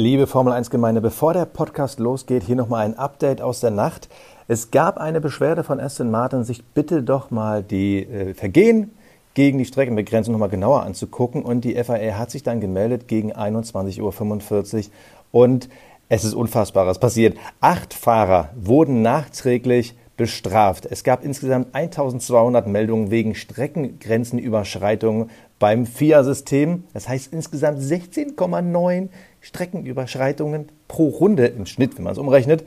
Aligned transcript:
Liebe 0.00 0.26
Formel 0.26 0.54
1 0.54 0.70
Gemeinde, 0.70 1.02
bevor 1.02 1.34
der 1.34 1.44
Podcast 1.44 1.98
losgeht, 1.98 2.44
hier 2.44 2.56
nochmal 2.56 2.86
ein 2.86 2.96
Update 2.96 3.42
aus 3.42 3.60
der 3.60 3.70
Nacht. 3.70 4.08
Es 4.48 4.70
gab 4.70 4.96
eine 4.96 5.20
Beschwerde 5.20 5.62
von 5.62 5.78
Aston 5.78 6.10
Martin, 6.10 6.42
sich 6.42 6.64
bitte 6.64 7.02
doch 7.02 7.30
mal 7.30 7.62
die 7.62 8.04
äh, 8.04 8.32
Vergehen 8.32 8.92
gegen 9.34 9.58
die 9.58 9.66
Streckenbegrenzung 9.66 10.32
nochmal 10.32 10.48
genauer 10.48 10.84
anzugucken. 10.84 11.42
Und 11.42 11.66
die 11.66 11.74
FIA 11.74 12.16
hat 12.16 12.30
sich 12.30 12.42
dann 12.42 12.62
gemeldet 12.62 13.08
gegen 13.08 13.34
21.45 13.34 14.00
Uhr. 14.00 14.90
Und 15.32 15.68
es 16.08 16.24
ist 16.24 16.32
Unfassbares 16.32 16.98
passiert. 16.98 17.36
Acht 17.60 17.92
Fahrer 17.92 18.48
wurden 18.56 19.02
nachträglich 19.02 19.94
bestraft. 20.16 20.86
Es 20.86 21.04
gab 21.04 21.22
insgesamt 21.24 21.74
1200 21.74 22.66
Meldungen 22.66 23.10
wegen 23.10 23.34
Streckengrenzenüberschreitungen 23.34 25.28
beim 25.58 25.84
FIA-System. 25.84 26.84
Das 26.94 27.06
heißt 27.08 27.34
insgesamt 27.34 27.80
16,9 27.80 29.10
Streckenüberschreitungen 29.40 30.68
pro 30.88 31.08
Runde 31.08 31.46
im 31.46 31.66
Schnitt, 31.66 31.96
wenn 31.96 32.04
man 32.04 32.12
es 32.12 32.18
umrechnet. 32.18 32.64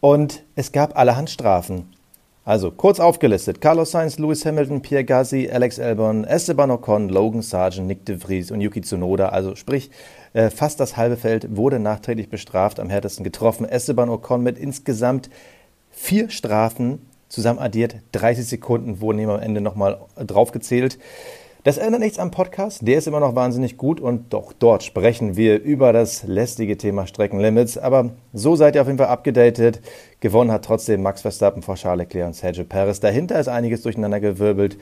Und 0.00 0.42
es 0.56 0.72
gab 0.72 0.98
allerhand 0.98 1.30
Strafen. 1.30 1.92
Also 2.44 2.70
kurz 2.70 3.00
aufgelistet: 3.00 3.60
Carlos 3.60 3.90
Sainz, 3.90 4.18
Lewis 4.18 4.44
Hamilton, 4.46 4.80
Pierre 4.80 5.04
Gassi, 5.04 5.50
Alex 5.52 5.78
Albon, 5.78 6.24
Esteban 6.24 6.70
Ocon, 6.70 7.08
Logan 7.08 7.42
Sargent, 7.42 7.86
Nick 7.86 8.06
de 8.06 8.16
Vries 8.16 8.50
und 8.50 8.60
Yuki 8.60 8.80
Tsunoda. 8.80 9.28
Also 9.28 9.56
sprich, 9.56 9.90
äh, 10.32 10.48
fast 10.48 10.80
das 10.80 10.96
halbe 10.96 11.16
Feld 11.16 11.54
wurde 11.56 11.78
nachträglich 11.78 12.30
bestraft, 12.30 12.80
am 12.80 12.88
härtesten 12.88 13.24
getroffen. 13.24 13.66
Esteban 13.66 14.08
Ocon 14.08 14.42
mit 14.42 14.58
insgesamt 14.58 15.28
vier 15.90 16.30
Strafen, 16.30 17.06
zusammen 17.28 17.58
addiert 17.58 17.96
30 18.12 18.46
Sekunden, 18.46 19.00
wurden 19.00 19.18
ihm 19.18 19.30
am 19.30 19.40
Ende 19.40 19.60
nochmal 19.60 20.00
draufgezählt. 20.16 20.98
Das 21.62 21.76
ändert 21.76 22.00
nichts 22.00 22.18
am 22.18 22.30
Podcast, 22.30 22.86
der 22.86 22.96
ist 22.96 23.06
immer 23.06 23.20
noch 23.20 23.34
wahnsinnig 23.34 23.76
gut 23.76 24.00
und 24.00 24.32
doch 24.32 24.54
dort 24.58 24.82
sprechen 24.82 25.36
wir 25.36 25.60
über 25.60 25.92
das 25.92 26.22
lästige 26.22 26.78
Thema 26.78 27.06
Streckenlimits. 27.06 27.76
Aber 27.76 28.10
so 28.32 28.56
seid 28.56 28.74
ihr 28.74 28.80
auf 28.80 28.86
jeden 28.86 28.98
Fall 28.98 29.08
abgedatet. 29.08 29.82
Gewonnen 30.20 30.52
hat 30.52 30.64
trotzdem 30.64 31.02
Max 31.02 31.20
Verstappen 31.20 31.62
vor 31.62 31.74
Charles 31.74 32.06
Leclerc 32.06 32.28
und 32.28 32.34
Sergio 32.34 32.64
Perez. 32.64 33.00
Dahinter 33.00 33.38
ist 33.38 33.48
einiges 33.48 33.82
durcheinander 33.82 34.20
gewirbelt. 34.20 34.78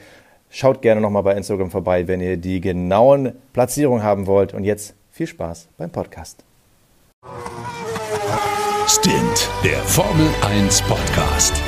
Schaut 0.51 0.81
gerne 0.81 1.01
nochmal 1.01 1.25
bei 1.25 1.35
Instagram 1.35 1.73
vorbei, 1.73 2.07
wenn 2.07 2.21
ihr 2.21 2.37
die 2.37 2.61
genauen 2.61 3.33
Platzierungen 3.53 4.05
haben 4.05 4.29
wollt. 4.29 4.55
Und 4.55 4.63
jetzt 4.63 4.95
viel 5.11 5.27
Spaß 5.27 5.69
beim 5.79 5.91
Podcast. 5.91 6.45
Stint, 8.87 9.51
der 9.65 9.79
Formel 9.81 10.29
1 10.43 10.83
Podcast. 10.83 11.61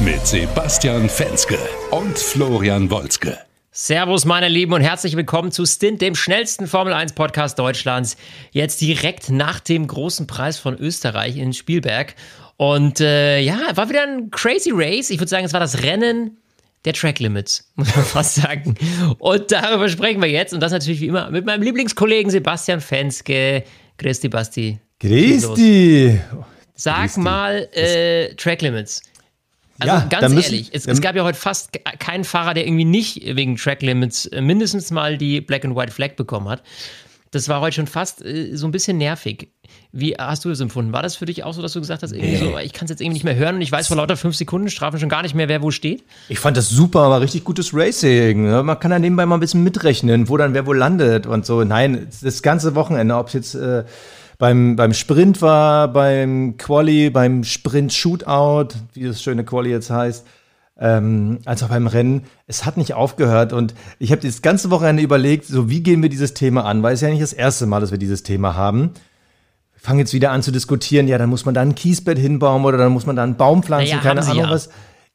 Mit 0.00 0.26
Sebastian 0.26 1.08
Fenske 1.08 1.56
und 1.92 2.18
Florian 2.18 2.90
Wolzke. 2.90 3.38
Servus, 3.70 4.24
meine 4.24 4.48
Lieben, 4.48 4.72
und 4.72 4.80
herzlich 4.80 5.16
willkommen 5.16 5.52
zu 5.52 5.64
Stint, 5.66 6.02
dem 6.02 6.16
schnellsten 6.16 6.66
Formel 6.66 6.92
1 6.92 7.12
Podcast 7.12 7.58
Deutschlands. 7.60 8.16
Jetzt 8.50 8.80
direkt 8.80 9.30
nach 9.30 9.60
dem 9.60 9.86
großen 9.86 10.26
Preis 10.26 10.58
von 10.58 10.76
Österreich 10.76 11.36
in 11.36 11.52
Spielberg. 11.52 12.16
Und 12.56 13.00
äh, 13.00 13.38
ja, 13.38 13.60
war 13.76 13.88
wieder 13.88 14.02
ein 14.02 14.30
crazy 14.30 14.70
Race. 14.72 15.10
Ich 15.10 15.20
würde 15.20 15.30
sagen, 15.30 15.44
es 15.44 15.52
war 15.52 15.60
das 15.60 15.84
Rennen 15.84 16.38
der 16.84 16.92
Track 16.92 17.20
Limits, 17.20 17.70
muss 17.76 17.94
man 17.94 18.04
fast 18.04 18.34
sagen. 18.34 18.74
Und 19.18 19.52
darüber 19.52 19.88
sprechen 19.88 20.20
wir 20.20 20.28
jetzt. 20.28 20.52
Und 20.52 20.60
das 20.60 20.72
natürlich 20.72 21.00
wie 21.00 21.06
immer 21.06 21.30
mit 21.30 21.46
meinem 21.46 21.62
Lieblingskollegen 21.62 22.30
Sebastian 22.30 22.80
Fenske. 22.80 23.62
Grüß 23.98 24.20
dich, 24.20 24.30
Basti. 24.30 24.78
Grüß 24.98 25.54
dich. 25.54 26.18
Sag 26.74 27.02
Christi. 27.02 27.20
mal 27.20 27.68
äh, 27.72 28.34
Track 28.34 28.60
Limits. 28.62 29.02
Also 29.78 29.94
ja, 29.94 30.06
ganz 30.08 30.32
müssen, 30.32 30.52
ehrlich, 30.52 30.70
es, 30.72 30.86
es, 30.86 31.00
gab 31.00 31.16
ja 31.16 31.24
heute 31.24 31.38
fast 31.38 31.70
keinen 31.98 32.24
Fahrer, 32.24 32.54
der 32.54 32.66
irgendwie 32.66 32.84
nicht 32.84 33.22
wegen 33.24 33.56
Track 33.56 33.82
Limits 33.82 34.26
äh, 34.26 34.40
mindestens 34.40 34.90
mal 34.90 35.18
die 35.18 35.40
Black 35.40 35.64
and 35.64 35.74
White 35.74 35.92
Flag 35.92 36.16
bekommen 36.16 36.48
hat. 36.48 36.62
Das 37.32 37.48
war 37.48 37.60
heute 37.60 37.74
schon 37.74 37.88
fast 37.88 38.24
äh, 38.24 38.54
so 38.54 38.68
ein 38.68 38.70
bisschen 38.70 38.98
nervig. 38.98 39.48
Wie 39.90 40.14
hast 40.14 40.44
du 40.44 40.48
das 40.48 40.60
empfunden? 40.60 40.92
War 40.92 41.02
das 41.02 41.16
für 41.16 41.24
dich 41.24 41.42
auch 41.42 41.52
so, 41.52 41.62
dass 41.62 41.72
du 41.72 41.80
gesagt 41.80 42.04
hast, 42.04 42.12
nee. 42.12 42.36
so, 42.36 42.56
ich 42.58 42.72
kann 42.72 42.84
es 42.84 42.90
jetzt 42.90 43.00
irgendwie 43.00 43.14
nicht 43.14 43.24
mehr 43.24 43.34
hören 43.34 43.56
und 43.56 43.62
ich 43.62 43.72
weiß 43.72 43.88
vor 43.88 43.96
lauter 43.96 44.16
5 44.16 44.36
Sekunden 44.36 44.70
Strafen 44.70 45.00
schon 45.00 45.08
gar 45.08 45.22
nicht 45.22 45.34
mehr, 45.34 45.48
wer 45.48 45.62
wo 45.62 45.72
steht? 45.72 46.04
Ich 46.28 46.38
fand 46.38 46.56
das 46.56 46.68
super, 46.68 47.10
war 47.10 47.20
richtig 47.20 47.42
gutes 47.42 47.74
Racing. 47.74 48.44
Ne? 48.44 48.62
Man 48.62 48.78
kann 48.78 48.92
da 48.92 48.98
nebenbei 49.00 49.26
mal 49.26 49.36
ein 49.36 49.40
bisschen 49.40 49.64
mitrechnen, 49.64 50.28
wo 50.28 50.36
dann 50.36 50.54
wer 50.54 50.66
wo 50.66 50.72
landet 50.72 51.26
und 51.26 51.44
so. 51.44 51.64
Nein, 51.64 52.06
das 52.22 52.42
ganze 52.42 52.76
Wochenende, 52.76 53.16
ob 53.16 53.28
es 53.28 53.32
jetzt 53.32 53.54
äh, 53.56 53.84
beim, 54.38 54.76
beim 54.76 54.92
Sprint 54.92 55.42
war, 55.42 55.88
beim 55.88 56.56
Quali, 56.56 57.10
beim 57.10 57.44
Sprint 57.44 57.92
Shootout, 57.92 58.74
wie 58.92 59.04
das 59.04 59.22
schöne 59.22 59.44
Quali 59.44 59.70
jetzt 59.70 59.90
heißt, 59.90 60.26
ähm, 60.78 61.38
als 61.44 61.62
auch 61.62 61.68
beim 61.68 61.86
Rennen. 61.86 62.24
Es 62.46 62.66
hat 62.66 62.76
nicht 62.76 62.94
aufgehört 62.94 63.52
und 63.52 63.74
ich 63.98 64.10
habe 64.10 64.22
das 64.22 64.42
ganze 64.42 64.70
Wochenende 64.70 65.02
überlegt, 65.02 65.46
so 65.46 65.70
wie 65.70 65.82
gehen 65.82 66.02
wir 66.02 66.08
dieses 66.08 66.34
Thema 66.34 66.64
an, 66.64 66.82
weil 66.82 66.94
es 66.94 67.00
ja 67.00 67.08
nicht 67.08 67.22
das 67.22 67.32
erste 67.32 67.66
Mal, 67.66 67.80
dass 67.80 67.90
wir 67.90 67.98
dieses 67.98 68.22
Thema 68.22 68.54
haben. 68.54 68.90
Wir 69.72 69.80
fangen 69.80 70.00
jetzt 70.00 70.14
wieder 70.14 70.32
an 70.32 70.42
zu 70.42 70.50
diskutieren, 70.50 71.06
ja, 71.08 71.18
dann 71.18 71.30
muss 71.30 71.44
man 71.44 71.54
da 71.54 71.60
ein 71.60 71.74
Kiesbett 71.74 72.18
hinbauen 72.18 72.64
oder 72.64 72.78
dann 72.78 72.92
muss 72.92 73.06
man 73.06 73.16
da 73.16 73.22
einen 73.22 73.36
Baum 73.36 73.62
pflanzen, 73.62 73.96
naja, 73.96 74.02
keine 74.02 74.22
Ahnung 74.22 74.44
ja. 74.44 74.50
was. 74.50 74.68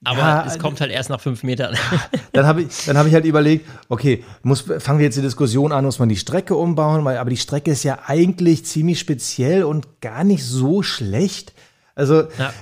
Aber 0.03 0.19
ja, 0.19 0.45
es 0.45 0.59
kommt 0.59 0.79
halt 0.79 0.91
erst 0.91 1.09
nach 1.09 1.19
fünf 1.19 1.43
Metern. 1.43 1.75
dann 2.31 2.45
habe 2.45 2.61
ich, 2.61 2.87
hab 2.87 3.05
ich 3.05 3.13
halt 3.13 3.25
überlegt, 3.25 3.67
okay, 3.89 4.23
muss, 4.43 4.61
fangen 4.61 4.99
wir 4.99 5.05
jetzt 5.05 5.17
die 5.17 5.21
Diskussion 5.21 5.73
an, 5.73 5.83
muss 5.83 5.99
man 5.99 6.07
die 6.07 6.15
Strecke 6.15 6.55
umbauen, 6.55 7.03
weil, 7.03 7.17
aber 7.17 7.29
die 7.29 7.37
Strecke 7.37 7.71
ist 7.71 7.83
ja 7.83 7.99
eigentlich 8.05 8.65
ziemlich 8.65 8.99
speziell 8.99 9.63
und 9.63 9.99
gar 9.99 10.23
nicht 10.23 10.45
so 10.45 10.83
schlecht. 10.83 11.53
Also, 11.95 12.27
ja. 12.37 12.53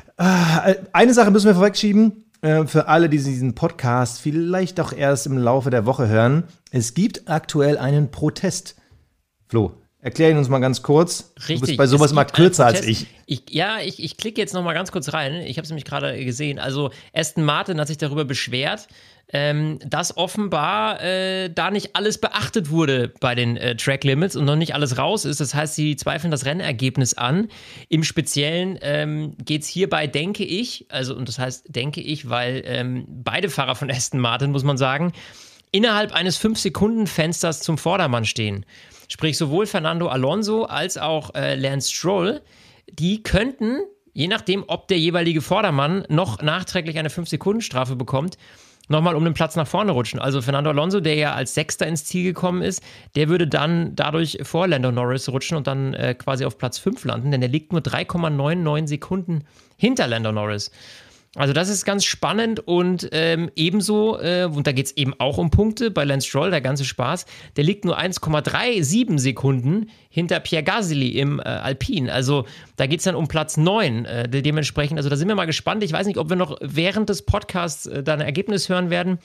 äh, 0.67 0.75
eine 0.93 1.13
Sache 1.13 1.29
müssen 1.29 1.45
wir 1.45 1.53
vorwegschieben, 1.53 2.25
äh, 2.41 2.65
für 2.65 2.87
alle, 2.87 3.07
die 3.07 3.17
diesen 3.17 3.53
Podcast 3.53 4.19
vielleicht 4.19 4.79
auch 4.79 4.91
erst 4.91 5.27
im 5.27 5.37
Laufe 5.37 5.69
der 5.69 5.85
Woche 5.85 6.07
hören. 6.07 6.45
Es 6.71 6.95
gibt 6.95 7.29
aktuell 7.29 7.77
einen 7.77 8.09
Protest. 8.09 8.75
Flo, 9.47 9.75
Erklär 10.07 10.31
ihn 10.31 10.37
uns 10.37 10.47
mal 10.47 10.59
ganz 10.59 10.83
kurz. 10.83 11.33
Richtig. 11.35 11.59
Du 11.59 11.65
bist 11.65 11.77
bei 11.77 11.85
sowas 11.85 12.13
mal 12.13 12.23
kürzer 12.23 12.65
als 12.65 12.87
ich. 12.87 13.07
ich. 13.25 13.43
Ja, 13.49 13.81
ich, 13.81 14.01
ich 14.01 14.15
klicke 14.15 14.39
jetzt 14.39 14.53
noch 14.53 14.63
mal 14.63 14.73
ganz 14.73 14.93
kurz 14.93 15.11
rein. 15.11 15.41
Ich 15.41 15.57
habe 15.57 15.63
es 15.63 15.69
nämlich 15.69 15.83
gerade 15.83 16.23
gesehen. 16.23 16.59
Also 16.59 16.91
Aston 17.13 17.43
Martin 17.43 17.77
hat 17.77 17.89
sich 17.89 17.97
darüber 17.97 18.23
beschwert, 18.23 18.87
ähm, 19.33 19.79
dass 19.85 20.15
offenbar 20.15 21.03
äh, 21.03 21.49
da 21.49 21.71
nicht 21.71 21.97
alles 21.97 22.19
beachtet 22.19 22.69
wurde 22.69 23.11
bei 23.19 23.35
den 23.35 23.57
äh, 23.57 23.75
Track 23.75 24.05
Limits 24.05 24.37
und 24.37 24.45
noch 24.45 24.55
nicht 24.55 24.75
alles 24.75 24.97
raus 24.97 25.25
ist. 25.25 25.41
Das 25.41 25.53
heißt, 25.53 25.75
sie 25.75 25.97
zweifeln 25.97 26.31
das 26.31 26.45
Rennergebnis 26.45 27.13
an. 27.13 27.49
Im 27.89 28.05
Speziellen 28.05 28.79
ähm, 28.81 29.35
geht 29.43 29.63
es 29.63 29.67
hierbei, 29.67 30.07
denke 30.07 30.45
ich, 30.45 30.85
also 30.87 31.17
und 31.17 31.27
das 31.27 31.37
heißt, 31.37 31.65
denke 31.67 31.99
ich, 31.99 32.29
weil 32.29 32.63
ähm, 32.65 33.03
beide 33.09 33.49
Fahrer 33.49 33.75
von 33.75 33.91
Aston 33.91 34.21
Martin, 34.21 34.51
muss 34.51 34.63
man 34.63 34.77
sagen, 34.77 35.11
innerhalb 35.73 36.13
eines 36.13 36.41
5-Sekunden-Fensters 36.41 37.59
zum 37.59 37.77
Vordermann 37.77 38.23
stehen. 38.23 38.65
Sprich, 39.07 39.37
sowohl 39.37 39.65
Fernando 39.65 40.07
Alonso 40.07 40.63
als 40.63 40.97
auch 40.97 41.33
äh, 41.33 41.55
Lance 41.55 41.91
Stroll, 41.91 42.41
die 42.91 43.23
könnten, 43.23 43.79
je 44.13 44.27
nachdem, 44.27 44.63
ob 44.67 44.87
der 44.87 44.99
jeweilige 44.99 45.41
Vordermann 45.41 46.05
noch 46.09 46.41
nachträglich 46.41 46.97
eine 46.97 47.09
5-Sekunden-Strafe 47.09 47.95
bekommt, 47.95 48.37
nochmal 48.89 49.15
um 49.15 49.23
den 49.23 49.33
Platz 49.33 49.55
nach 49.55 49.67
vorne 49.67 49.91
rutschen. 49.91 50.19
Also 50.19 50.41
Fernando 50.41 50.69
Alonso, 50.69 50.99
der 50.99 51.15
ja 51.15 51.33
als 51.33 51.53
Sechster 51.53 51.87
ins 51.87 52.05
Ziel 52.05 52.23
gekommen 52.23 52.61
ist, 52.61 52.81
der 53.15 53.29
würde 53.29 53.47
dann 53.47 53.95
dadurch 53.95 54.39
vor 54.43 54.67
Lando 54.67 54.91
Norris 54.91 55.29
rutschen 55.29 55.57
und 55.57 55.67
dann 55.67 55.93
äh, 55.93 56.13
quasi 56.15 56.45
auf 56.45 56.57
Platz 56.57 56.77
5 56.79 57.03
landen, 57.05 57.31
denn 57.31 57.41
der 57.41 57.49
liegt 57.49 57.71
nur 57.71 57.81
3,99 57.81 58.87
Sekunden 58.87 59.43
hinter 59.77 60.07
Lando 60.07 60.31
Norris. 60.31 60.71
Also 61.37 61.53
das 61.53 61.69
ist 61.69 61.85
ganz 61.85 62.03
spannend 62.03 62.59
und 62.61 63.09
ähm, 63.11 63.51
ebenso, 63.55 64.19
äh, 64.19 64.49
und 64.51 64.65
da 64.65 64.71
geht 64.71 64.87
es 64.87 64.97
eben 64.97 65.13
auch 65.19 65.37
um 65.37 65.51
Punkte 65.51 65.91
bei 65.91 66.03
Lance 66.03 66.27
Stroll, 66.27 66.49
der 66.49 66.61
ganze 66.61 66.83
Spaß, 66.83 67.27
der 67.55 67.63
liegt 67.63 67.85
nur 67.85 67.99
1,37 67.99 69.19
Sekunden 69.19 69.91
hinter 70.09 70.39
Pierre 70.39 70.63
Gasly 70.63 71.09
im 71.09 71.39
äh, 71.39 71.43
Alpin. 71.43 72.09
Also 72.09 72.45
da 72.75 72.87
geht 72.87 73.01
es 73.01 73.03
dann 73.03 73.13
um 73.13 73.27
Platz 73.27 73.55
9 73.55 74.05
äh, 74.05 74.27
dementsprechend. 74.29 74.97
Also 74.97 75.09
da 75.09 75.15
sind 75.15 75.27
wir 75.27 75.35
mal 75.35 75.45
gespannt. 75.45 75.83
Ich 75.83 75.93
weiß 75.93 76.07
nicht, 76.07 76.17
ob 76.17 76.29
wir 76.29 76.35
noch 76.35 76.57
während 76.59 77.09
des 77.09 77.21
Podcasts 77.21 77.85
äh, 77.85 78.01
da 78.01 78.13
ein 78.13 78.21
Ergebnis 78.21 78.67
hören 78.67 78.89
werden. 78.89 79.19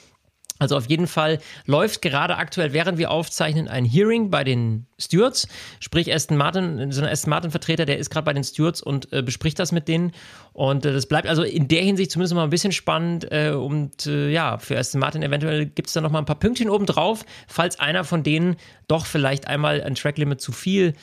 Also 0.63 0.77
auf 0.77 0.89
jeden 0.89 1.07
Fall 1.07 1.39
läuft 1.67 2.03
gerade 2.03 2.37
aktuell, 2.37 2.73
während 2.73 2.97
wir 2.97 3.11
aufzeichnen, 3.11 3.69
ein 3.69 3.85
Hearing 3.85 4.31
bei 4.31 4.45
den 4.45 4.87
Stewards. 4.99 5.49
Sprich, 5.81 6.13
Aston 6.15 6.37
Martin, 6.37 6.93
so 6.93 7.03
ein 7.03 7.09
Aston 7.09 7.31
Martin-Vertreter, 7.31 7.85
der 7.85 7.99
ist 7.99 8.11
gerade 8.11 8.25
bei 8.25 8.33
den 8.33 8.45
Stewards 8.45 8.81
und 8.81 9.13
äh, 9.13 9.23
bespricht 9.23 9.59
das 9.59 9.73
mit 9.73 9.89
denen. 9.89 10.13
Und 10.53 10.87
äh, 10.87 10.93
das 10.93 11.07
bleibt 11.07 11.27
also 11.27 11.43
in 11.43 11.69
der 11.69 11.83
Hinsicht 11.83 12.13
zumindest 12.13 12.35
mal 12.35 12.45
ein 12.45 12.51
bisschen 12.51 12.73
spannend. 12.73 13.31
Äh, 13.33 13.51
und 13.51 14.07
äh, 14.07 14.31
ja, 14.31 14.59
für 14.59 14.79
Aston 14.79 15.01
Martin 15.01 15.23
eventuell 15.23 15.67
gibt 15.67 15.89
es 15.89 15.95
da 15.95 16.01
noch 16.01 16.11
mal 16.11 16.21
ein 16.21 16.27
paar 16.27 16.39
Pünktchen 16.39 16.71
obendrauf, 16.71 17.25
falls 17.49 17.81
einer 17.81 18.05
von 18.05 18.23
denen 18.23 18.57
doch 18.87 19.07
vielleicht 19.07 19.49
einmal 19.49 19.83
ein 19.83 19.97
Tracklimit 19.97 20.41
zu 20.41 20.53
viel 20.53 20.95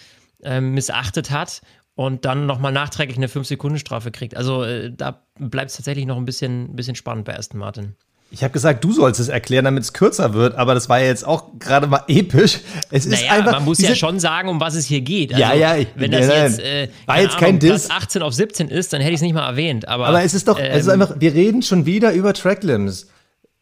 ähm, 0.44 0.74
missachtet 0.74 1.32
hat 1.32 1.62
und 1.96 2.24
dann 2.24 2.46
nochmal 2.46 2.72
nachträglich 2.72 3.18
eine 3.18 3.28
5-Sekunden-Strafe 3.28 4.12
kriegt. 4.12 4.38
Also 4.38 4.64
äh, 4.64 4.90
da 4.90 5.26
bleibt 5.38 5.72
es 5.72 5.76
tatsächlich 5.76 6.06
noch 6.06 6.16
ein 6.16 6.24
bisschen, 6.24 6.78
bisschen 6.78 6.96
spannend 6.96 7.26
bei 7.26 7.38
Aston 7.38 7.60
Martin. 7.60 7.98
Ich 8.32 8.44
habe 8.44 8.52
gesagt, 8.52 8.84
du 8.84 8.92
sollst 8.92 9.20
es 9.20 9.28
erklären, 9.28 9.66
damit 9.66 9.84
es 9.84 9.94
kürzer 9.94 10.34
wird, 10.34 10.56
aber 10.56 10.76
das 10.76 10.88
war 10.88 11.00
ja 11.00 11.08
jetzt 11.08 11.26
auch 11.26 11.46
gerade 11.58 11.88
mal 11.88 12.04
episch. 12.08 12.60
Es 12.92 13.08
naja, 13.08 13.24
ist 13.24 13.32
einfach. 13.32 13.52
Man 13.54 13.66
muss 13.66 13.80
ja 13.82 13.96
schon 13.96 14.20
sagen, 14.20 14.50
um 14.50 14.60
was 14.60 14.76
es 14.76 14.86
hier 14.86 15.02
geht. 15.02 15.34
Also, 15.34 15.42
ja, 15.42 15.54
ja, 15.54 15.76
ich, 15.78 15.88
wenn 15.96 16.12
das 16.12 16.28
ja, 16.28 16.44
jetzt, 16.44 16.60
äh, 16.60 16.90
war 17.08 17.22
jetzt 17.22 17.38
kein 17.40 17.58
Diss. 17.58 17.88
Platz 17.88 18.04
18 18.04 18.22
auf 18.22 18.34
17 18.34 18.68
ist, 18.68 18.94
dann 18.94 19.02
hätte 19.02 19.14
ich 19.14 19.18
es 19.18 19.24
nicht 19.24 19.34
mal 19.34 19.48
erwähnt. 19.48 19.88
Aber, 19.88 20.08
aber 20.08 20.24
es 20.24 20.36
ist 20.36 20.48
doch, 20.48 20.60
ähm, 20.60 20.66
es 20.70 20.82
ist 20.82 20.94
ähm, 20.94 21.02
einfach, 21.02 21.16
wir 21.20 21.34
reden 21.34 21.64
schon 21.64 21.88
wieder 21.88 22.14
über 22.14 22.34
Tracklimits. 22.34 23.08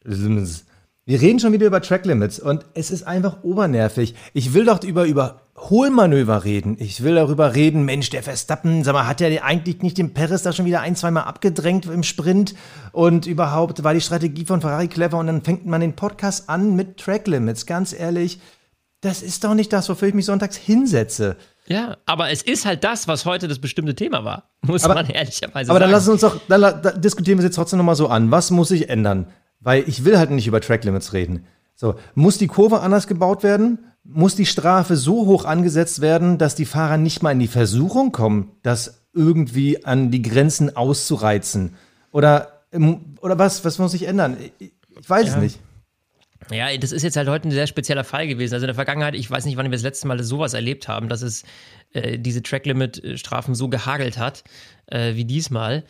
Wir 0.03 1.21
reden 1.21 1.39
schon 1.39 1.53
wieder 1.53 1.67
über 1.67 1.81
Tracklimits 1.81 2.37
und 2.39 2.65
es 2.73 2.91
ist 2.91 3.03
einfach 3.03 3.43
obernervig. 3.43 4.15
Ich 4.33 4.53
will 4.53 4.65
doch 4.65 4.83
über, 4.83 5.05
über 5.05 5.46
Überholmanöver 5.57 6.43
reden. 6.43 6.77
Ich 6.79 7.01
will 7.01 7.15
darüber 7.15 7.55
reden, 7.55 7.83
Mensch, 7.83 8.11
der 8.11 8.21
Verstappen, 8.21 8.83
sag 8.83 8.93
mal, 8.93 9.07
hat 9.07 9.21
er 9.21 9.43
eigentlich 9.43 9.81
nicht 9.81 9.97
den 9.97 10.13
Perez 10.13 10.43
da 10.43 10.53
schon 10.53 10.65
wieder 10.65 10.81
ein, 10.81 10.95
zweimal 10.95 11.23
abgedrängt 11.23 11.87
im 11.87 12.03
Sprint? 12.03 12.53
Und 12.91 13.25
überhaupt 13.25 13.83
war 13.83 13.95
die 13.95 14.01
Strategie 14.01 14.45
von 14.45 14.61
Ferrari 14.61 14.87
clever 14.87 15.17
und 15.17 15.27
dann 15.27 15.41
fängt 15.41 15.65
man 15.65 15.81
den 15.81 15.95
Podcast 15.95 16.47
an 16.47 16.75
mit 16.75 16.97
Track 16.97 17.27
Limits. 17.27 17.65
Ganz 17.65 17.91
ehrlich, 17.91 18.39
das 19.01 19.23
ist 19.23 19.43
doch 19.43 19.55
nicht 19.55 19.73
das, 19.73 19.89
wofür 19.89 20.07
ich 20.07 20.13
mich 20.13 20.25
sonntags 20.25 20.55
hinsetze. 20.55 21.37
Ja, 21.65 21.97
aber 22.05 22.29
es 22.29 22.43
ist 22.43 22.65
halt 22.65 22.83
das, 22.83 23.07
was 23.07 23.25
heute 23.25 23.47
das 23.47 23.59
bestimmte 23.59 23.95
Thema 23.95 24.23
war, 24.23 24.51
muss 24.61 24.83
aber, 24.83 24.93
man 24.93 25.09
ehrlicherweise 25.09 25.49
aber 25.49 25.63
sagen. 25.63 25.71
Aber 25.71 25.79
dann 25.79 25.91
lassen 25.91 26.11
uns 26.11 26.21
doch, 26.21 26.39
dann, 26.47 26.61
dann 26.61 27.01
diskutieren 27.01 27.39
wir 27.39 27.43
es 27.43 27.49
jetzt 27.49 27.55
trotzdem 27.55 27.77
nochmal 27.77 27.95
so 27.95 28.07
an. 28.07 28.29
Was 28.29 28.51
muss 28.51 28.69
sich 28.69 28.89
ändern? 28.89 29.27
Weil 29.59 29.83
ich 29.87 30.05
will 30.05 30.19
halt 30.19 30.29
nicht 30.29 30.45
über 30.45 30.61
Track 30.61 30.83
Limits 30.83 31.13
reden. 31.13 31.47
So, 31.73 31.95
muss 32.15 32.37
die 32.37 32.47
Kurve 32.47 32.79
anders 32.79 33.07
gebaut 33.07 33.43
werden? 33.43 33.79
Muss 34.09 34.35
die 34.35 34.45
Strafe 34.45 34.95
so 34.95 35.25
hoch 35.25 35.45
angesetzt 35.45 36.01
werden, 36.01 36.37
dass 36.37 36.55
die 36.55 36.65
Fahrer 36.65 36.97
nicht 36.97 37.21
mal 37.23 37.31
in 37.31 37.39
die 37.39 37.47
Versuchung 37.47 38.11
kommen, 38.11 38.51
das 38.63 39.05
irgendwie 39.13 39.83
an 39.85 40.11
die 40.11 40.21
Grenzen 40.21 40.75
auszureizen? 40.75 41.75
Oder, 42.11 42.63
oder 43.21 43.37
was, 43.37 43.65
was 43.65 43.79
muss 43.79 43.91
sich 43.91 44.03
ändern? 44.07 44.37
Ich, 44.59 44.71
ich 44.99 45.09
weiß 45.09 45.27
ja. 45.27 45.33
es 45.35 45.41
nicht. 45.41 45.59
Ja, 46.51 46.75
das 46.77 46.91
ist 46.91 47.03
jetzt 47.03 47.17
halt 47.17 47.27
heute 47.27 47.47
ein 47.47 47.51
sehr 47.51 47.67
spezieller 47.67 48.03
Fall 48.03 48.27
gewesen. 48.27 48.53
Also 48.53 48.65
in 48.65 48.69
der 48.69 48.75
Vergangenheit, 48.75 49.15
ich 49.15 49.29
weiß 49.29 49.45
nicht, 49.45 49.57
wann 49.57 49.65
wir 49.65 49.71
das 49.71 49.81
letzte 49.81 50.07
Mal 50.07 50.21
sowas 50.23 50.53
erlebt 50.53 50.87
haben, 50.87 51.09
dass 51.09 51.21
es 51.21 51.43
äh, 51.93 52.17
diese 52.17 52.41
Track-Limit-Strafen 52.41 53.55
so 53.55 53.67
gehagelt 53.69 54.17
hat, 54.17 54.43
äh, 54.87 55.15
wie 55.15 55.25
diesmal. 55.25 55.83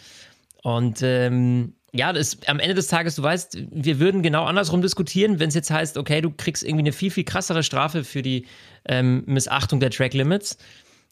Und 0.64 1.00
ähm, 1.02 1.76
ja, 1.94 2.14
das, 2.14 2.38
am 2.48 2.60
Ende 2.60 2.76
des 2.76 2.88
Tages, 2.88 3.16
du 3.16 3.24
weißt, 3.24 3.58
wir 3.72 4.00
würden 4.00 4.22
genau 4.22 4.44
andersrum 4.44 4.82
diskutieren, 4.82 5.40
wenn 5.40 5.50
es 5.50 5.56
jetzt 5.56 5.72
heißt, 5.72 5.98
okay, 5.98 6.22
du 6.22 6.32
kriegst 6.32 6.64
irgendwie 6.64 6.84
eine 6.84 6.92
viel, 6.92 7.12
viel 7.12 7.24
krassere 7.24 7.64
Strafe 7.64 8.04
für 8.04 8.22
die 8.22 8.46
ähm, 8.86 9.24
Missachtung 9.26 9.80
der 9.80 9.90
Track-Limits 9.90 10.58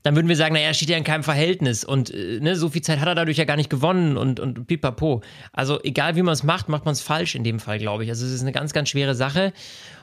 dann 0.05 0.15
würden 0.15 0.27
wir 0.27 0.35
sagen, 0.35 0.53
naja, 0.53 0.71
steht 0.71 0.89
ja 0.89 0.97
in 0.97 1.03
keinem 1.03 1.23
Verhältnis 1.23 1.83
und 1.83 2.13
äh, 2.13 2.39
ne, 2.39 2.55
so 2.55 2.69
viel 2.69 2.83
Zeit 2.83 2.99
hat 2.99 3.07
er 3.07 3.15
dadurch 3.15 3.37
ja 3.37 3.45
gar 3.45 3.55
nicht 3.55 3.71
gewonnen 3.71 4.17
und, 4.17 4.39
und 4.39 4.67
pipapo. 4.67 5.21
Also 5.51 5.81
egal 5.81 6.15
wie 6.15 6.21
man 6.21 6.33
es 6.33 6.43
macht, 6.43 6.69
macht 6.69 6.85
man 6.85 6.91
es 6.91 7.01
falsch 7.01 7.33
in 7.33 7.43
dem 7.43 7.59
Fall, 7.59 7.79
glaube 7.79 8.03
ich. 8.03 8.11
Also 8.11 8.23
es 8.23 8.31
ist 8.31 8.41
eine 8.41 8.51
ganz, 8.51 8.71
ganz 8.71 8.89
schwere 8.89 9.15
Sache 9.15 9.51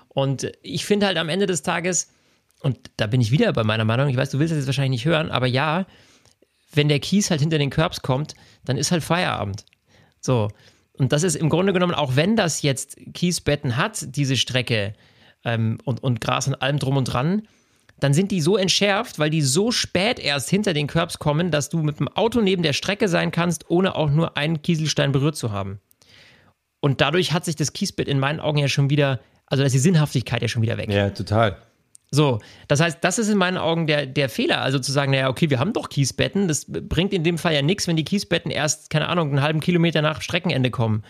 und 0.08 0.50
ich 0.60 0.84
finde 0.86 1.06
halt 1.06 1.19
am 1.19 1.28
Ende 1.28 1.46
des 1.46 1.62
Tages, 1.62 2.10
und 2.62 2.78
da 2.96 3.06
bin 3.06 3.20
ich 3.20 3.30
wieder 3.30 3.52
bei 3.52 3.62
meiner 3.62 3.84
Meinung, 3.84 4.08
ich 4.08 4.16
weiß, 4.16 4.30
du 4.30 4.40
willst 4.40 4.50
das 4.50 4.58
jetzt 4.58 4.66
wahrscheinlich 4.66 4.90
nicht 4.90 5.04
hören, 5.04 5.30
aber 5.30 5.46
ja, 5.46 5.86
wenn 6.74 6.88
der 6.88 6.98
Kies 6.98 7.30
halt 7.30 7.40
hinter 7.40 7.58
den 7.58 7.70
Curbs 7.70 8.02
kommt, 8.02 8.34
dann 8.64 8.78
ist 8.78 8.90
halt 8.90 9.04
Feierabend. 9.04 9.66
So. 10.22 10.48
Und 10.92 11.12
das 11.12 11.22
ist 11.22 11.34
im 11.34 11.48
Grunde 11.48 11.72
genommen, 11.72 11.94
auch 11.94 12.16
wenn 12.16 12.36
das 12.36 12.62
jetzt 12.62 12.96
Kiesbetten 13.12 13.76
hat, 13.76 14.16
diese 14.16 14.36
Strecke 14.36 14.94
ähm, 15.44 15.78
und, 15.84 16.02
und 16.02 16.20
Gras 16.20 16.46
und 16.46 16.54
allem 16.54 16.78
drum 16.78 16.96
und 16.96 17.04
dran, 17.04 17.42
dann 17.98 18.14
sind 18.14 18.30
die 18.30 18.40
so 18.40 18.56
entschärft, 18.56 19.19
weil 19.19 19.30
die 19.30 19.42
so 19.42 19.70
spät 19.70 20.19
erst 20.19 20.50
hinter 20.50 20.74
den 20.74 20.86
Curbs 20.86 21.19
kommen, 21.19 21.50
dass 21.50 21.69
du 21.69 21.82
mit 21.82 22.00
dem 22.00 22.08
Auto 22.08 22.40
neben 22.40 22.62
der 22.62 22.72
Strecke 22.72 23.08
sein 23.08 23.30
kannst, 23.30 23.70
ohne 23.70 23.94
auch 23.94 24.10
nur 24.10 24.36
einen 24.36 24.62
Kieselstein 24.62 25.12
berührt 25.12 25.36
zu 25.36 25.52
haben. 25.52 25.80
Und 26.80 27.00
dadurch 27.00 27.32
hat 27.32 27.44
sich 27.44 27.54
das 27.54 27.72
Kiesbett 27.72 28.08
in 28.08 28.19
meinen 28.19 28.40
Augen 28.40 28.58
ja 28.58 28.69
schon 28.69 28.90
wieder, 28.90 29.20
also 29.46 29.62
da 29.62 29.66
ist 29.66 29.72
die 29.72 29.78
Sinnhaftigkeit 29.78 30.42
ja 30.42 30.48
schon 30.48 30.62
wieder 30.62 30.78
weg. 30.78 30.90
Ja, 30.90 31.10
total. 31.10 31.56
So, 32.14 32.40
das 32.68 32.80
heißt, 32.80 32.98
das 33.00 33.18
ist 33.18 33.30
in 33.30 33.38
meinen 33.38 33.56
Augen 33.56 33.86
der, 33.86 34.04
der 34.04 34.28
Fehler. 34.28 34.60
Also 34.60 34.78
zu 34.78 34.92
sagen, 34.92 35.12
naja, 35.12 35.30
okay, 35.30 35.48
wir 35.48 35.58
haben 35.58 35.72
doch 35.72 35.88
Kiesbetten. 35.88 36.46
Das 36.46 36.66
bringt 36.68 37.14
in 37.14 37.24
dem 37.24 37.38
Fall 37.38 37.54
ja 37.54 37.62
nichts, 37.62 37.88
wenn 37.88 37.96
die 37.96 38.04
Kiesbetten 38.04 38.50
erst, 38.50 38.90
keine 38.90 39.08
Ahnung, 39.08 39.30
einen 39.30 39.40
halben 39.40 39.60
Kilometer 39.60 40.02
nach 40.02 40.20
Streckenende 40.20 40.70
kommen. 40.70 41.02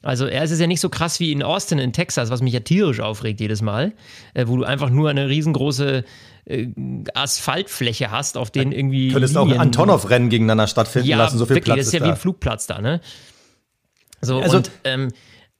Also 0.00 0.26
es 0.26 0.50
ist 0.52 0.60
ja 0.60 0.66
nicht 0.66 0.80
so 0.80 0.90
krass 0.90 1.18
wie 1.18 1.32
in 1.32 1.42
Austin 1.42 1.78
in 1.78 1.92
Texas, 1.92 2.30
was 2.30 2.40
mich 2.40 2.52
ja 2.52 2.60
tierisch 2.60 3.00
aufregt 3.00 3.40
jedes 3.40 3.62
Mal, 3.62 3.94
äh, 4.34 4.46
wo 4.46 4.56
du 4.56 4.64
einfach 4.64 4.90
nur 4.90 5.10
eine 5.10 5.28
riesengroße 5.28 6.04
äh, 6.44 6.66
Asphaltfläche 7.14 8.10
hast, 8.10 8.36
auf 8.36 8.50
denen 8.50 8.70
irgendwie. 8.70 9.08
Könntest 9.08 9.34
Linien, 9.34 9.56
auch 9.56 9.60
Antonov-Rennen 9.60 10.28
gegeneinander 10.28 10.66
stattfinden 10.66 11.08
ja, 11.08 11.16
lassen, 11.16 11.38
so 11.38 11.46
viel 11.46 11.56
wirklich, 11.56 11.74
Platz 11.74 11.78
das 11.78 11.86
ist 11.88 11.92
ja 11.94 12.00
da. 12.00 12.06
wie 12.06 12.10
ein 12.10 12.16
Flugplatz 12.16 12.66
da, 12.66 12.80
ne? 12.80 13.00
So, 14.20 14.40
also, 14.40 14.58
und 14.58 14.70
ähm, 14.84 15.08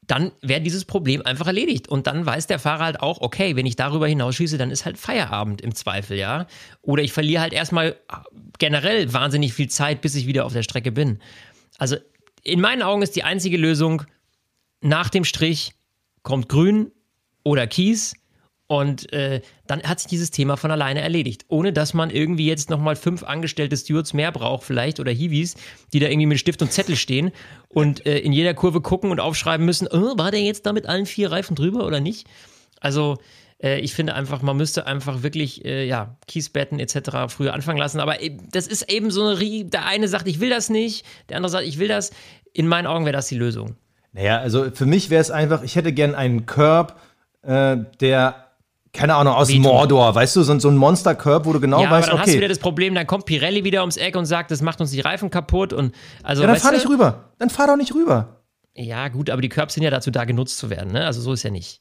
dann 0.06 0.32
wäre 0.42 0.60
dieses 0.60 0.84
Problem 0.84 1.22
einfach 1.22 1.46
erledigt. 1.46 1.88
Und 1.88 2.06
dann 2.06 2.26
weiß 2.26 2.46
der 2.46 2.58
Fahrer 2.58 2.84
halt 2.84 3.00
auch, 3.00 3.20
okay, 3.20 3.56
wenn 3.56 3.66
ich 3.66 3.76
darüber 3.76 4.06
hinausschieße, 4.06 4.58
dann 4.58 4.70
ist 4.70 4.84
halt 4.84 4.98
Feierabend 4.98 5.60
im 5.60 5.74
Zweifel, 5.74 6.16
ja. 6.18 6.46
Oder 6.82 7.02
ich 7.02 7.12
verliere 7.12 7.42
halt 7.42 7.52
erstmal 7.52 7.96
generell 8.58 9.12
wahnsinnig 9.12 9.54
viel 9.54 9.68
Zeit, 9.68 10.00
bis 10.00 10.14
ich 10.14 10.26
wieder 10.26 10.44
auf 10.44 10.52
der 10.52 10.62
Strecke 10.62 10.92
bin. 10.92 11.20
Also 11.78 11.96
in 12.42 12.60
meinen 12.60 12.82
Augen 12.82 13.02
ist 13.02 13.16
die 13.16 13.24
einzige 13.24 13.56
Lösung, 13.56 14.02
nach 14.80 15.08
dem 15.08 15.24
Strich 15.24 15.72
kommt 16.22 16.48
Grün 16.48 16.92
oder 17.42 17.66
Kies 17.66 18.14
und 18.66 19.12
äh, 19.12 19.42
dann 19.66 19.82
hat 19.82 20.00
sich 20.00 20.08
dieses 20.08 20.30
Thema 20.30 20.56
von 20.56 20.70
alleine 20.70 21.02
erledigt, 21.02 21.44
ohne 21.48 21.72
dass 21.72 21.92
man 21.92 22.10
irgendwie 22.10 22.46
jetzt 22.46 22.70
nochmal 22.70 22.96
fünf 22.96 23.22
angestellte 23.22 23.76
Stewards 23.76 24.14
mehr 24.14 24.32
braucht 24.32 24.64
vielleicht 24.64 25.00
oder 25.00 25.12
Hiwis, 25.12 25.56
die 25.92 26.00
da 26.00 26.06
irgendwie 26.06 26.26
mit 26.26 26.40
Stift 26.40 26.62
und 26.62 26.72
Zettel 26.72 26.96
stehen 26.96 27.30
und 27.68 28.06
äh, 28.06 28.18
in 28.18 28.32
jeder 28.32 28.54
Kurve 28.54 28.80
gucken 28.80 29.10
und 29.10 29.20
aufschreiben 29.20 29.66
müssen, 29.66 29.86
oh, 29.88 30.16
war 30.16 30.30
der 30.30 30.40
jetzt 30.40 30.64
da 30.64 30.72
mit 30.72 30.86
allen 30.86 31.06
vier 31.06 31.30
Reifen 31.30 31.56
drüber 31.56 31.86
oder 31.86 32.00
nicht? 32.00 32.26
Also 32.80 33.18
äh, 33.62 33.80
ich 33.80 33.94
finde 33.94 34.14
einfach, 34.14 34.42
man 34.42 34.56
müsste 34.56 34.86
einfach 34.86 35.22
wirklich, 35.22 35.64
äh, 35.64 35.86
ja, 35.86 36.16
Kiesbetten 36.26 36.78
etc. 36.78 37.28
früher 37.28 37.52
anfangen 37.54 37.78
lassen. 37.78 38.00
Aber 38.00 38.22
äh, 38.22 38.36
das 38.52 38.66
ist 38.66 38.90
eben 38.90 39.10
so 39.10 39.26
eine, 39.26 39.64
der 39.64 39.86
eine 39.86 40.08
sagt, 40.08 40.26
ich 40.26 40.40
will 40.40 40.50
das 40.50 40.70
nicht, 40.70 41.04
der 41.28 41.36
andere 41.36 41.50
sagt, 41.50 41.66
ich 41.66 41.78
will 41.78 41.88
das. 41.88 42.12
In 42.52 42.68
meinen 42.68 42.86
Augen 42.86 43.04
wäre 43.04 43.12
das 43.12 43.26
die 43.26 43.36
Lösung. 43.36 43.76
Naja, 44.12 44.38
also 44.38 44.70
für 44.70 44.86
mich 44.86 45.10
wäre 45.10 45.20
es 45.20 45.30
einfach, 45.30 45.62
ich 45.62 45.76
hätte 45.76 45.92
gern 45.92 46.14
einen 46.14 46.46
Curb, 46.46 47.00
äh, 47.42 47.76
der 48.00 48.43
keine 48.94 49.16
Ahnung, 49.16 49.34
aus 49.34 49.52
Mordor, 49.52 50.14
weißt 50.14 50.36
du, 50.36 50.42
so, 50.42 50.58
so 50.58 50.68
ein 50.68 50.76
Monster-Curb, 50.76 51.44
wo 51.44 51.52
du 51.52 51.60
genau 51.60 51.82
ja, 51.82 51.90
weißt, 51.90 52.08
aber 52.08 52.12
dann 52.12 52.14
okay. 52.14 52.22
hast 52.22 52.34
du 52.34 52.38
wieder 52.38 52.48
das 52.48 52.60
Problem, 52.60 52.94
dann 52.94 53.06
kommt 53.06 53.26
Pirelli 53.26 53.64
wieder 53.64 53.80
ums 53.80 53.96
Eck 53.96 54.16
und 54.16 54.24
sagt, 54.24 54.52
das 54.52 54.62
macht 54.62 54.80
uns 54.80 54.92
die 54.92 55.00
Reifen 55.00 55.30
kaputt 55.30 55.72
und 55.72 55.94
also. 56.22 56.42
Ja, 56.42 56.48
dann 56.48 56.56
fahr 56.56 56.72
nicht 56.72 56.88
rüber. 56.88 57.24
Dann 57.38 57.50
fahr 57.50 57.66
doch 57.66 57.76
nicht 57.76 57.92
rüber. 57.92 58.40
Ja, 58.76 59.08
gut, 59.08 59.30
aber 59.30 59.42
die 59.42 59.48
Curbs 59.48 59.74
sind 59.74 59.82
ja 59.82 59.90
dazu 59.90 60.10
da, 60.10 60.24
genutzt 60.24 60.58
zu 60.58 60.70
werden, 60.70 60.92
ne? 60.92 61.04
Also 61.04 61.20
so 61.20 61.32
ist 61.32 61.42
ja 61.42 61.50
nicht. 61.50 61.80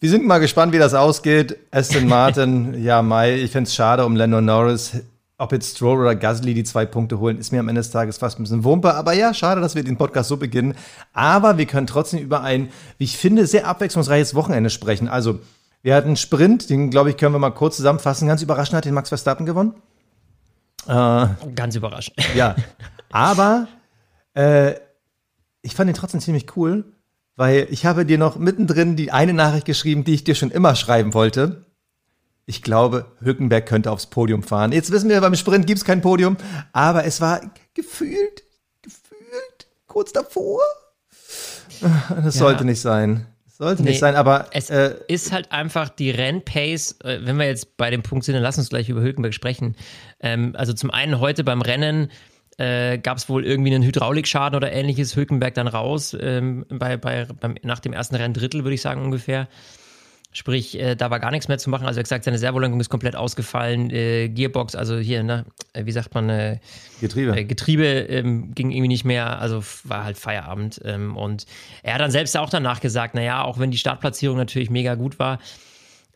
Wir 0.00 0.10
sind 0.10 0.26
mal 0.26 0.38
gespannt, 0.38 0.72
wie 0.72 0.78
das 0.78 0.92
ausgeht. 0.92 1.56
Aston 1.70 2.06
Martin, 2.08 2.82
ja, 2.82 3.00
Mai, 3.00 3.36
ich 3.36 3.50
fände 3.50 3.68
es 3.68 3.74
schade 3.74 4.04
um 4.04 4.16
Lando 4.16 4.40
Norris 4.40 5.02
ob 5.36 5.52
jetzt 5.52 5.76
Stroll 5.76 6.00
oder 6.00 6.14
Gasly 6.14 6.54
die 6.54 6.64
zwei 6.64 6.86
Punkte 6.86 7.18
holen, 7.18 7.38
ist 7.38 7.50
mir 7.50 7.60
am 7.60 7.68
Ende 7.68 7.80
des 7.80 7.90
Tages 7.90 8.18
fast 8.18 8.38
ein 8.38 8.44
bisschen 8.44 8.62
Wumpe. 8.62 8.94
Aber 8.94 9.12
ja, 9.12 9.34
schade, 9.34 9.60
dass 9.60 9.74
wir 9.74 9.82
den 9.82 9.96
Podcast 9.96 10.28
so 10.28 10.36
beginnen. 10.36 10.74
Aber 11.12 11.58
wir 11.58 11.66
können 11.66 11.86
trotzdem 11.86 12.20
über 12.20 12.42
ein, 12.42 12.70
wie 12.98 13.04
ich 13.04 13.18
finde, 13.18 13.46
sehr 13.46 13.66
abwechslungsreiches 13.66 14.34
Wochenende 14.34 14.70
sprechen. 14.70 15.08
Also, 15.08 15.40
wir 15.82 15.94
hatten 15.96 16.08
einen 16.08 16.16
Sprint, 16.16 16.70
den, 16.70 16.90
glaube 16.90 17.10
ich, 17.10 17.16
können 17.16 17.34
wir 17.34 17.38
mal 17.38 17.50
kurz 17.50 17.76
zusammenfassen. 17.76 18.28
Ganz 18.28 18.42
überraschend 18.42 18.76
hat 18.76 18.84
den 18.84 18.94
Max 18.94 19.08
Verstappen 19.08 19.44
gewonnen. 19.44 19.74
Äh, 20.86 21.26
Ganz 21.54 21.74
überraschend. 21.74 22.16
Ja, 22.34 22.54
aber 23.10 23.66
äh, 24.34 24.74
ich 25.62 25.74
fand 25.74 25.90
ihn 25.90 25.94
trotzdem 25.94 26.20
ziemlich 26.20 26.56
cool, 26.56 26.84
weil 27.36 27.66
ich 27.70 27.86
habe 27.86 28.06
dir 28.06 28.18
noch 28.18 28.36
mittendrin 28.36 28.96
die 28.96 29.10
eine 29.10 29.34
Nachricht 29.34 29.66
geschrieben, 29.66 30.04
die 30.04 30.14
ich 30.14 30.24
dir 30.24 30.34
schon 30.34 30.50
immer 30.50 30.74
schreiben 30.76 31.12
wollte 31.12 31.66
ich 32.46 32.62
glaube, 32.62 33.06
Hülkenberg 33.20 33.66
könnte 33.66 33.90
aufs 33.90 34.06
Podium 34.06 34.42
fahren. 34.42 34.72
Jetzt 34.72 34.90
wissen 34.90 35.08
wir, 35.08 35.20
beim 35.20 35.34
Sprint 35.34 35.66
gibt 35.66 35.78
es 35.78 35.84
kein 35.84 36.00
Podium, 36.00 36.36
aber 36.72 37.04
es 37.04 37.20
war 37.20 37.40
gefühlt, 37.72 38.42
gefühlt 38.82 39.66
kurz 39.86 40.12
davor. 40.12 40.60
Das 41.80 42.34
ja. 42.34 42.40
sollte 42.40 42.64
nicht 42.64 42.80
sein. 42.80 43.26
Das 43.46 43.56
sollte 43.58 43.82
nee, 43.82 43.90
nicht 43.90 44.00
sein, 44.00 44.16
aber 44.16 44.46
es 44.52 44.68
äh, 44.70 44.94
ist 45.06 45.32
halt 45.32 45.52
einfach 45.52 45.88
die 45.88 46.10
Rennpace, 46.10 47.00
äh, 47.04 47.20
wenn 47.22 47.36
wir 47.38 47.46
jetzt 47.46 47.76
bei 47.76 47.90
dem 47.90 48.02
Punkt 48.02 48.24
sind, 48.24 48.34
dann 48.34 48.42
lass 48.42 48.58
uns 48.58 48.68
gleich 48.68 48.88
über 48.88 49.00
Hülkenberg 49.00 49.32
sprechen. 49.32 49.76
Ähm, 50.20 50.54
also 50.56 50.72
zum 50.72 50.90
einen 50.90 51.20
heute 51.20 51.44
beim 51.44 51.62
Rennen 51.62 52.10
äh, 52.58 52.98
gab 52.98 53.18
es 53.18 53.28
wohl 53.28 53.44
irgendwie 53.44 53.74
einen 53.74 53.84
Hydraulikschaden 53.84 54.56
oder 54.56 54.72
ähnliches, 54.72 55.16
Hülkenberg 55.16 55.54
dann 55.54 55.68
raus, 55.68 56.16
ähm, 56.20 56.66
bei, 56.68 56.96
bei, 56.96 57.26
beim, 57.40 57.56
nach 57.62 57.80
dem 57.80 57.92
ersten 57.92 58.16
Renndrittel, 58.16 58.64
würde 58.64 58.74
ich 58.74 58.82
sagen, 58.82 59.02
ungefähr. 59.02 59.48
Sprich, 60.36 60.78
äh, 60.80 60.96
da 60.96 61.10
war 61.10 61.20
gar 61.20 61.30
nichts 61.30 61.46
mehr 61.46 61.58
zu 61.58 61.70
machen. 61.70 61.86
Also, 61.86 61.98
er 61.98 62.00
hat 62.00 62.06
gesagt, 62.06 62.24
seine 62.24 62.38
Servolenkung 62.38 62.80
ist 62.80 62.90
komplett 62.90 63.14
ausgefallen. 63.14 63.88
Äh, 63.90 64.28
Gearbox, 64.28 64.74
also 64.74 64.98
hier, 64.98 65.22
ne, 65.22 65.46
äh, 65.72 65.86
wie 65.86 65.92
sagt 65.92 66.12
man, 66.12 66.28
äh, 66.28 66.58
Getriebe. 67.00 67.36
Äh, 67.36 67.44
Getriebe 67.44 67.84
ähm, 67.84 68.52
ging 68.52 68.72
irgendwie 68.72 68.88
nicht 68.88 69.04
mehr. 69.04 69.38
Also 69.38 69.62
war 69.84 70.02
halt 70.02 70.18
Feierabend. 70.18 70.80
Ähm, 70.84 71.16
und 71.16 71.46
er 71.84 71.94
hat 71.94 72.00
dann 72.00 72.10
selbst 72.10 72.36
auch 72.36 72.50
danach 72.50 72.80
gesagt, 72.80 73.14
naja, 73.14 73.44
auch 73.44 73.60
wenn 73.60 73.70
die 73.70 73.78
Startplatzierung 73.78 74.36
natürlich 74.36 74.70
mega 74.70 74.96
gut 74.96 75.20
war, 75.20 75.38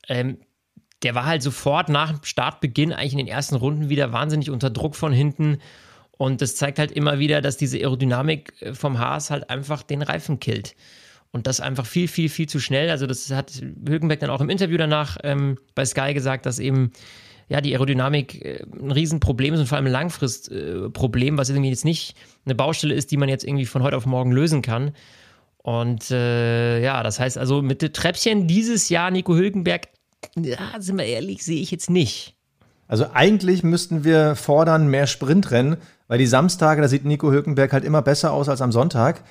ähm, 0.09 0.39
der 1.05 1.15
war 1.15 1.27
halt 1.27 1.43
sofort 1.43 1.89
nach 1.89 2.25
Startbeginn 2.25 2.93
eigentlich 2.93 3.13
in 3.13 3.19
den 3.19 3.29
ersten 3.29 3.55
Runden 3.55 3.89
wieder 3.89 4.13
wahnsinnig 4.13 4.51
unter 4.51 4.69
Druck 4.69 4.97
von 4.97 5.13
hinten. 5.13 5.59
Und 6.17 6.43
das 6.43 6.57
zeigt 6.57 6.81
halt 6.81 6.91
immer 6.91 7.21
wieder, 7.21 7.41
dass 7.41 7.57
diese 7.57 7.79
Aerodynamik 7.79 8.61
äh, 8.63 8.75
vom 8.75 8.99
Haas 8.99 9.31
halt 9.31 9.49
einfach 9.49 9.85
den 9.85 10.03
Reifen 10.03 10.41
killt. 10.41 10.75
Und 11.31 11.47
das 11.47 11.61
einfach 11.61 11.87
viel, 11.87 12.09
viel, 12.09 12.29
viel 12.29 12.49
zu 12.49 12.59
schnell. 12.59 12.91
Also, 12.91 13.07
das 13.07 13.31
hat 13.31 13.53
Hülkenberg 13.87 14.21
dann 14.21 14.31
auch 14.31 14.41
im 14.41 14.49
Interview 14.49 14.79
danach 14.79 15.19
ähm, 15.25 15.59
bei 15.75 15.85
Sky 15.85 16.15
gesagt, 16.15 16.47
dass 16.47 16.59
eben 16.59 16.93
ja, 17.49 17.61
die 17.61 17.73
Aerodynamik 17.73 18.45
äh, 18.45 18.65
ein 18.81 18.91
Riesenproblem 18.91 19.55
ist 19.55 19.61
und 19.61 19.67
vor 19.67 19.77
allem 19.77 19.87
ein 19.87 19.93
Langfristproblem, 19.93 21.35
äh, 21.35 21.39
was 21.39 21.49
irgendwie 21.49 21.71
jetzt 21.71 21.85
nicht 21.85 22.15
eine 22.45 22.55
Baustelle 22.55 22.95
ist, 22.95 23.11
die 23.11 23.17
man 23.17 23.29
jetzt 23.29 23.45
irgendwie 23.45 23.67
von 23.67 23.83
heute 23.83 23.97
auf 23.97 24.07
morgen 24.07 24.33
lösen 24.33 24.63
kann. 24.63 24.93
Und 25.59 26.11
äh, 26.11 26.83
ja, 26.83 27.03
das 27.03 27.21
heißt 27.21 27.37
also 27.37 27.63
mit 27.63 27.95
Treppchen 27.95 28.47
dieses 28.47 28.89
Jahr 28.89 29.11
Nico 29.11 29.35
Hülkenberg 29.35 29.89
ja, 30.37 30.59
sind 30.79 30.99
wir 30.99 31.05
ehrlich, 31.05 31.45
sehe 31.45 31.61
ich 31.61 31.71
jetzt 31.71 31.91
nicht. 31.91 32.35
Also 32.87 33.07
eigentlich 33.13 33.63
müssten 33.63 34.05
wir 34.05 34.35
fordern 34.35 34.89
mehr 34.89 35.07
Sprintrennen, 35.07 35.77
weil 36.07 36.19
die 36.19 36.27
Samstage, 36.27 36.81
da 36.81 36.89
sieht 36.89 37.05
Nico 37.05 37.31
Hülkenberg 37.31 37.73
halt 37.73 37.85
immer 37.85 38.03
besser 38.03 38.33
aus 38.33 38.49
als 38.49 38.63
am 38.63 38.73
Sonntag. 38.73 39.23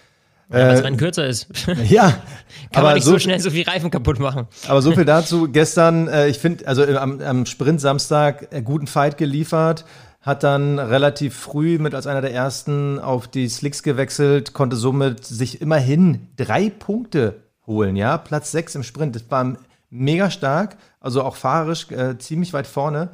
Ja, 0.50 0.60
weil 0.60 0.76
das 0.76 0.84
Rennen 0.84 0.98
kürzer 0.98 1.28
ist. 1.28 1.48
Ja, 1.90 2.10
Kann 2.72 2.80
aber 2.80 2.84
man 2.84 2.96
nicht 2.96 3.04
so, 3.04 3.12
so 3.12 3.20
schnell 3.20 3.40
so 3.40 3.50
viel 3.50 3.68
Reifen 3.68 3.92
kaputt 3.92 4.20
machen. 4.20 4.48
aber 4.68 4.82
so 4.82 4.92
viel 4.94 5.06
dazu. 5.06 5.50
Gestern, 5.52 6.08
äh, 6.08 6.28
ich 6.28 6.40
finde, 6.40 6.68
also 6.68 6.84
äh, 6.84 6.96
am, 6.96 7.20
am 7.22 7.46
Sprint 7.46 7.82
Samstag 7.82 8.48
äh, 8.52 8.62
guten 8.62 8.88
Fight 8.88 9.18
geliefert, 9.18 9.86
hat 10.22 10.44
dann 10.44 10.80
relativ 10.80 11.36
früh 11.36 11.80
mit 11.80 11.96
als 11.96 12.08
einer 12.08 12.22
der 12.22 12.34
ersten 12.34 13.00
auf 13.00 13.28
die 13.28 13.48
Slicks 13.48 13.84
gewechselt, 13.84 14.54
konnte 14.54 14.76
somit 14.76 15.24
sich 15.26 15.62
immerhin 15.62 16.28
drei 16.36 16.70
Punkte 16.70 17.44
holen, 17.66 17.96
ja, 17.96 18.18
Platz 18.18 18.52
sechs 18.52 18.76
im 18.76 18.84
Sprint. 18.84 19.16
Das 19.16 19.30
war 19.30 19.58
mega 19.90 20.30
stark, 20.30 20.78
also 21.00 21.24
auch 21.24 21.36
fahrerisch 21.36 21.92
äh, 21.92 22.18
ziemlich 22.18 22.54
weit 22.54 22.68
vorne. 22.68 23.10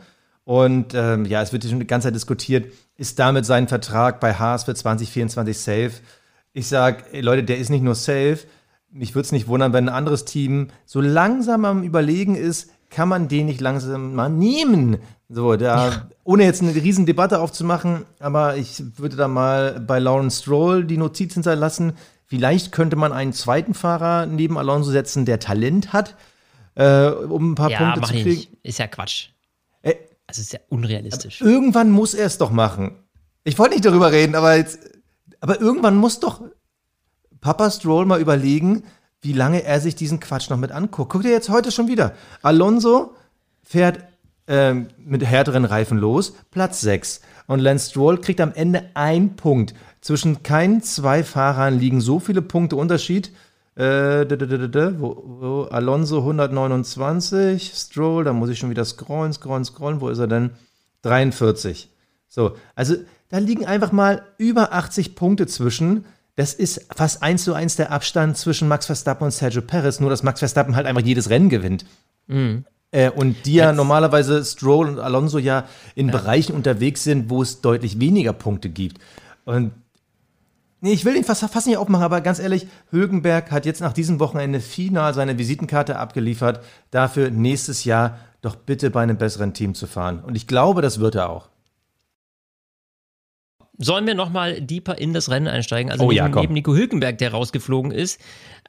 Und 0.45 0.93
ähm, 0.93 1.25
ja, 1.25 1.41
es 1.41 1.53
wird 1.53 1.63
schon 1.63 1.79
die 1.79 1.87
ganze 1.87 2.07
Zeit 2.07 2.15
diskutiert, 2.15 2.73
ist 2.97 3.17
damit 3.19 3.45
sein 3.45 3.67
Vertrag 3.67 4.19
bei 4.19 4.33
Haas 4.33 4.65
für 4.65 4.75
2024 4.75 5.57
safe? 5.57 5.91
Ich 6.53 6.67
sag, 6.67 7.05
ey, 7.13 7.21
Leute, 7.21 7.43
der 7.43 7.57
ist 7.57 7.69
nicht 7.69 7.83
nur 7.83 7.95
safe. 7.95 8.39
Mich 8.91 9.15
würde 9.15 9.25
es 9.25 9.31
nicht 9.31 9.47
wundern, 9.47 9.73
wenn 9.73 9.89
ein 9.89 9.95
anderes 9.95 10.23
Team 10.25 10.67
so 10.85 11.01
langsam 11.01 11.65
am 11.65 11.83
Überlegen 11.83 12.35
ist, 12.35 12.69
kann 12.91 13.09
man 13.09 13.27
den 13.27 13.47
nicht 13.47 13.59
langsam 13.59 14.13
mal 14.13 14.29
nehmen? 14.29 14.97
So, 15.29 15.55
da, 15.55 16.07
ohne 16.23 16.43
jetzt 16.43 16.61
eine 16.61 16.75
riesen 16.75 17.07
Debatte 17.07 17.39
aufzumachen, 17.39 18.05
aber 18.19 18.55
ich 18.57 18.83
würde 18.97 19.15
da 19.15 19.27
mal 19.27 19.79
bei 19.79 19.97
Lawrence 19.97 20.43
Stroll 20.43 20.85
die 20.85 20.97
Notiz 20.97 21.33
hinterlassen. 21.33 21.93
Vielleicht 22.27 22.71
könnte 22.71 22.95
man 22.95 23.11
einen 23.11 23.33
zweiten 23.33 23.73
Fahrer 23.73 24.27
neben 24.27 24.59
Alonso 24.59 24.91
setzen, 24.91 25.25
der 25.25 25.39
Talent 25.39 25.91
hat, 25.91 26.15
äh, 26.75 27.07
um 27.07 27.53
ein 27.53 27.55
paar 27.55 27.71
Ja, 27.71 27.79
Punkte 27.79 27.99
mach 28.01 28.07
zu 28.09 28.13
kriegen. 28.13 28.29
nicht. 28.29 28.51
Ist 28.61 28.77
ja 28.77 28.85
Quatsch. 28.85 29.29
Äh, 29.81 29.95
Also 30.27 30.41
ist 30.41 30.53
ja 30.53 30.59
unrealistisch. 30.69 31.41
Irgendwann 31.41 31.89
muss 31.89 32.13
er 32.13 32.27
es 32.27 32.37
doch 32.37 32.51
machen. 32.51 32.91
Ich 33.43 33.57
wollte 33.57 33.73
nicht 33.73 33.85
darüber 33.85 34.11
reden, 34.11 34.35
aber 34.35 34.55
jetzt, 34.55 34.79
aber 35.43 35.59
irgendwann 35.59 35.97
muss 35.97 36.21
doch 36.21 36.41
Papa 37.41 37.69
Stroll 37.69 38.05
mal 38.05 38.21
überlegen, 38.21 38.83
wie 39.21 39.33
lange 39.33 39.65
er 39.65 39.81
sich 39.81 39.93
diesen 39.93 40.21
Quatsch 40.21 40.49
noch 40.49 40.55
mit 40.55 40.71
anguckt. 40.71 41.11
Guck 41.11 41.23
dir 41.23 41.31
jetzt 41.31 41.49
heute 41.49 41.69
schon 41.69 41.89
wieder. 41.89 42.13
Alonso 42.41 43.13
fährt 43.61 44.05
ähm, 44.47 44.87
mit 44.97 45.21
härteren 45.25 45.65
Reifen 45.65 45.97
los, 45.97 46.33
Platz 46.49 46.79
6. 46.79 47.19
Und 47.47 47.59
Lance 47.59 47.89
Stroll 47.89 48.21
kriegt 48.21 48.39
am 48.39 48.53
Ende 48.53 48.85
ein 48.93 49.35
Punkt. 49.35 49.73
Zwischen 49.99 50.43
keinen 50.43 50.81
zwei 50.81 51.25
Fahrern 51.25 51.77
liegen 51.77 51.99
so 51.99 52.21
viele 52.21 52.41
Punkte 52.41 52.77
Unterschied. 52.77 53.33
Äh, 53.75 54.25
Alonso 55.71 56.19
129, 56.19 57.73
Stroll, 57.75 58.23
da 58.23 58.31
muss 58.31 58.49
ich 58.49 58.59
schon 58.59 58.69
wieder 58.69 58.85
scrollen, 58.85 59.33
scrollen, 59.33 59.65
scrollen. 59.65 59.99
Wo 59.99 60.07
ist 60.07 60.19
er 60.19 60.27
denn? 60.27 60.51
43. 61.01 61.89
So, 62.29 62.55
also 62.75 62.95
da 63.33 63.39
liegen 63.39 63.65
einfach 63.65 63.91
mal 63.91 64.21
über 64.37 64.73
80 64.73 65.15
Punkte 65.15 65.47
zwischen. 65.47 66.05
Das 66.35 66.53
ist 66.53 66.85
fast 66.95 67.23
eins 67.23 67.43
zu 67.43 67.55
eins 67.55 67.75
der 67.75 67.89
Abstand 67.89 68.37
zwischen 68.37 68.67
Max 68.67 68.85
Verstappen 68.85 69.25
und 69.25 69.31
Sergio 69.31 69.63
Perez, 69.63 69.99
nur 69.99 70.11
dass 70.11 70.21
Max 70.21 70.37
Verstappen 70.37 70.75
halt 70.75 70.85
einfach 70.85 71.01
jedes 71.01 71.31
Rennen 71.31 71.49
gewinnt. 71.49 71.83
Äh, 72.91 73.09
und 73.09 73.47
die 73.47 73.55
ja 73.55 73.73
normalerweise 73.73 74.45
Stroll 74.45 74.87
und 74.87 74.99
Alonso 74.99 75.39
ja 75.39 75.65
in 75.95 76.11
Bereichen 76.11 76.53
unterwegs 76.53 77.03
sind, 77.03 77.31
wo 77.31 77.41
es 77.41 77.61
deutlich 77.61 77.99
weniger 77.99 78.33
Punkte 78.33 78.69
gibt. 78.69 78.99
Und 79.45 79.71
nee, 80.81 80.93
ich 80.93 81.03
will 81.03 81.15
den 81.15 81.23
fast, 81.23 81.43
fast 81.43 81.65
nicht 81.65 81.77
aufmachen, 81.77 82.05
aber 82.05 82.21
ganz 82.21 82.37
ehrlich, 82.37 82.67
Högenberg 82.91 83.49
hat 83.49 83.65
jetzt 83.65 83.81
nach 83.81 83.93
diesem 83.93 84.19
Wochenende 84.19 84.59
final 84.59 85.15
seine 85.15 85.39
Visitenkarte 85.39 85.97
abgeliefert, 85.97 86.63
dafür 86.91 87.31
nächstes 87.31 87.83
Jahr 87.83 88.19
doch 88.43 88.55
bitte 88.55 88.91
bei 88.91 89.01
einem 89.01 89.17
besseren 89.17 89.55
Team 89.55 89.73
zu 89.73 89.87
fahren. 89.87 90.19
Und 90.19 90.35
ich 90.35 90.45
glaube, 90.45 90.83
das 90.83 90.99
wird 90.99 91.15
er 91.15 91.31
auch. 91.31 91.49
Sollen 93.77 94.05
wir 94.05 94.15
nochmal 94.15 94.61
deeper 94.61 94.97
in 94.97 95.13
das 95.13 95.29
Rennen 95.29 95.47
einsteigen? 95.47 95.91
Also 95.91 96.05
Oh 96.05 96.11
neben, 96.11 96.15
ja, 96.17 96.29
neben 96.29 96.53
Nico 96.53 96.73
Hülkenberg, 96.73 97.17
der 97.17 97.31
rausgeflogen 97.31 97.91
ist. 97.91 98.19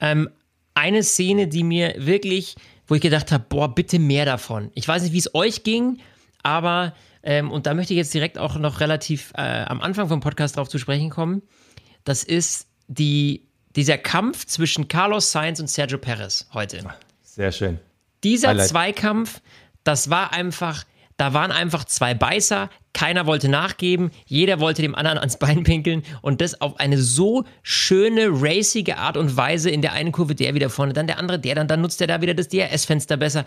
Ähm, 0.01 0.31
eine 0.75 1.03
Szene, 1.03 1.47
die 1.47 1.63
mir 1.63 1.95
wirklich, 1.99 2.57
wo 2.87 2.95
ich 2.95 3.01
gedacht 3.01 3.31
habe, 3.31 3.45
boah, 3.49 3.75
bitte 3.75 3.99
mehr 3.99 4.25
davon. 4.25 4.71
Ich 4.75 4.89
weiß 4.89 5.03
nicht, 5.03 5.13
wie 5.13 5.19
es 5.19 5.35
euch 5.35 5.63
ging, 5.63 5.99
aber, 6.43 6.95
ähm, 7.23 7.51
und 7.51 7.67
da 7.67 7.75
möchte 7.75 7.93
ich 7.93 7.99
jetzt 7.99 8.13
direkt 8.13 8.39
auch 8.39 8.57
noch 8.57 8.81
relativ 8.81 9.33
äh, 9.37 9.41
am 9.41 9.81
Anfang 9.81 10.09
vom 10.09 10.21
Podcast 10.21 10.57
drauf 10.57 10.69
zu 10.69 10.79
sprechen 10.79 11.11
kommen. 11.11 11.43
Das 12.05 12.25
ist 12.25 12.67
die, 12.89 13.47
dieser 13.77 13.99
Kampf 13.99 14.47
zwischen 14.47 14.89
Carlos 14.89 15.33
Sainz 15.33 15.61
und 15.61 15.69
Sergio 15.69 15.99
Perez 15.99 16.47
heute. 16.53 16.85
Sehr 17.23 17.53
schön. 17.53 17.79
Dieser 18.23 18.49
Highlight. 18.49 18.69
Zweikampf, 18.69 19.41
das 19.85 20.11
war 20.11 20.33
einfach, 20.33 20.85
da 21.17 21.33
waren 21.33 21.53
einfach 21.53 21.85
zwei 21.85 22.15
Beißer, 22.15 22.71
keiner 22.93 23.27
wollte 23.27 23.49
nachgeben, 23.49 24.11
jeder 24.27 24.61
wollte 24.61 24.83
dem 24.83 24.95
anderen 24.95 25.19
ans 25.19 25.39
Bein 25.39 25.63
pinkeln 25.65 26.03
und 26.23 26.41
das 26.41 26.61
auf 26.61 26.79
eine 26.81 26.99
so 26.99 27.45
schöne, 27.63 28.29
racige 28.31 28.99
Art 28.99 29.17
und 29.17 29.37
Weise. 29.37 29.71
In 29.71 29.83
der 29.83 29.93
einen 29.93 30.13
Kurve 30.13 30.35
der 30.35 30.55
wieder 30.55 30.71
vorne, 30.71 30.93
dann 30.93 31.07
der 31.07 31.19
andere, 31.19 31.39
der 31.39 31.55
dann, 31.55 31.69
dann 31.69 31.81
nutzt 31.81 32.01
er 32.01 32.07
da 32.07 32.21
wieder 32.21 32.35
das 32.35 32.49
DRS-Fenster 32.49 33.17
besser. 33.17 33.45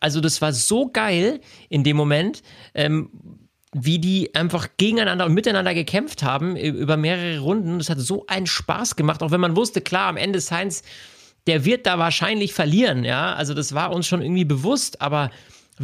Also 0.00 0.20
das 0.20 0.40
war 0.40 0.52
so 0.52 0.88
geil 0.90 1.40
in 1.68 1.84
dem 1.84 1.96
Moment, 1.96 2.42
ähm, 2.74 3.10
wie 3.74 3.98
die 3.98 4.34
einfach 4.34 4.68
gegeneinander 4.76 5.26
und 5.26 5.32
miteinander 5.32 5.74
gekämpft 5.74 6.22
haben 6.22 6.56
über 6.56 6.96
mehrere 6.96 7.38
Runden. 7.38 7.78
Das 7.78 7.88
hat 7.88 7.98
so 7.98 8.26
einen 8.26 8.46
Spaß 8.46 8.96
gemacht, 8.96 9.22
auch 9.22 9.30
wenn 9.30 9.40
man 9.40 9.56
wusste, 9.56 9.80
klar, 9.80 10.08
am 10.08 10.16
Ende 10.16 10.40
Sainz 10.40 10.82
der 11.46 11.64
wird 11.64 11.86
da 11.86 11.98
wahrscheinlich 11.98 12.54
verlieren, 12.54 13.04
ja. 13.04 13.34
Also 13.34 13.54
das 13.54 13.74
war 13.74 13.92
uns 13.92 14.06
schon 14.06 14.22
irgendwie 14.22 14.44
bewusst, 14.44 15.00
aber 15.00 15.30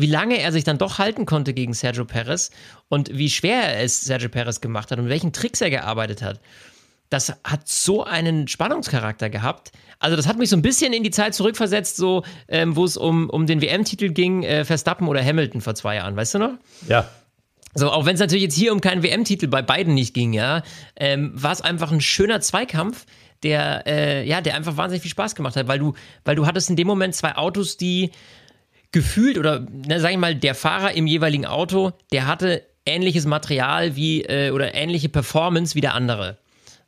wie 0.00 0.07
lange 0.07 0.38
er 0.40 0.52
sich 0.52 0.64
dann 0.64 0.78
doch 0.78 0.99
halten 0.99 1.26
konnte 1.26 1.55
gegen 1.55 1.75
Sergio 1.75 2.05
Perez 2.05 2.50
und 2.88 3.17
wie 3.17 3.31
schwer 3.31 3.62
er 3.62 3.83
es 3.83 4.00
Sergio 4.00 4.28
Perez 4.28 4.61
gemacht 4.61 4.90
hat 4.90 4.99
und 4.99 5.09
welchen 5.09 5.33
Tricks 5.33 5.61
er 5.61 5.71
gearbeitet 5.71 6.23
hat, 6.23 6.40
das 7.11 7.33
hat 7.45 7.69
so 7.69 8.05
einen 8.05 8.49
Spannungscharakter 8.49 9.31
gehabt. 9.31 9.73
Also 9.99 10.17
das 10.17 10.26
hat 10.26 10.38
mich 10.38 10.50
so 10.50 10.57
ein 10.57 10.62
bisschen 10.62 10.93
in 10.93 11.02
die 11.02 11.11
Zeit 11.11 11.35
zurückversetzt, 11.35 11.97
so 11.97 12.23
ähm, 12.49 12.76
wo 12.76 12.85
es 12.85 12.97
um, 12.97 13.31
um 13.31 13.47
den 13.47 13.62
WM-Titel 13.62 14.11
ging, 14.11 14.43
äh, 14.43 14.64
Verstappen 14.64 15.09
oder 15.09 15.25
Hamilton 15.25 15.61
vor 15.61 15.75
zwei 15.75 15.97
Jahren, 15.97 16.17
weißt 16.17 16.35
du 16.35 16.38
noch? 16.38 16.52
Ja. 16.87 17.09
So, 17.75 17.90
auch 17.90 18.07
wenn 18.07 18.14
es 18.14 18.21
natürlich 18.21 18.45
jetzt 18.45 18.57
hier 18.57 18.73
um 18.73 18.81
keinen 18.81 19.02
WM-Titel 19.02 19.47
bei 19.47 19.62
beiden 19.62 19.95
nicht 19.95 20.14
ging, 20.14 20.33
ja, 20.33 20.62
ähm, 20.97 21.33
war 21.35 21.52
es 21.52 21.61
einfach 21.61 21.93
ein 21.93 22.00
schöner 22.00 22.40
Zweikampf, 22.40 23.07
der, 23.43 23.87
äh, 23.87 24.26
ja, 24.26 24.40
der 24.40 24.55
einfach 24.55 24.76
wahnsinnig 24.76 25.02
viel 25.02 25.11
Spaß 25.11 25.35
gemacht 25.35 25.57
hat, 25.57 25.69
weil 25.69 25.78
du, 25.78 25.95
weil 26.25 26.35
du 26.35 26.47
hattest 26.47 26.71
in 26.71 26.76
dem 26.76 26.87
Moment 26.87 27.14
zwei 27.14 27.37
Autos, 27.37 27.76
die 27.76 28.11
gefühlt 28.92 29.38
oder, 29.38 29.66
na, 29.87 30.00
sag 30.00 30.12
ich 30.12 30.18
mal, 30.18 30.35
der 30.35 30.54
Fahrer 30.54 30.92
im 30.92 31.07
jeweiligen 31.07 31.47
Auto, 31.47 31.92
der 32.12 32.26
hatte 32.26 32.62
ähnliches 32.87 33.26
Material 33.26 33.97
wie 33.97 34.23
äh, 34.23 34.50
oder 34.50 34.75
ähnliche 34.75 35.09
Performance 35.09 35.75
wie 35.75 35.80
der 35.80 35.95
andere. 35.95 36.38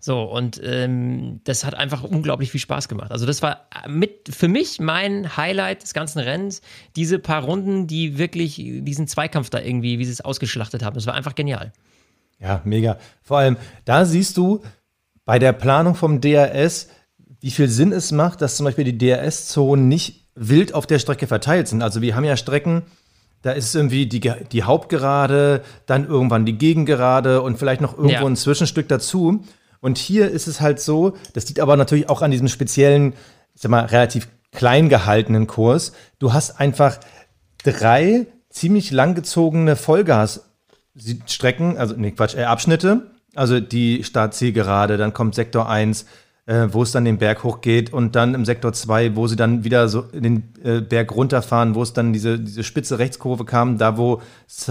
So, 0.03 0.23
und 0.23 0.59
ähm, 0.65 1.43
das 1.45 1.67
hat 1.67 1.75
einfach 1.75 2.03
unglaublich 2.03 2.51
viel 2.51 2.61
Spaß 2.61 2.89
gemacht. 2.89 3.13
Also, 3.13 3.27
das 3.27 3.43
war 3.43 3.67
mit 3.87 4.35
für 4.35 4.49
mich 4.49 4.81
mein 4.81 5.37
Highlight 5.37 5.83
des 5.83 5.93
ganzen 5.93 6.21
Rennens. 6.21 6.63
Diese 6.97 7.19
paar 7.19 7.45
Runden, 7.45 7.87
die 7.87 8.17
wirklich 8.17 8.55
diesen 8.57 9.07
Zweikampf 9.07 9.51
da 9.51 9.61
irgendwie, 9.61 9.99
wie 9.99 10.07
sie 10.07 10.13
es 10.13 10.23
ausgeschlachtet 10.23 10.83
haben. 10.83 10.95
Das 10.95 11.07
war 11.07 11.13
einfach 11.13 11.35
genial. 11.35 11.73
Ja, 12.39 12.63
mega. 12.65 12.97
Vor 13.23 13.39
allem, 13.39 13.59
da 13.85 14.07
siehst 14.07 14.39
du 14.39 14.63
bei 15.27 15.39
der 15.39 15.53
Planung 15.53 15.95
vom 15.95 16.23
DRS, 16.23 16.89
wie 17.41 17.51
viel 17.51 17.69
Sinn 17.69 17.93
es 17.93 18.11
macht, 18.11 18.41
dass 18.41 18.57
zum 18.57 18.65
Beispiel 18.65 18.85
die 18.85 18.97
DRS-Zonen 18.97 19.87
nicht 19.87 20.20
wild 20.35 20.75
auf 20.75 20.87
der 20.87 20.99
Strecke 20.99 21.27
verteilt 21.27 21.69
sind. 21.69 21.83
Also 21.83 22.01
wir 22.03 22.15
haben 22.17 22.25
ja 22.25 22.37
Strecken, 22.37 22.83
da 23.43 23.53
ist 23.53 23.75
irgendwie 23.75 24.07
die, 24.07 24.21
die 24.53 24.63
Hauptgerade, 24.63 25.63
dann 25.87 26.07
irgendwann 26.07 26.45
die 26.47 26.59
Gegengerade 26.59 27.43
und 27.43 27.59
vielleicht 27.59 27.81
noch 27.81 27.95
irgendwo 27.97 28.13
Ja. 28.13 28.27
ein 28.27 28.37
Zwischenstück 28.37 28.89
dazu. 28.89 29.43
Und 29.81 29.97
hier 29.99 30.31
ist 30.31 30.47
es 30.47 30.61
halt 30.61 30.79
so, 30.81 31.17
das 31.33 31.47
liegt 31.49 31.61
aber 31.61 31.77
natürlich 31.77 32.09
auch 32.11 32.21
an 32.23 32.31
diesem 32.31 32.49
speziellen, 32.49 33.15
ich 33.55 33.63
sag 33.63 33.71
mal, 33.71 33.87
relativ 33.87 34.29
klein 34.53 34.89
gehaltenen 34.91 35.47
Kurs. 35.47 35.93
Du 36.19 36.33
hast 36.35 36.61
einfach 36.61 36.99
drei 37.65 38.27
ziemlich 38.51 38.91
langgezogene 38.91 39.77
Vollgasstrecken, 39.77 41.79
also 41.79 41.95
nee, 41.97 42.11
Quatsch, 42.11 42.35
äh, 42.37 42.45
Abschnitte. 42.45 43.11
Also 43.35 43.61
die 43.61 44.03
Startzielgerade, 44.05 44.97
dann 44.97 45.15
kommt 45.15 45.35
Sektor 45.37 45.69
1, 45.69 46.05
äh, 46.51 46.75
wo 46.75 46.83
es 46.83 46.91
dann 46.91 47.05
den 47.05 47.19
Berg 47.19 47.45
hochgeht 47.45 47.93
und 47.93 48.17
dann 48.17 48.35
im 48.35 48.45
Sektor 48.45 48.73
2, 48.73 49.15
wo 49.15 49.29
sie 49.29 49.37
dann 49.37 49.63
wieder 49.63 49.89
so 49.89 50.03
den 50.03 50.53
äh, 50.65 50.81
Berg 50.81 51.15
runterfahren, 51.15 51.77
wo 51.77 51.83
es 51.83 51.93
dann 51.93 52.13
diese, 52.13 52.41
diese 52.41 52.65
spitze 52.65 52.99
Rechtskurve 52.99 53.45
kam, 53.45 53.79
da 53.79 53.97
wo 53.97 54.21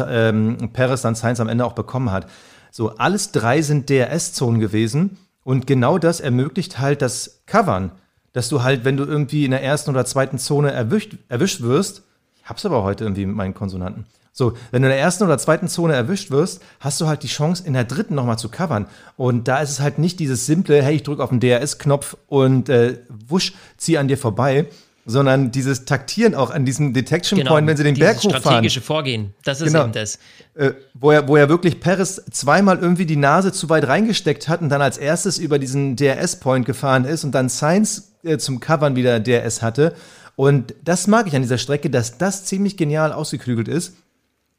ähm, 0.06 0.72
Perez 0.74 1.02
dann 1.04 1.16
Sainz 1.16 1.40
am 1.40 1.48
Ende 1.48 1.64
auch 1.64 1.72
bekommen 1.74 2.12
hat. 2.12 2.30
So, 2.70 2.98
alles 2.98 3.32
drei 3.32 3.62
sind 3.62 3.90
DRS-Zonen 3.90 4.60
gewesen 4.60 5.18
und 5.46 5.68
genau 5.68 5.98
das 5.98 6.20
ermöglicht 6.20 6.80
halt 6.80 7.02
das 7.02 7.44
Covern, 7.46 7.92
dass 8.34 8.50
du 8.50 8.62
halt, 8.62 8.84
wenn 8.84 8.98
du 8.98 9.06
irgendwie 9.06 9.46
in 9.46 9.52
der 9.52 9.64
ersten 9.64 9.90
oder 9.90 10.04
zweiten 10.04 10.38
Zone 10.38 10.72
erwischt, 10.72 11.16
erwischt 11.30 11.62
wirst, 11.62 12.04
ich 12.36 12.50
hab's 12.50 12.66
aber 12.66 12.84
heute 12.84 13.06
irgendwie 13.06 13.26
mit 13.26 13.38
meinen 13.38 13.54
Konsonanten. 13.54 14.06
So, 14.32 14.54
wenn 14.72 14.82
du 14.82 14.88
in 14.88 14.94
der 14.94 15.00
ersten 15.00 15.24
oder 15.24 15.38
zweiten 15.38 15.68
Zone 15.68 15.94
erwischt 15.94 16.32
wirst, 16.32 16.62
hast 16.80 17.02
du 17.02 17.08
halt 17.08 17.24
die 17.24 17.28
Chance, 17.28 17.64
in 17.66 17.74
der 17.74 17.84
dritten 17.84 18.16
nochmal 18.16 18.40
zu 18.40 18.50
covern. 18.50 18.88
Und 19.18 19.48
da 19.48 19.60
ist 19.60 19.72
es 19.72 19.80
halt 19.80 20.00
nicht 20.00 20.20
dieses 20.20 20.46
simple, 20.46 20.82
hey, 20.82 20.96
ich 20.96 21.04
drücke 21.04 21.24
auf 21.24 21.30
den 21.30 21.40
DRS-Knopf 21.40 22.16
und 22.28 22.70
äh, 22.70 23.00
wusch, 23.28 23.54
zieh 23.78 23.98
an 23.98 24.08
dir 24.08 24.18
vorbei, 24.18 24.68
sondern 25.06 25.52
dieses 25.52 25.86
Taktieren 25.86 26.36
auch 26.36 26.52
an 26.52 26.66
diesem 26.66 26.94
Detection 26.94 27.40
genau, 27.40 27.52
Point, 27.52 27.68
wenn 27.68 27.76
sie 27.76 27.84
den 27.84 27.96
Berg 27.96 28.18
hochfahren. 28.18 28.42
strategische 28.42 28.82
Vorgehen, 28.82 29.34
das 29.44 29.60
ist 29.60 29.68
genau. 29.68 29.86
eben 29.86 29.94
das. 29.94 30.20
Äh, 30.54 30.74
wo, 30.94 31.12
er, 31.12 31.28
wo 31.28 31.36
er 31.36 31.50
wirklich 31.50 31.80
Perez 31.80 32.22
zweimal 32.32 32.78
irgendwie 32.78 33.06
die 33.06 33.16
Nase 33.16 33.52
zu 33.52 33.70
weit 33.70 33.88
reingesteckt 33.88 34.48
hat 34.48 34.62
und 34.62 34.70
dann 34.70 34.82
als 34.82 34.98
erstes 34.98 35.38
über 35.40 35.58
diesen 35.58 35.96
DRS-Point 35.96 36.66
gefahren 36.66 37.06
ist 37.06 37.24
und 37.24 37.34
dann 37.34 37.50
Sainz 37.50 38.14
äh, 38.24 38.38
zum 38.38 38.60
Covern 38.60 38.96
wieder 38.96 39.20
DRS 39.20 39.62
hatte. 39.62 39.96
Und 40.36 40.76
das 40.84 41.08
mag 41.08 41.28
ich 41.28 41.36
an 41.36 41.42
dieser 41.42 41.58
Strecke, 41.58 41.90
dass 41.90 42.18
das 42.18 42.46
ziemlich 42.46 42.78
genial 42.78 43.12
ausgeklügelt 43.12 43.68
ist. 43.68 43.96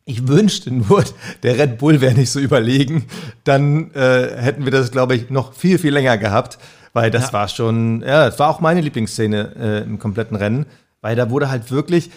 Ich 0.04 0.26
wünschte 0.26 0.72
nur, 0.72 1.04
der 1.42 1.58
Red 1.58 1.78
Bull 1.78 2.00
wäre 2.00 2.14
nicht 2.14 2.30
so 2.30 2.40
überlegen. 2.40 3.06
Dann 3.44 3.92
äh, 3.92 4.36
hätten 4.36 4.64
wir 4.64 4.72
das, 4.72 4.90
glaube 4.90 5.14
ich, 5.14 5.30
noch 5.30 5.54
viel, 5.54 5.78
viel 5.78 5.92
länger 5.92 6.18
gehabt. 6.18 6.58
Weil 6.92 7.10
das 7.10 7.28
ja. 7.28 7.32
war 7.34 7.48
schon, 7.48 8.02
ja, 8.02 8.26
das 8.26 8.38
war 8.38 8.48
auch 8.48 8.60
meine 8.60 8.80
Lieblingsszene 8.80 9.54
äh, 9.56 9.82
im 9.82 9.98
kompletten 9.98 10.36
Rennen. 10.36 10.66
Weil 11.00 11.16
da 11.16 11.30
wurde 11.30 11.48
halt 11.48 11.70
wirklich, 11.70 12.10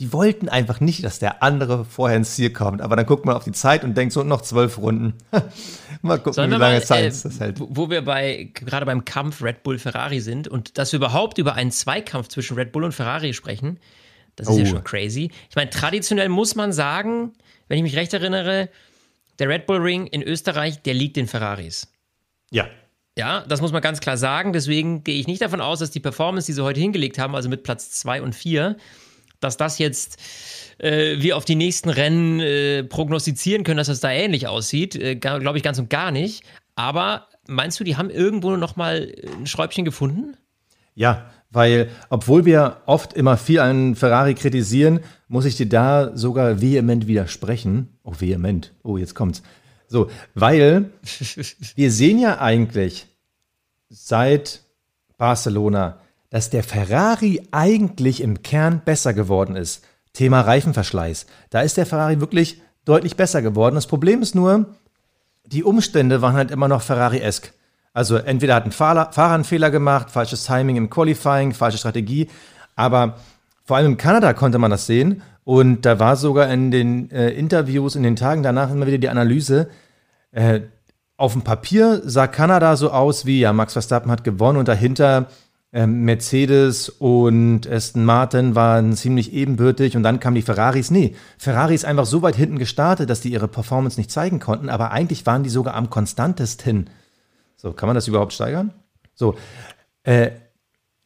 die 0.00 0.12
wollten 0.12 0.48
einfach 0.48 0.80
nicht, 0.80 1.04
dass 1.04 1.18
der 1.18 1.42
andere 1.42 1.84
vorher 1.84 2.16
ins 2.16 2.34
Ziel 2.34 2.50
kommt. 2.50 2.80
Aber 2.80 2.96
dann 2.96 3.06
guckt 3.06 3.26
man 3.26 3.36
auf 3.36 3.44
die 3.44 3.52
Zeit 3.52 3.84
und 3.84 3.96
denkt 3.96 4.12
so, 4.12 4.24
noch 4.24 4.40
zwölf 4.40 4.78
Runden. 4.78 5.14
mal 6.02 6.16
gucken, 6.16 6.32
Sollen 6.32 6.50
wie 6.50 6.56
lange 6.56 6.76
mal, 6.76 6.82
Zeit 6.82 7.04
äh, 7.04 7.22
das 7.22 7.40
hält. 7.40 7.58
Wo 7.60 7.90
wir 7.90 8.02
bei, 8.02 8.50
gerade 8.54 8.86
beim 8.86 9.04
Kampf 9.04 9.42
Red 9.42 9.62
Bull 9.62 9.78
Ferrari 9.78 10.20
sind 10.20 10.48
und 10.48 10.78
dass 10.78 10.92
wir 10.92 10.98
überhaupt 10.98 11.38
über 11.38 11.54
einen 11.54 11.70
Zweikampf 11.70 12.28
zwischen 12.28 12.56
Red 12.56 12.72
Bull 12.72 12.84
und 12.84 12.92
Ferrari 12.92 13.34
sprechen, 13.34 13.78
das 14.36 14.48
ist 14.48 14.54
oh. 14.54 14.58
ja 14.58 14.66
schon 14.66 14.84
crazy. 14.84 15.30
Ich 15.48 15.56
meine, 15.56 15.70
traditionell 15.70 16.28
muss 16.28 16.54
man 16.54 16.72
sagen, 16.72 17.32
wenn 17.68 17.78
ich 17.78 17.82
mich 17.82 17.96
recht 17.96 18.12
erinnere, 18.12 18.68
der 19.38 19.48
Red 19.48 19.66
Bull 19.66 19.78
Ring 19.78 20.06
in 20.06 20.22
Österreich, 20.22 20.82
der 20.82 20.94
liegt 20.94 21.16
den 21.16 21.26
Ferraris. 21.26 21.88
Ja, 22.50 22.68
ja, 23.16 23.44
das 23.48 23.60
muss 23.60 23.72
man 23.72 23.80
ganz 23.80 24.00
klar 24.00 24.16
sagen. 24.16 24.52
Deswegen 24.52 25.04
gehe 25.04 25.18
ich 25.18 25.26
nicht 25.26 25.42
davon 25.42 25.60
aus, 25.60 25.78
dass 25.78 25.90
die 25.90 26.00
Performance, 26.00 26.46
die 26.46 26.52
sie 26.52 26.64
heute 26.64 26.80
hingelegt 26.80 27.18
haben, 27.18 27.34
also 27.34 27.48
mit 27.48 27.62
Platz 27.62 27.90
2 27.92 28.22
und 28.22 28.34
4, 28.34 28.76
dass 29.40 29.56
das 29.56 29.78
jetzt 29.78 30.18
äh, 30.78 31.20
wir 31.20 31.36
auf 31.36 31.44
die 31.44 31.54
nächsten 31.54 31.90
Rennen 31.90 32.40
äh, 32.40 32.82
prognostizieren 32.82 33.62
können, 33.62 33.76
dass 33.76 33.86
das 33.86 34.00
da 34.00 34.10
ähnlich 34.10 34.48
aussieht. 34.48 34.96
Äh, 34.96 35.16
Glaube 35.16 35.56
ich 35.56 35.62
ganz 35.62 35.78
und 35.78 35.90
gar 35.90 36.10
nicht. 36.10 36.42
Aber 36.74 37.28
meinst 37.46 37.78
du, 37.78 37.84
die 37.84 37.96
haben 37.96 38.10
irgendwo 38.10 38.56
noch 38.56 38.74
mal 38.74 39.12
ein 39.38 39.46
Schräubchen 39.46 39.84
gefunden? 39.84 40.36
Ja, 40.96 41.30
weil 41.54 41.88
obwohl 42.10 42.44
wir 42.44 42.78
oft 42.86 43.12
immer 43.14 43.36
viel 43.36 43.60
an 43.60 43.94
Ferrari 43.94 44.34
kritisieren, 44.34 45.00
muss 45.28 45.44
ich 45.44 45.56
dir 45.56 45.68
da 45.68 46.16
sogar 46.16 46.60
vehement 46.60 47.06
widersprechen. 47.06 47.96
Oh, 48.02 48.12
vehement. 48.18 48.72
Oh, 48.82 48.98
jetzt 48.98 49.14
kommt's. 49.14 49.42
So, 49.88 50.10
weil 50.34 50.90
wir 51.76 51.90
sehen 51.90 52.18
ja 52.18 52.40
eigentlich 52.40 53.06
seit 53.88 54.60
Barcelona, 55.16 56.00
dass 56.30 56.50
der 56.50 56.64
Ferrari 56.64 57.46
eigentlich 57.52 58.20
im 58.20 58.42
Kern 58.42 58.82
besser 58.84 59.14
geworden 59.14 59.54
ist. 59.56 59.84
Thema 60.12 60.40
Reifenverschleiß. 60.40 61.26
Da 61.50 61.60
ist 61.60 61.76
der 61.76 61.86
Ferrari 61.86 62.20
wirklich 62.20 62.60
deutlich 62.84 63.16
besser 63.16 63.42
geworden. 63.42 63.76
Das 63.76 63.86
Problem 63.86 64.22
ist 64.22 64.34
nur, 64.34 64.66
die 65.46 65.64
Umstände 65.64 66.22
waren 66.22 66.34
halt 66.34 66.50
immer 66.50 66.68
noch 66.68 66.82
Ferrari-esk. 66.82 67.52
Also 67.94 68.16
entweder 68.16 68.56
hat 68.56 68.66
ein 68.66 68.72
Fahrer, 68.72 69.12
Fahrer 69.12 69.34
einen 69.34 69.44
Fehler 69.44 69.70
gemacht, 69.70 70.10
falsches 70.10 70.44
Timing 70.44 70.76
im 70.76 70.90
Qualifying, 70.90 71.54
falsche 71.54 71.78
Strategie. 71.78 72.28
Aber 72.76 73.16
vor 73.64 73.78
allem 73.78 73.92
in 73.92 73.96
Kanada 73.96 74.34
konnte 74.34 74.58
man 74.58 74.70
das 74.70 74.86
sehen. 74.86 75.22
Und 75.44 75.86
da 75.86 75.98
war 75.98 76.16
sogar 76.16 76.50
in 76.52 76.70
den 76.70 77.10
äh, 77.10 77.30
Interviews 77.30 77.96
in 77.96 78.02
den 78.02 78.16
Tagen 78.16 78.42
danach 78.42 78.70
immer 78.70 78.86
wieder 78.86 78.98
die 78.98 79.08
Analyse, 79.08 79.68
äh, 80.32 80.60
auf 81.16 81.32
dem 81.32 81.42
Papier 81.42 82.02
sah 82.04 82.26
Kanada 82.26 82.76
so 82.76 82.90
aus 82.90 83.24
wie, 83.24 83.40
ja, 83.40 83.52
Max 83.52 83.74
Verstappen 83.74 84.10
hat 84.10 84.24
gewonnen 84.24 84.58
und 84.58 84.66
dahinter 84.66 85.28
äh, 85.72 85.86
Mercedes 85.86 86.88
und 86.88 87.70
Aston 87.70 88.04
Martin 88.04 88.54
waren 88.54 88.94
ziemlich 88.94 89.32
ebenbürtig 89.32 89.96
und 89.96 90.02
dann 90.02 90.18
kamen 90.18 90.34
die 90.34 90.42
Ferraris. 90.42 90.90
Nee, 90.90 91.14
Ferrari 91.38 91.74
ist 91.74 91.84
einfach 91.84 92.06
so 92.06 92.22
weit 92.22 92.34
hinten 92.34 92.58
gestartet, 92.58 93.10
dass 93.10 93.20
die 93.20 93.32
ihre 93.32 93.48
Performance 93.48 93.98
nicht 93.98 94.10
zeigen 94.10 94.40
konnten, 94.40 94.68
aber 94.68 94.90
eigentlich 94.90 95.24
waren 95.24 95.44
die 95.44 95.50
sogar 95.50 95.74
am 95.74 95.88
konstantesten. 95.88 96.90
So, 97.56 97.72
kann 97.72 97.86
man 97.86 97.94
das 97.94 98.08
überhaupt 98.08 98.32
steigern? 98.32 98.72
So, 99.14 99.36
äh, 100.02 100.30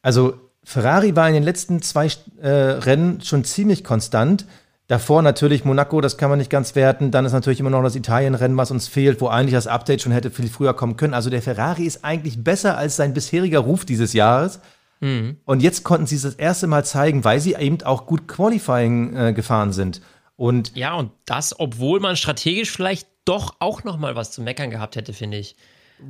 also 0.03 0.35
Ferrari 0.65 1.17
war 1.17 1.29
in 1.29 1.35
den 1.35 1.43
letzten 1.43 1.83
zwei 1.83 2.09
äh, 2.41 2.49
Rennen 2.49 3.21
schon 3.23 3.45
ziemlich 3.45 3.85
konstant. 3.85 4.47
Davor 4.87 5.23
natürlich 5.23 5.65
Monaco, 5.65 6.01
das 6.01 6.17
kann 6.17 6.31
man 6.31 6.39
nicht 6.39 6.51
ganz 6.51 6.75
werten. 6.75 7.11
Dann 7.11 7.27
ist 7.27 7.33
natürlich 7.33 7.61
immer 7.61 7.71
noch 7.71 7.83
das 7.83 7.95
Italienrennen, 7.95 8.57
was 8.57 8.71
uns 8.71 8.89
fehlt, 8.89 9.21
wo 9.21 9.29
eigentlich 9.29 9.53
das 9.53 9.67
Update 9.67 10.01
schon 10.01 10.13
hätte 10.13 10.31
viel 10.31 10.49
früher 10.49 10.75
kommen 10.75 10.97
können. 10.97 11.15
Also 11.15 11.29
der 11.29 11.43
Ferrari 11.43 11.85
ist 11.85 12.05
eigentlich 12.05 12.43
besser 12.43 12.79
als 12.79 12.97
sein 12.97 13.13
bisheriger 13.13 13.61
Ruf 13.61 13.85
dieses 13.85 14.15
Jahres. 14.15 14.61
Mhm. 15.01 15.37
Und 15.45 15.63
jetzt 15.63 15.85
konnten 15.85 16.07
sie 16.07 16.17
es 16.17 16.23
das 16.23 16.35
erste 16.35 16.67
Mal 16.67 16.85
zeigen, 16.85 17.23
weil 17.25 17.41
sie 17.41 17.55
eben 17.55 17.83
auch 17.83 18.07
gut 18.07 18.27
Qualifying 18.29 19.17
äh, 19.17 19.33
gefahren 19.33 19.73
sind. 19.73 20.01
Und 20.37 20.75
ja, 20.75 20.95
und 20.95 21.11
das, 21.27 21.59
obwohl 21.59 22.01
man 22.01 22.17
strategisch 22.17 22.71
vielleicht 22.71 23.09
doch 23.25 23.57
auch 23.59 23.85
noch 23.85 23.99
mal 23.99 24.17
was 24.17 24.33
zu 24.33 24.41
meckern 24.41 24.71
gehabt 24.71 24.97
hätte, 24.97 25.13
finde 25.13 25.37
ich. 25.37 25.57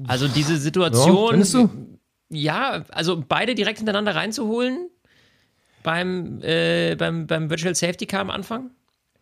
Also 0.07 0.29
diese 0.29 0.57
Situation. 0.57 1.43
Ja? 1.43 1.69
Ja, 2.31 2.85
also 2.91 3.23
beide 3.27 3.55
direkt 3.55 3.79
hintereinander 3.79 4.15
reinzuholen, 4.15 4.91
beim, 5.83 6.43
äh, 6.43 6.95
beim, 6.97 7.27
beim 7.27 7.49
Virtual 7.49 7.75
Safety 7.75 8.07
Car 8.07 8.21
am 8.21 8.31
Anfang? 8.31 8.71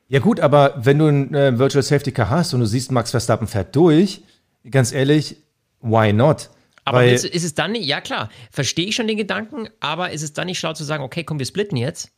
Ja, 0.08 0.18
gut, 0.18 0.40
aber 0.40 0.74
wenn 0.76 0.98
du 0.98 1.06
ein 1.06 1.34
äh, 1.34 1.58
Virtual 1.58 1.82
Safety 1.82 2.12
Car 2.12 2.30
hast 2.30 2.54
und 2.54 2.60
du 2.60 2.66
siehst, 2.66 2.90
Max 2.90 3.10
Verstappen 3.10 3.46
fährt 3.46 3.74
durch, 3.76 4.22
ganz 4.68 4.92
ehrlich, 4.92 5.36
why 5.80 6.12
not? 6.12 6.50
Aber 6.84 6.98
Weil, 6.98 7.12
ist, 7.12 7.24
ist 7.24 7.44
es 7.44 7.54
dann 7.54 7.72
nicht, 7.72 7.86
ja 7.86 8.00
klar, 8.00 8.28
verstehe 8.50 8.86
ich 8.86 8.94
schon 8.94 9.08
den 9.08 9.16
Gedanken, 9.16 9.68
aber 9.80 10.10
ist 10.10 10.22
es 10.22 10.32
dann 10.32 10.46
nicht 10.46 10.58
schlau 10.58 10.72
zu 10.72 10.84
sagen, 10.84 11.02
okay, 11.02 11.24
komm, 11.24 11.38
wir 11.38 11.46
splitten 11.46 11.76
jetzt? 11.76 12.12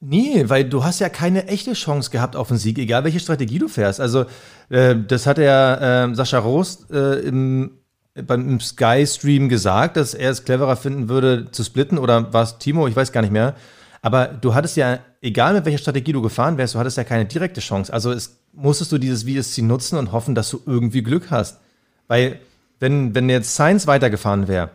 Nee, 0.00 0.48
weil 0.48 0.64
du 0.64 0.82
hast 0.82 0.98
ja 1.00 1.10
keine 1.10 1.46
echte 1.48 1.74
Chance 1.74 2.10
gehabt 2.10 2.34
auf 2.34 2.50
einen 2.50 2.58
Sieg, 2.58 2.78
egal 2.78 3.04
welche 3.04 3.20
Strategie 3.20 3.58
du 3.58 3.68
fährst. 3.68 4.00
Also, 4.00 4.24
äh, 4.70 4.96
das 4.96 5.26
hat 5.26 5.36
ja 5.36 6.06
äh, 6.06 6.14
Sascha 6.14 6.38
Roos 6.38 6.86
äh, 6.90 7.20
im 7.20 7.72
beim 8.14 8.60
Sky-Stream 8.60 9.48
gesagt, 9.48 9.96
dass 9.96 10.14
er 10.14 10.30
es 10.30 10.44
cleverer 10.44 10.76
finden 10.76 11.08
würde, 11.08 11.50
zu 11.50 11.62
splitten 11.62 11.98
oder 11.98 12.32
war 12.32 12.42
es 12.42 12.58
Timo? 12.58 12.88
Ich 12.88 12.96
weiß 12.96 13.12
gar 13.12 13.20
nicht 13.20 13.30
mehr. 13.30 13.54
Aber 14.02 14.26
du 14.28 14.54
hattest 14.54 14.76
ja, 14.76 14.98
egal 15.20 15.54
mit 15.54 15.64
welcher 15.64 15.78
Strategie 15.78 16.12
du 16.12 16.22
gefahren 16.22 16.56
wärst, 16.56 16.74
du 16.74 16.78
hattest 16.78 16.96
ja 16.96 17.04
keine 17.04 17.26
direkte 17.26 17.60
Chance. 17.60 17.92
Also 17.92 18.10
es, 18.10 18.40
musstest 18.52 18.90
du 18.92 18.98
dieses 18.98 19.24
VSC 19.24 19.62
nutzen 19.62 19.98
und 19.98 20.12
hoffen, 20.12 20.34
dass 20.34 20.50
du 20.50 20.60
irgendwie 20.66 21.02
Glück 21.02 21.30
hast. 21.30 21.60
Weil, 22.08 22.40
wenn, 22.80 23.14
wenn 23.14 23.28
jetzt 23.28 23.54
Science 23.54 23.86
weitergefahren 23.86 24.48
wäre, 24.48 24.70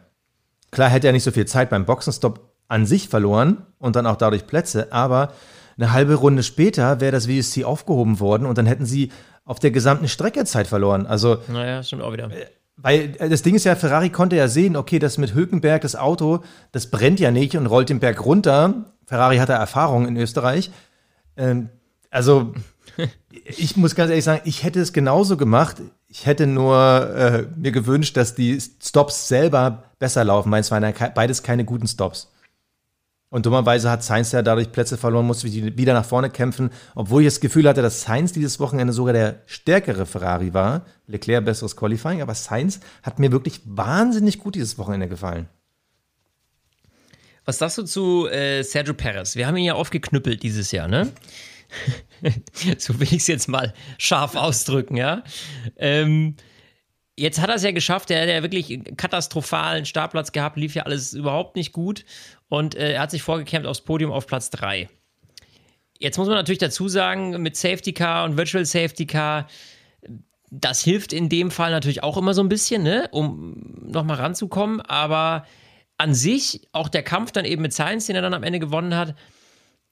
klar 0.72 0.90
hätte 0.90 1.08
er 1.08 1.14
nicht 1.14 1.24
so 1.24 1.32
viel 1.32 1.46
Zeit 1.46 1.70
beim 1.70 1.86
Boxenstopp 1.86 2.55
an 2.68 2.86
sich 2.86 3.10
verloren 3.10 3.66
und 3.80 3.96
dann 3.96 4.08
auch 4.08 4.16
dadurch 4.16 4.48
Plätze, 4.48 4.92
aber 4.92 5.32
eine 5.78 5.92
halbe 5.92 6.16
Runde 6.16 6.44
später 6.44 7.02
wäre 7.02 7.12
das 7.12 7.28
VSC 7.28 7.64
aufgehoben 7.64 8.20
worden 8.20 8.46
und 8.46 8.58
dann 8.58 8.66
hätten 8.66 8.86
sie 8.86 9.12
auf 9.44 9.60
der 9.60 9.72
gesamten 9.72 10.08
Strecke 10.08 10.46
Zeit 10.46 10.68
verloren. 10.68 11.06
Also, 11.06 11.38
naja, 11.48 11.84
stimmt 11.84 12.02
auch 12.02 12.14
wieder. 12.14 12.32
Äh, 12.32 12.48
weil 12.78 13.16
äh, 13.20 13.30
das 13.30 13.42
Ding 13.42 13.56
ist 13.56 13.66
ja, 13.66 13.76
Ferrari 13.76 14.10
konnte 14.10 14.36
ja 14.36 14.48
sehen, 14.48 14.76
okay, 14.76 15.00
das 15.00 15.18
mit 15.18 15.34
Hülkenberg, 15.34 15.82
das 15.82 15.96
Auto, 15.96 16.44
das 16.72 16.88
brennt 16.88 17.20
ja 17.20 17.32
nicht 17.32 17.56
und 17.56 17.68
rollt 17.68 17.90
den 17.90 18.00
Berg 18.00 18.26
runter. 18.26 18.86
Ferrari 19.06 19.38
hat 19.38 19.50
da 19.50 19.58
Erfahrung 19.58 20.08
in 20.08 20.18
Österreich. 20.18 20.72
Ähm, 21.38 21.70
also, 22.10 22.54
ich 23.46 23.78
muss 23.78 23.96
ganz 23.96 24.10
ehrlich 24.10 24.26
sagen, 24.26 24.42
ich 24.46 24.64
hätte 24.64 24.80
es 24.80 24.94
genauso 24.94 25.38
gemacht. 25.38 25.78
Ich 26.08 26.26
hätte 26.26 26.48
nur 26.48 26.78
äh, 27.16 27.46
mir 27.58 27.72
gewünscht, 27.72 28.18
dass 28.18 28.36
die 28.36 28.60
Stops 28.60 29.28
selber 29.28 29.84
besser 30.00 30.24
laufen. 30.24 30.50
Meins 30.50 30.72
waren 30.72 30.84
ja 30.84 30.92
beides 31.14 31.44
keine 31.44 31.66
guten 31.66 31.88
Stops. 31.88 32.32
Und 33.30 33.46
dummerweise 33.46 33.90
hat 33.90 34.04
Sainz 34.04 34.32
ja 34.32 34.42
dadurch 34.42 34.72
Plätze 34.72 34.98
verloren, 34.98 35.26
musste 35.26 35.52
wieder 35.52 35.94
nach 35.94 36.06
vorne 36.06 36.30
kämpfen, 36.30 36.70
obwohl 36.94 37.24
ich 37.24 37.28
das 37.28 37.40
Gefühl 37.40 37.68
hatte, 37.68 37.82
dass 37.82 38.02
Sainz 38.02 38.32
dieses 38.32 38.60
Wochenende 38.60 38.94
sogar 38.94 39.14
der 39.14 39.42
stärkere 39.46 40.06
Ferrari 40.06 40.54
war. 40.54 40.86
Leclerc 41.08 41.44
besseres 41.44 41.76
Qualifying, 41.76 42.22
aber 42.22 42.36
Sainz 42.36 42.80
hat 43.04 43.20
mir 43.20 43.32
wirklich 43.32 43.62
wahnsinnig 43.66 44.40
gut 44.40 44.56
dieses 44.56 44.78
Wochenende 44.78 45.08
gefallen. 45.08 45.50
Was 47.46 47.60
sagst 47.60 47.78
du 47.78 47.84
zu 47.84 48.28
äh, 48.28 48.64
Sergio 48.64 48.94
Perez? 48.94 49.36
Wir 49.36 49.48
haben 49.48 49.58
ihn 49.58 49.66
ja 49.66 49.74
aufgeknüppelt 49.76 50.42
dieses 50.42 50.72
Jahr, 50.72 50.88
ne? 50.88 51.12
so 52.78 53.00
will 53.00 53.08
ich 53.08 53.18
es 53.18 53.28
jetzt 53.28 53.48
mal 53.48 53.74
scharf 53.98 54.36
ausdrücken, 54.36 54.98
ja. 54.98 55.24
Ähm, 55.78 56.36
jetzt 57.18 57.40
hat 57.40 57.50
er 57.50 57.56
es 57.56 57.64
ja 57.64 57.72
geschafft, 57.72 58.12
er 58.12 58.22
hat 58.22 58.30
ja 58.30 58.42
wirklich 58.42 58.72
einen 58.72 58.98
katastrophalen 58.98 59.86
Startplatz 59.86 60.32
gehabt, 60.32 60.58
lief 60.58 60.76
ja 60.76 60.84
alles 60.84 61.14
überhaupt 61.14 61.56
nicht 61.56 61.72
gut 61.72 62.06
und 62.50 62.76
äh, 62.76 62.94
er 62.94 63.02
hat 63.02 63.12
sich 63.12 63.24
vorgekämpft 63.24 63.68
aufs 63.68 63.82
Podium 63.82 64.12
auf 64.12 64.28
Platz 64.28 64.50
3. 64.50 64.90
Jetzt 65.98 66.18
muss 66.18 66.28
man 66.28 66.36
natürlich 66.36 66.60
dazu 66.60 66.90
sagen, 66.90 67.42
mit 67.42 67.56
Safety 67.56 67.94
Car 67.94 68.26
und 68.26 68.38
Virtual 68.38 68.66
Safety 68.66 69.06
Car, 69.06 69.48
das 70.52 70.82
hilft 70.84 71.14
in 71.14 71.30
dem 71.30 71.52
Fall 71.52 71.72
natürlich 71.72 72.04
auch 72.04 72.18
immer 72.18 72.34
so 72.34 72.42
ein 72.42 72.50
bisschen, 72.50 72.84
ne, 72.84 73.08
um 73.12 73.82
nochmal 73.82 74.18
ranzukommen, 74.18 74.82
aber 74.82 75.46
an 75.98 76.14
sich, 76.14 76.68
auch 76.74 76.90
der 76.90 77.04
Kampf 77.04 77.32
dann 77.32 77.46
eben 77.46 77.62
mit 77.62 77.74
Science, 77.74 78.08
den 78.08 78.18
er 78.18 78.22
dann 78.22 78.34
am 78.34 78.44
Ende 78.44 78.60
gewonnen 78.60 78.96
hat, 78.96 79.16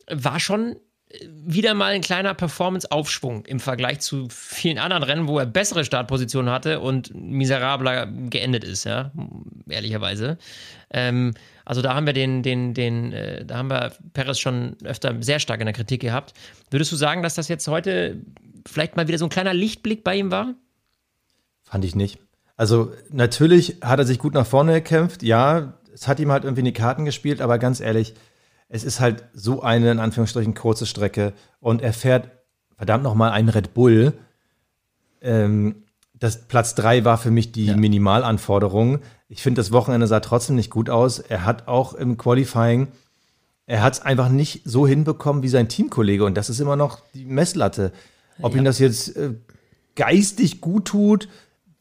war 0.10 0.42
schon 0.42 0.76
wieder 1.22 1.74
mal 1.74 1.94
ein 1.94 2.02
kleiner 2.02 2.34
Performance-Aufschwung 2.34 3.46
im 3.46 3.60
Vergleich 3.60 4.00
zu 4.00 4.28
vielen 4.30 4.80
anderen 4.80 5.04
Rennen, 5.04 5.28
wo 5.28 5.38
er 5.38 5.46
bessere 5.46 5.86
Startpositionen 5.86 6.52
hatte 6.52 6.80
und 6.80 7.14
miserabler 7.14 8.08
geendet 8.08 8.64
ist, 8.64 8.84
ja, 8.86 9.12
ehrlicherweise. 9.70 10.38
Ähm, 10.90 11.34
also 11.66 11.82
da 11.82 11.94
haben 11.94 12.06
wir 12.06 12.14
den, 12.14 12.44
den, 12.44 12.74
den, 12.74 13.14
äh, 13.14 13.46
da 13.46 13.58
haben 13.58 13.70
wir 13.70 13.94
Perez 14.14 14.40
schon 14.40 14.76
öfter 14.84 15.16
sehr 15.22 15.40
stark 15.40 15.60
in 15.60 15.66
der 15.66 15.74
Kritik 15.74 16.02
gehabt. 16.02 16.34
Würdest 16.72 16.92
du 16.92 16.96
sagen, 16.96 17.22
dass 17.24 17.36
das 17.36 17.48
jetzt 17.48 17.68
heute 17.68 18.18
vielleicht 18.66 18.96
mal 18.96 19.08
wieder 19.08 19.18
so 19.18 19.26
ein 19.26 19.30
kleiner 19.30 19.54
Lichtblick 19.54 20.04
bei 20.04 20.16
ihm 20.16 20.32
war? 20.32 20.56
Fand 21.62 21.86
ich 21.86 21.96
nicht. 21.96 22.20
Also 22.58 22.92
natürlich 23.10 23.78
hat 23.82 24.00
er 24.00 24.06
sich 24.06 24.20
gut 24.20 24.34
nach 24.34 24.46
vorne 24.46 24.74
gekämpft. 24.74 25.24
Ja, 25.24 25.74
es 25.94 26.08
hat 26.08 26.20
ihm 26.20 26.32
halt 26.32 26.44
irgendwie 26.44 26.62
in 26.62 26.66
die 26.66 26.74
Karten 26.74 27.06
gespielt, 27.06 27.42
aber 27.42 27.58
ganz 27.60 27.80
ehrlich, 27.80 28.14
es 28.70 28.84
ist 28.84 29.00
halt 29.00 29.24
so 29.34 29.62
eine, 29.62 29.92
in 29.92 30.00
Anführungsstrichen, 30.00 30.54
kurze 30.54 30.86
Strecke 30.86 31.34
und 31.60 31.82
er 31.82 31.94
fährt 31.94 32.30
verdammt 32.78 33.04
nochmal 33.04 33.32
einen 33.32 33.50
Red 33.50 33.74
Bull. 33.74 34.14
Ähm, 35.22 35.84
das 36.14 36.48
Platz 36.48 36.76
3 36.76 37.06
war 37.06 37.18
für 37.18 37.32
mich 37.32 37.52
die 37.52 37.68
ja. 37.68 37.76
Minimalanforderung. 37.76 39.00
Ich 39.28 39.42
finde, 39.42 39.60
das 39.60 39.72
Wochenende 39.72 40.08
sah 40.08 40.20
trotzdem 40.20 40.56
nicht 40.56 40.70
gut 40.70 40.90
aus. 40.90 41.20
Er 41.20 41.46
hat 41.46 41.68
auch 41.68 41.94
im 41.94 42.18
Qualifying, 42.18 42.88
er 43.66 43.82
hat 43.82 43.94
es 43.94 44.02
einfach 44.02 44.30
nicht 44.30 44.62
so 44.66 44.86
hinbekommen 44.86 45.44
wie 45.44 45.50
sein 45.50 45.70
Teamkollege 45.70 46.26
und 46.26 46.36
das 46.36 46.50
ist 46.50 46.60
immer 46.60 46.76
noch 46.76 47.00
die 47.14 47.26
Messlatte. 47.26 47.92
Ob 48.42 48.54
ja. 48.54 48.60
ihm 48.60 48.66
das 48.66 48.80
jetzt 48.80 49.16
äh, 49.16 49.36
geistig 49.96 50.60
gut 50.60 50.86
tut, 50.86 51.30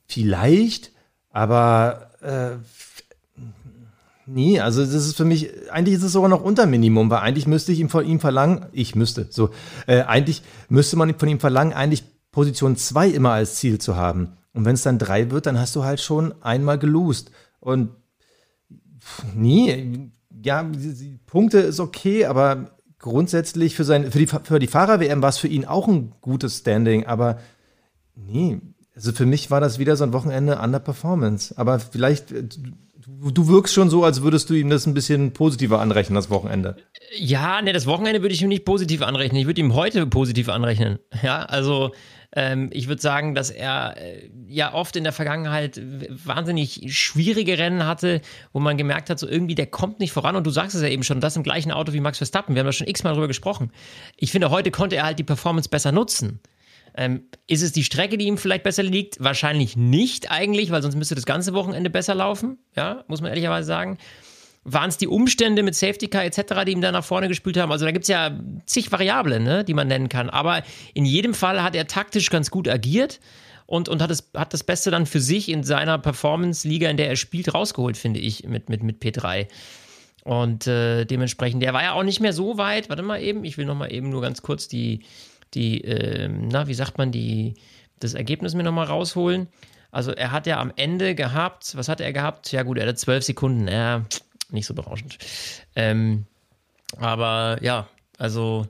vielleicht, 0.06 0.92
aber 1.30 2.10
äh, 2.20 2.58
Nee, 4.26 4.61
also 4.61 4.85
das 4.85 4.94
ist 4.94 5.16
für 5.16 5.24
mich, 5.24 5.50
eigentlich 5.70 5.96
ist 5.96 6.04
es 6.04 6.12
sogar 6.12 6.28
noch 6.28 6.42
unter 6.42 6.66
Minimum, 6.66 7.11
weil 7.11 7.18
eigentlich 7.18 7.46
müsste 7.46 7.72
ich 7.72 7.80
ihm 7.80 7.88
von 7.88 8.06
ihm 8.06 8.20
verlangen, 8.20 8.66
ich 8.72 8.94
müsste, 8.94 9.26
so, 9.30 9.50
äh, 9.87 10.02
eigentlich 10.02 10.42
müsste 10.68 10.96
man 10.96 11.18
von 11.18 11.28
ihm 11.28 11.40
verlangen, 11.40 11.72
eigentlich 11.72 12.04
Position 12.30 12.76
2 12.76 13.08
immer 13.08 13.32
als 13.32 13.56
Ziel 13.56 13.78
zu 13.78 13.96
haben. 13.96 14.37
Und 14.54 14.64
wenn 14.64 14.74
es 14.74 14.82
dann 14.82 14.98
3 14.98 15.30
wird, 15.30 15.46
dann 15.46 15.58
hast 15.58 15.74
du 15.74 15.85
halt 15.85 16.00
schon 16.00 16.40
einmal 16.42 16.78
gelost. 16.78 17.30
Und 17.58 17.90
nee, 19.35 20.11
ja, 20.42 20.62
die, 20.62 21.18
Punkte 21.26 21.58
ist 21.58 21.80
okay, 21.80 22.26
aber 22.26 22.76
grundsätzlich 22.98 23.74
für, 23.74 23.85
sein, 23.85 24.12
für 24.12 24.18
die, 24.18 24.26
für 24.26 24.58
die 24.58 24.66
Fahrer-WM 24.68 25.20
war 25.20 25.30
es 25.30 25.38
für 25.38 25.48
ihn 25.48 25.64
auch 25.64 25.88
ein 25.88 26.12
gutes 26.20 26.58
Standing, 26.58 27.06
aber 27.06 27.38
nee, 28.14 28.61
also 28.94 29.12
für 29.12 29.26
mich 29.26 29.50
war 29.50 29.61
das 29.61 29.78
wieder 29.78 29.96
so 29.96 30.04
ein 30.04 30.12
Wochenende 30.12 30.61
an 30.61 30.72
der 30.72 30.78
Performance. 30.78 31.54
Aber 31.56 31.78
vielleicht 31.78 32.32
äh, 32.32 32.46
du 33.06 33.48
wirkst 33.48 33.74
schon 33.74 33.90
so, 33.90 34.04
als 34.04 34.22
würdest 34.22 34.50
du 34.50 34.54
ihm 34.54 34.70
das 34.70 34.86
ein 34.86 34.94
bisschen 34.94 35.32
positiver 35.32 35.80
anrechnen, 35.80 36.14
das 36.14 36.30
Wochenende. 36.30 36.76
Ja, 37.16 37.60
ne, 37.62 37.72
das 37.72 37.86
Wochenende 37.86 38.22
würde 38.22 38.34
ich 38.34 38.42
ihm 38.42 38.48
nicht 38.48 38.64
positiv 38.64 39.02
anrechnen. 39.02 39.40
Ich 39.40 39.46
würde 39.46 39.60
ihm 39.60 39.74
heute 39.74 40.06
positiv 40.06 40.48
anrechnen. 40.48 40.98
Ja, 41.22 41.42
also 41.42 41.92
ähm, 42.34 42.70
ich 42.72 42.88
würde 42.88 43.02
sagen, 43.02 43.34
dass 43.34 43.50
er 43.50 43.96
äh, 43.98 44.30
ja 44.48 44.72
oft 44.72 44.96
in 44.96 45.04
der 45.04 45.12
Vergangenheit 45.12 45.80
wahnsinnig 46.24 46.84
schwierige 46.88 47.58
Rennen 47.58 47.86
hatte, 47.86 48.22
wo 48.52 48.60
man 48.60 48.78
gemerkt 48.78 49.10
hat, 49.10 49.18
so 49.18 49.28
irgendwie 49.28 49.54
der 49.54 49.66
kommt 49.66 50.00
nicht 50.00 50.12
voran. 50.12 50.36
Und 50.36 50.46
du 50.46 50.50
sagst 50.50 50.74
es 50.74 50.82
ja 50.82 50.88
eben 50.88 51.02
schon, 51.02 51.20
das 51.20 51.36
im 51.36 51.42
gleichen 51.42 51.72
Auto 51.72 51.92
wie 51.92 52.00
Max 52.00 52.18
Verstappen. 52.18 52.54
Wir 52.54 52.60
haben 52.60 52.68
ja 52.68 52.72
schon 52.72 52.86
x-mal 52.86 53.12
drüber 53.12 53.28
gesprochen. 53.28 53.70
Ich 54.16 54.32
finde, 54.32 54.50
heute 54.50 54.70
konnte 54.70 54.96
er 54.96 55.04
halt 55.04 55.18
die 55.18 55.24
Performance 55.24 55.68
besser 55.68 55.92
nutzen. 55.92 56.40
Ähm, 56.94 57.24
ist 57.46 57.62
es 57.62 57.72
die 57.72 57.85
Strecke, 57.85 58.18
die 58.18 58.26
ihm 58.26 58.38
vielleicht 58.38 58.64
besser 58.64 58.83
liegt? 58.83 59.22
Wahrscheinlich 59.22 59.76
nicht 59.76 60.31
eigentlich, 60.31 60.70
weil 60.70 60.83
sonst 60.83 60.96
müsste 60.96 61.14
das 61.14 61.26
ganze 61.26 61.55
Wochenende 61.55 61.90
besser 61.90 62.14
laufen. 62.14 62.59
Ja, 62.76 63.05
muss 63.09 63.20
man 63.20 63.31
ehrlicherweise 63.31 63.66
sagen. 63.66 63.98
Waren 64.64 64.90
es 64.90 64.96
die 64.96 65.09
Umstände 65.09 65.62
mit 65.62 65.74
Safety 65.74 66.07
Car 66.07 66.24
etc., 66.24 66.64
die 66.66 66.72
ihm 66.72 66.81
da 66.81 66.92
nach 66.92 67.05
vorne 67.05 67.28
gespielt 67.28 67.57
haben? 67.57 67.72
Also 67.72 67.85
da 67.85 67.90
gibt 67.90 68.05
es 68.05 68.09
ja 68.09 68.38
zig 68.66 68.92
Variablen, 68.92 69.42
ne, 69.42 69.64
die 69.64 69.74
man 69.74 69.88
nennen 69.88 70.09
kann. 70.09 70.31
Aber 70.31 70.62
in 70.94 71.05
jedem 71.05 71.35
Fall 71.35 71.62
hat 71.62 71.74
er 71.74 71.87
taktisch 71.88 72.31
ganz 72.31 72.50
gut 72.50 72.68
agiert 72.68 73.18
und, 73.66 73.88
und 73.88 74.00
hat, 74.00 74.11
es, 74.11 74.31
hat 74.37 74.52
das 74.52 74.62
Beste 74.62 74.90
dann 74.90 75.07
für 75.07 75.20
sich 75.20 75.48
in 75.48 75.64
seiner 75.64 75.98
Performance-Liga, 75.98 76.88
in 76.90 76.96
der 76.96 77.09
er 77.09 77.16
spielt, 77.16 77.52
rausgeholt, 77.52 77.96
finde 77.96 78.20
ich, 78.20 78.44
mit, 78.46 78.68
mit, 78.68 78.83
mit 78.83 79.02
P3. 79.02 79.48
Und 80.24 80.68
äh, 80.68 81.05
dementsprechend, 81.07 81.62
der 81.62 81.72
war 81.72 81.83
ja 81.83 81.92
auch 81.94 82.05
nicht 82.05 82.20
mehr 82.20 82.33
so 82.33 82.57
weit. 82.57 82.88
Warte 82.88 83.02
mal 83.02 83.20
eben, 83.20 83.44
ich 83.44 83.59
will 83.59 83.64
noch 83.64 83.74
mal 83.74 83.92
eben 83.92 84.11
nur 84.11 84.20
ganz 84.20 84.42
kurz 84.42 84.68
die, 84.68 85.00
die, 85.54 85.82
äh, 85.84 86.28
na, 86.28 86.66
wie 86.66 86.74
sagt 86.74 86.98
man, 86.98 87.12
die, 87.12 87.54
das 88.00 88.14
Ergebnis 88.14 88.54
mir 88.54 88.62
nochmal 88.62 88.86
rausholen. 88.86 89.48
Also 89.90 90.12
er 90.12 90.32
hat 90.32 90.46
ja 90.46 90.58
am 90.58 90.72
Ende 90.76 91.14
gehabt, 91.14 91.76
was 91.76 91.88
hat 91.88 92.00
er 92.00 92.12
gehabt? 92.12 92.50
Ja 92.50 92.62
gut, 92.62 92.78
er 92.78 92.86
hatte 92.86 92.94
zwölf 92.94 93.24
Sekunden, 93.24 93.68
ja, 93.68 94.04
nicht 94.50 94.66
so 94.66 94.74
berauschend. 94.74 95.18
Ähm, 95.76 96.24
aber 96.98 97.58
ja, 97.60 97.88
also 98.18 98.66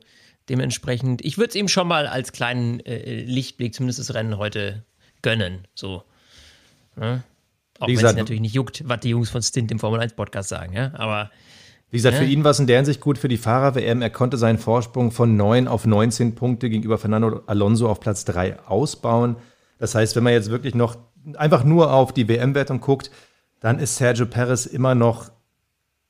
dementsprechend, 0.48 1.24
ich 1.24 1.38
würde 1.38 1.50
es 1.50 1.54
ihm 1.54 1.68
schon 1.68 1.86
mal 1.86 2.06
als 2.06 2.32
kleinen 2.32 2.80
äh, 2.80 3.22
Lichtblick, 3.22 3.74
zumindest 3.74 4.00
das 4.00 4.14
Rennen 4.14 4.38
heute, 4.38 4.84
gönnen. 5.22 5.68
So. 5.74 6.02
Ne? 6.96 7.22
Auch 7.78 7.88
wenn 7.88 7.96
es 7.96 8.02
natürlich 8.02 8.40
nicht 8.42 8.54
juckt, 8.54 8.82
was 8.86 9.00
die 9.00 9.10
Jungs 9.10 9.30
von 9.30 9.42
Stint 9.42 9.70
im 9.70 9.78
Formel 9.78 10.00
1 10.00 10.14
Podcast 10.14 10.48
sagen, 10.48 10.72
ja. 10.72 10.92
Aber 10.94 11.30
wie 11.92 11.98
gesagt, 11.98 12.14
ja. 12.14 12.22
für 12.22 12.26
ihn 12.26 12.42
war 12.42 12.52
es 12.52 12.58
in 12.58 12.66
der 12.66 12.76
Hinsicht 12.76 13.02
gut 13.02 13.18
für 13.18 13.28
die 13.28 13.36
Fahrer-WM. 13.36 14.00
Er 14.00 14.08
konnte 14.08 14.38
seinen 14.38 14.56
Vorsprung 14.56 15.10
von 15.10 15.36
9 15.36 15.68
auf 15.68 15.84
19 15.84 16.34
Punkte 16.34 16.70
gegenüber 16.70 16.96
Fernando 16.96 17.42
Alonso 17.46 17.86
auf 17.86 18.00
Platz 18.00 18.24
3 18.24 18.60
ausbauen. 18.66 19.36
Das 19.78 19.94
heißt, 19.94 20.16
wenn 20.16 20.24
man 20.24 20.32
jetzt 20.32 20.48
wirklich 20.48 20.74
noch 20.74 20.96
einfach 21.34 21.64
nur 21.64 21.92
auf 21.92 22.12
die 22.12 22.28
WM-Wertung 22.28 22.80
guckt, 22.80 23.10
dann 23.60 23.78
ist 23.78 23.96
Sergio 23.96 24.24
Perez 24.24 24.64
immer 24.64 24.94
noch 24.94 25.32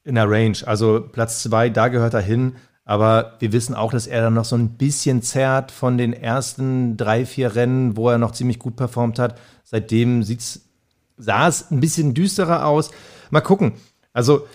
in 0.04 0.14
der 0.14 0.30
Range. 0.30 0.56
Also 0.66 1.00
Platz 1.10 1.42
2, 1.42 1.70
da 1.70 1.88
gehört 1.88 2.14
er 2.14 2.20
hin. 2.20 2.54
Aber 2.84 3.34
wir 3.40 3.52
wissen 3.52 3.74
auch, 3.74 3.90
dass 3.90 4.06
er 4.06 4.22
dann 4.22 4.34
noch 4.34 4.44
so 4.44 4.54
ein 4.54 4.76
bisschen 4.76 5.20
zerrt 5.20 5.72
von 5.72 5.98
den 5.98 6.12
ersten 6.12 6.96
drei, 6.96 7.26
vier 7.26 7.56
Rennen, 7.56 7.96
wo 7.96 8.08
er 8.08 8.18
noch 8.18 8.30
ziemlich 8.30 8.60
gut 8.60 8.76
performt 8.76 9.18
hat. 9.18 9.36
Seitdem 9.64 10.22
sieht's, 10.22 10.68
sah 11.16 11.48
es 11.48 11.72
ein 11.72 11.80
bisschen 11.80 12.14
düsterer 12.14 12.66
aus. 12.66 12.92
Mal 13.30 13.40
gucken. 13.40 13.72
Also 14.12 14.46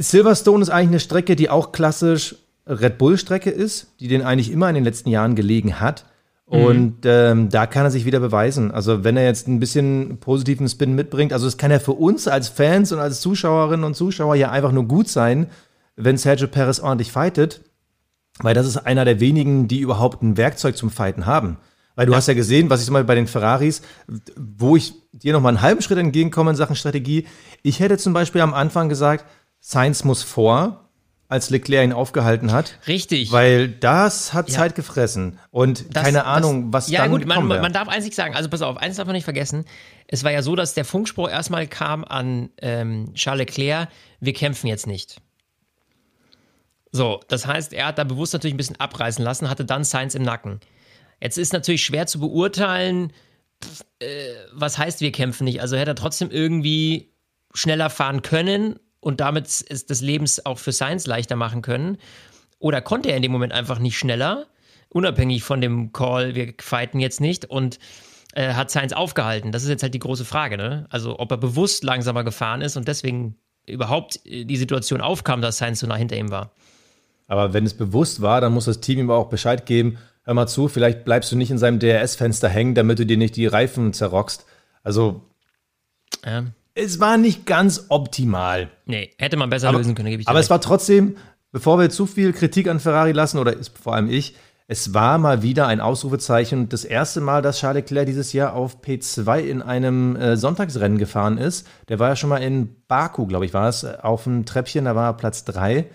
Silverstone 0.00 0.62
ist 0.62 0.70
eigentlich 0.70 0.88
eine 0.88 1.00
Strecke, 1.00 1.36
die 1.36 1.50
auch 1.50 1.72
klassisch 1.72 2.36
Red 2.66 2.98
Bull-Strecke 2.98 3.50
ist, 3.50 3.94
die 4.00 4.08
den 4.08 4.22
eigentlich 4.22 4.52
immer 4.52 4.68
in 4.68 4.74
den 4.74 4.84
letzten 4.84 5.08
Jahren 5.08 5.34
gelegen 5.34 5.80
hat. 5.80 6.04
Mhm. 6.50 6.64
Und 6.64 6.96
ähm, 7.04 7.48
da 7.48 7.66
kann 7.66 7.84
er 7.84 7.90
sich 7.90 8.04
wieder 8.04 8.20
beweisen. 8.20 8.70
Also 8.70 9.04
wenn 9.04 9.16
er 9.16 9.24
jetzt 9.24 9.48
ein 9.48 9.60
bisschen 9.60 10.18
positiven 10.18 10.68
Spin 10.68 10.94
mitbringt, 10.94 11.32
also 11.32 11.46
es 11.46 11.56
kann 11.56 11.70
ja 11.70 11.78
für 11.78 11.92
uns 11.92 12.28
als 12.28 12.48
Fans 12.48 12.92
und 12.92 12.98
als 12.98 13.20
Zuschauerinnen 13.20 13.84
und 13.84 13.94
Zuschauer 13.94 14.34
ja 14.36 14.50
einfach 14.50 14.72
nur 14.72 14.84
gut 14.84 15.08
sein, 15.08 15.48
wenn 15.96 16.16
Sergio 16.16 16.46
Perez 16.46 16.80
ordentlich 16.80 17.12
fightet, 17.12 17.62
weil 18.40 18.54
das 18.54 18.66
ist 18.66 18.76
einer 18.76 19.04
der 19.04 19.20
wenigen, 19.20 19.66
die 19.66 19.80
überhaupt 19.80 20.22
ein 20.22 20.36
Werkzeug 20.36 20.76
zum 20.76 20.90
Fighten 20.90 21.26
haben. 21.26 21.58
Weil 21.96 22.06
du 22.06 22.12
ja. 22.12 22.18
hast 22.18 22.28
ja 22.28 22.34
gesehen, 22.34 22.70
was 22.70 22.78
ich 22.80 22.86
so 22.86 22.92
mal 22.92 23.02
bei 23.02 23.16
den 23.16 23.26
Ferraris, 23.26 23.82
wo 24.36 24.76
ich 24.76 24.94
dir 25.10 25.32
noch 25.32 25.40
mal 25.40 25.48
einen 25.48 25.62
halben 25.62 25.82
Schritt 25.82 25.98
entgegenkomme 25.98 26.50
in 26.50 26.56
Sachen 26.56 26.76
Strategie. 26.76 27.26
Ich 27.62 27.80
hätte 27.80 27.98
zum 27.98 28.12
Beispiel 28.12 28.40
am 28.40 28.54
Anfang 28.54 28.88
gesagt, 28.88 29.24
Sainz 29.60 30.04
muss 30.04 30.22
vor, 30.22 30.88
als 31.28 31.50
Leclerc 31.50 31.84
ihn 31.84 31.92
aufgehalten 31.92 32.52
hat. 32.52 32.78
Richtig. 32.86 33.30
Weil 33.32 33.68
das 33.68 34.32
hat 34.32 34.48
ja. 34.48 34.56
Zeit 34.56 34.74
gefressen. 34.74 35.38
Und 35.50 35.94
das, 35.94 36.04
keine 36.04 36.24
Ahnung, 36.24 36.72
was 36.72 36.88
ja, 36.88 37.02
dann 37.02 37.10
gut, 37.10 37.26
man, 37.26 37.46
man, 37.46 37.72
darf 37.72 37.88
eins 37.88 38.04
nicht 38.04 38.16
sagen. 38.16 38.34
Also 38.34 38.48
pass 38.48 38.62
auf, 38.62 38.78
eins 38.78 38.96
darf 38.96 39.06
man 39.06 39.14
nicht 39.14 39.24
vergessen. 39.24 39.66
Es 40.06 40.24
war 40.24 40.32
ja 40.32 40.40
so, 40.42 40.56
dass 40.56 40.72
der 40.72 40.86
Funkspruch 40.86 41.28
erstmal 41.28 41.66
kam 41.66 42.04
an 42.04 42.48
ähm, 42.62 43.12
Charles 43.14 43.40
Leclerc, 43.40 43.88
wir 44.20 44.32
kämpfen 44.32 44.68
jetzt 44.68 44.86
nicht. 44.86 45.20
So, 46.90 47.20
das 47.28 47.46
heißt, 47.46 47.74
er 47.74 47.88
hat 47.88 47.98
da 47.98 48.04
bewusst 48.04 48.32
natürlich 48.32 48.54
ein 48.54 48.58
bisschen 48.58 48.80
abreißen 48.80 49.22
lassen, 49.22 49.50
hatte 49.50 49.66
dann 49.66 49.84
Sainz 49.84 50.14
im 50.14 50.22
Nacken. 50.22 50.60
Jetzt 51.20 51.36
ist 51.36 51.52
natürlich 51.52 51.84
schwer 51.84 52.06
zu 52.06 52.20
beurteilen, 52.20 53.12
äh, 53.98 54.06
was 54.52 54.78
heißt, 54.78 55.02
wir 55.02 55.12
kämpfen 55.12 55.44
nicht. 55.44 55.60
Also 55.60 55.76
hätte 55.76 55.90
er 55.90 55.96
trotzdem 55.96 56.30
irgendwie 56.30 57.12
schneller 57.52 57.90
fahren 57.90 58.22
können 58.22 58.78
und 59.00 59.20
damit 59.20 59.46
es 59.46 59.86
des 59.86 60.00
Lebens 60.00 60.44
auch 60.44 60.58
für 60.58 60.72
Science 60.72 61.06
leichter 61.06 61.36
machen 61.36 61.62
können? 61.62 61.98
Oder 62.58 62.80
konnte 62.80 63.10
er 63.10 63.16
in 63.16 63.22
dem 63.22 63.32
Moment 63.32 63.52
einfach 63.52 63.78
nicht 63.78 63.98
schneller, 63.98 64.46
unabhängig 64.88 65.44
von 65.44 65.60
dem 65.60 65.92
Call, 65.92 66.34
wir 66.34 66.54
fighten 66.60 66.98
jetzt 66.98 67.20
nicht 67.20 67.44
und 67.44 67.78
äh, 68.34 68.54
hat 68.54 68.70
Science 68.70 68.92
aufgehalten? 68.92 69.52
Das 69.52 69.62
ist 69.62 69.68
jetzt 69.68 69.82
halt 69.82 69.94
die 69.94 70.00
große 70.00 70.24
Frage, 70.24 70.56
ne? 70.56 70.86
Also, 70.90 71.18
ob 71.18 71.30
er 71.30 71.36
bewusst 71.36 71.84
langsamer 71.84 72.24
gefahren 72.24 72.60
ist 72.60 72.76
und 72.76 72.88
deswegen 72.88 73.36
überhaupt 73.66 74.20
äh, 74.26 74.44
die 74.44 74.56
Situation 74.56 75.00
aufkam, 75.00 75.40
dass 75.40 75.56
Science 75.56 75.80
so 75.80 75.86
nah 75.86 75.96
hinter 75.96 76.16
ihm 76.16 76.30
war. 76.30 76.52
Aber 77.28 77.52
wenn 77.52 77.66
es 77.66 77.74
bewusst 77.74 78.22
war, 78.22 78.40
dann 78.40 78.54
muss 78.54 78.64
das 78.64 78.80
Team 78.80 78.98
ihm 78.98 79.10
auch 79.10 79.28
Bescheid 79.28 79.66
geben. 79.66 79.98
Hör 80.24 80.34
mal 80.34 80.46
zu, 80.46 80.68
vielleicht 80.68 81.04
bleibst 81.04 81.30
du 81.30 81.36
nicht 81.36 81.50
in 81.50 81.58
seinem 81.58 81.78
DRS-Fenster 81.78 82.48
hängen, 82.48 82.74
damit 82.74 82.98
du 82.98 83.06
dir 83.06 83.16
nicht 83.16 83.36
die 83.36 83.46
Reifen 83.46 83.92
zerrockst. 83.92 84.46
Also, 84.82 85.22
ja 86.24 86.44
es 86.78 87.00
war 87.00 87.18
nicht 87.18 87.46
ganz 87.46 87.86
optimal. 87.88 88.70
Nee, 88.86 89.10
hätte 89.18 89.36
man 89.36 89.50
besser 89.50 89.68
aber, 89.68 89.78
lösen 89.78 89.94
können, 89.94 90.08
gebe 90.08 90.20
ich 90.20 90.26
dir 90.26 90.30
Aber 90.30 90.38
recht. 90.38 90.46
es 90.46 90.50
war 90.50 90.60
trotzdem, 90.60 91.16
bevor 91.52 91.78
wir 91.78 91.90
zu 91.90 92.06
viel 92.06 92.32
Kritik 92.32 92.68
an 92.68 92.80
Ferrari 92.80 93.12
lassen, 93.12 93.38
oder 93.38 93.54
vor 93.80 93.94
allem 93.94 94.08
ich, 94.10 94.34
es 94.70 94.92
war 94.92 95.16
mal 95.16 95.42
wieder 95.42 95.66
ein 95.66 95.80
Ausrufezeichen. 95.80 96.68
Das 96.68 96.84
erste 96.84 97.22
Mal, 97.22 97.40
dass 97.40 97.58
Charles 97.58 97.84
Leclerc 97.84 98.06
dieses 98.06 98.34
Jahr 98.34 98.52
auf 98.52 98.82
P2 98.82 99.40
in 99.40 99.62
einem 99.62 100.14
äh, 100.16 100.36
Sonntagsrennen 100.36 100.98
gefahren 100.98 101.38
ist. 101.38 101.66
Der 101.88 101.98
war 101.98 102.10
ja 102.10 102.16
schon 102.16 102.28
mal 102.28 102.42
in 102.42 102.76
Baku, 102.86 103.26
glaube 103.26 103.46
ich, 103.46 103.54
war 103.54 103.68
es, 103.68 103.84
auf 103.84 104.24
dem 104.24 104.44
Treppchen, 104.44 104.84
da 104.84 104.94
war 104.94 105.06
er 105.06 105.14
Platz 105.14 105.44
3. 105.44 105.86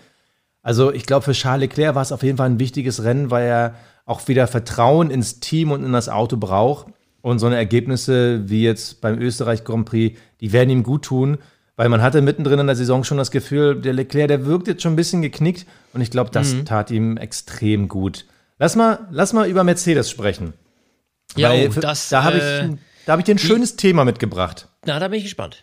Also 0.60 0.92
ich 0.92 1.06
glaube, 1.06 1.24
für 1.24 1.32
Charles 1.32 1.60
Leclerc 1.60 1.94
war 1.94 2.02
es 2.02 2.10
auf 2.10 2.24
jeden 2.24 2.38
Fall 2.38 2.50
ein 2.50 2.58
wichtiges 2.58 3.04
Rennen, 3.04 3.30
weil 3.30 3.46
er 3.46 3.74
auch 4.06 4.26
wieder 4.26 4.48
Vertrauen 4.48 5.10
ins 5.10 5.38
Team 5.38 5.70
und 5.70 5.84
in 5.84 5.92
das 5.92 6.08
Auto 6.08 6.36
braucht. 6.36 6.88
Und 7.24 7.38
so 7.38 7.46
eine 7.46 7.56
Ergebnisse 7.56 8.50
wie 8.50 8.62
jetzt 8.62 9.00
beim 9.00 9.18
Österreich 9.18 9.64
Grand 9.64 9.86
Prix, 9.86 10.20
die 10.42 10.52
werden 10.52 10.68
ihm 10.68 10.82
gut 10.82 11.06
tun, 11.06 11.38
weil 11.74 11.88
man 11.88 12.02
hatte 12.02 12.20
mittendrin 12.20 12.58
in 12.58 12.66
der 12.66 12.76
Saison 12.76 13.02
schon 13.02 13.16
das 13.16 13.30
Gefühl, 13.30 13.80
der 13.80 13.94
Leclerc, 13.94 14.28
der 14.28 14.44
wirkt 14.44 14.68
jetzt 14.68 14.82
schon 14.82 14.92
ein 14.92 14.96
bisschen 14.96 15.22
geknickt 15.22 15.64
und 15.94 16.02
ich 16.02 16.10
glaube, 16.10 16.28
das 16.30 16.52
mhm. 16.52 16.66
tat 16.66 16.90
ihm 16.90 17.16
extrem 17.16 17.88
gut. 17.88 18.26
Lass 18.58 18.76
mal, 18.76 19.08
lass 19.10 19.32
mal 19.32 19.48
über 19.48 19.64
Mercedes 19.64 20.10
sprechen. 20.10 20.52
Ja, 21.34 21.48
weil, 21.48 21.70
oh, 21.74 21.80
das, 21.80 22.10
da 22.10 22.24
habe 22.24 22.36
ich, 22.36 22.42
äh, 22.42 22.76
hab 23.06 23.18
ich 23.20 23.24
dir 23.24 23.36
ein 23.36 23.38
schönes 23.38 23.76
Thema 23.76 24.04
mitgebracht. 24.04 24.68
Na, 24.84 24.98
da 24.98 25.08
bin 25.08 25.16
ich 25.16 25.24
gespannt. 25.24 25.62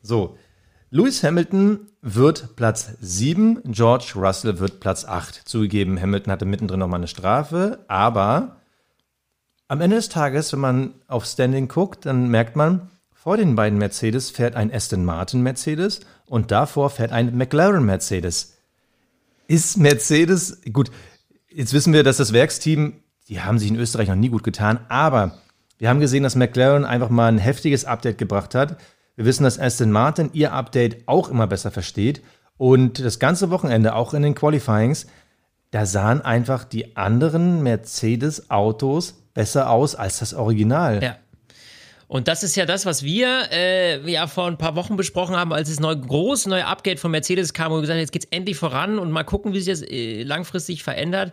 So, 0.00 0.38
Lewis 0.88 1.22
Hamilton 1.22 1.88
wird 2.00 2.56
Platz 2.56 2.90
7, 3.02 3.60
George 3.66 4.12
Russell 4.16 4.58
wird 4.60 4.80
Platz 4.80 5.04
8. 5.04 5.42
Zugegeben, 5.44 6.00
Hamilton 6.00 6.32
hatte 6.32 6.46
mittendrin 6.46 6.80
nochmal 6.80 7.00
eine 7.00 7.06
Strafe, 7.06 7.80
aber 7.86 8.61
am 9.72 9.80
Ende 9.80 9.96
des 9.96 10.10
Tages, 10.10 10.52
wenn 10.52 10.60
man 10.60 10.94
auf 11.08 11.24
Standing 11.24 11.66
guckt, 11.66 12.04
dann 12.04 12.28
merkt 12.28 12.56
man, 12.56 12.90
vor 13.10 13.38
den 13.38 13.56
beiden 13.56 13.78
Mercedes 13.78 14.28
fährt 14.28 14.54
ein 14.54 14.70
Aston 14.70 15.02
Martin 15.02 15.40
Mercedes 15.40 16.00
und 16.26 16.50
davor 16.50 16.90
fährt 16.90 17.10
ein 17.10 17.38
McLaren 17.38 17.82
Mercedes. 17.82 18.58
Ist 19.48 19.78
Mercedes, 19.78 20.60
gut, 20.74 20.90
jetzt 21.48 21.72
wissen 21.72 21.94
wir, 21.94 22.02
dass 22.02 22.18
das 22.18 22.34
Werksteam, 22.34 23.00
die 23.30 23.40
haben 23.40 23.58
sich 23.58 23.70
in 23.70 23.76
Österreich 23.76 24.08
noch 24.08 24.14
nie 24.14 24.28
gut 24.28 24.42
getan, 24.42 24.80
aber 24.90 25.38
wir 25.78 25.88
haben 25.88 26.00
gesehen, 26.00 26.22
dass 26.22 26.36
McLaren 26.36 26.84
einfach 26.84 27.08
mal 27.08 27.28
ein 27.28 27.38
heftiges 27.38 27.86
Update 27.86 28.18
gebracht 28.18 28.54
hat. 28.54 28.76
Wir 29.16 29.24
wissen, 29.24 29.44
dass 29.44 29.58
Aston 29.58 29.90
Martin 29.90 30.28
ihr 30.34 30.52
Update 30.52 31.08
auch 31.08 31.30
immer 31.30 31.46
besser 31.46 31.70
versteht 31.70 32.20
und 32.58 33.02
das 33.02 33.18
ganze 33.18 33.48
Wochenende, 33.48 33.94
auch 33.94 34.12
in 34.12 34.20
den 34.20 34.34
Qualifyings, 34.34 35.06
da 35.70 35.86
sahen 35.86 36.20
einfach 36.20 36.64
die 36.64 36.94
anderen 36.94 37.62
Mercedes-Autos 37.62 39.21
besser 39.34 39.70
aus 39.70 39.94
als 39.94 40.18
das 40.18 40.34
Original. 40.34 41.02
Ja. 41.02 41.16
Und 42.12 42.28
das 42.28 42.42
ist 42.42 42.56
ja 42.56 42.66
das, 42.66 42.84
was 42.84 43.02
wir 43.02 43.48
äh, 43.50 44.10
ja 44.10 44.26
vor 44.26 44.46
ein 44.46 44.58
paar 44.58 44.76
Wochen 44.76 44.96
besprochen 44.96 45.34
haben, 45.34 45.50
als 45.52 45.70
das 45.70 45.80
neue, 45.80 45.98
große 45.98 46.46
neue 46.50 46.66
Upgrade 46.66 46.98
von 46.98 47.10
Mercedes 47.10 47.54
kam, 47.54 47.72
wo 47.72 47.76
wir 47.76 47.80
gesagt 47.80 47.96
haben, 47.96 48.00
jetzt 48.00 48.12
geht's 48.12 48.28
endlich 48.30 48.58
voran 48.58 48.98
und 48.98 49.10
mal 49.10 49.24
gucken, 49.24 49.54
wie 49.54 49.60
sich 49.60 49.72
das 49.72 49.88
äh, 49.88 50.22
langfristig 50.22 50.82
verändert. 50.82 51.32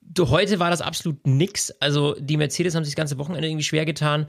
Du, 0.00 0.30
heute 0.30 0.58
war 0.58 0.70
das 0.70 0.80
absolut 0.80 1.26
nix. 1.26 1.70
Also 1.80 2.16
die 2.18 2.38
Mercedes 2.38 2.74
haben 2.74 2.84
sich 2.84 2.94
das 2.94 2.98
ganze 2.98 3.18
Wochenende 3.18 3.46
irgendwie 3.46 3.64
schwer 3.64 3.84
getan. 3.84 4.26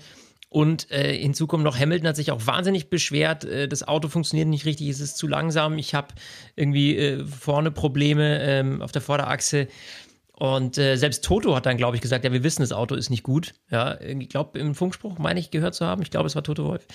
Und 0.50 0.92
äh, 0.92 1.18
hinzu 1.18 1.48
kommt 1.48 1.64
noch, 1.64 1.80
Hamilton 1.80 2.10
hat 2.10 2.18
sich 2.18 2.32
auch 2.32 2.46
wahnsinnig 2.46 2.90
beschwert, 2.90 3.46
äh, 3.46 3.70
das 3.70 3.88
Auto 3.88 4.10
funktioniert 4.10 4.50
nicht 4.50 4.66
richtig, 4.66 4.90
es 4.90 5.00
ist 5.00 5.16
zu 5.16 5.26
langsam, 5.26 5.78
ich 5.78 5.96
habe 5.96 6.10
irgendwie 6.58 6.98
äh, 6.98 7.24
vorne 7.24 7.72
Probleme 7.72 8.42
ähm, 8.42 8.82
auf 8.82 8.92
der 8.92 9.02
Vorderachse. 9.02 9.70
Und 10.42 10.80
äh, 10.80 10.96
selbst 10.96 11.24
Toto 11.24 11.56
hat 11.56 11.68
dann, 11.68 11.78
glaube 11.78 11.96
ich, 11.96 12.02
gesagt, 12.02 12.26
ja, 12.26 12.34
wir 12.34 12.42
wissen, 12.42 12.64
das 12.64 12.72
Auto 12.72 12.96
ist 12.96 13.12
nicht 13.12 13.22
gut. 13.22 13.54
Ja, 13.70 14.02
ich 14.02 14.28
glaube, 14.28 14.58
im 14.58 14.74
Funkspruch 14.74 15.20
meine 15.20 15.40
ich 15.40 15.52
gehört 15.52 15.76
zu 15.76 15.86
haben. 15.86 16.02
Ich 16.02 16.10
glaube, 16.10 16.26
es 16.26 16.34
war 16.34 16.42
Toto 16.42 16.66
Wolf. 16.66 16.88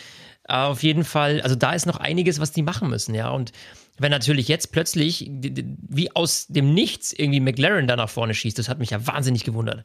Aber 0.43 0.73
auf 0.73 0.83
jeden 0.83 1.05
Fall, 1.05 1.41
also 1.43 1.55
da 1.55 1.73
ist 1.73 1.87
noch 1.87 1.99
einiges, 1.99 2.41
was 2.41 2.51
die 2.51 2.63
machen 2.63 2.91
müssen, 2.91 3.15
ja. 3.15 3.31
Und 3.31 3.53
wenn 3.99 4.11
natürlich 4.11 4.49
jetzt 4.49 4.73
plötzlich 4.73 5.31
wie 5.31 6.11
aus 6.17 6.49
dem 6.49 6.75
Nichts 6.75 7.13
irgendwie 7.13 7.39
McLaren 7.39 7.87
da 7.87 7.95
nach 7.95 8.11
vorne 8.11 8.35
schießt, 8.35 8.59
das 8.59 8.69
hat 8.69 8.81
mich 8.81 8.91
ja 8.91 9.07
wahnsinnig 9.07 9.45
gewundert. 9.45 9.85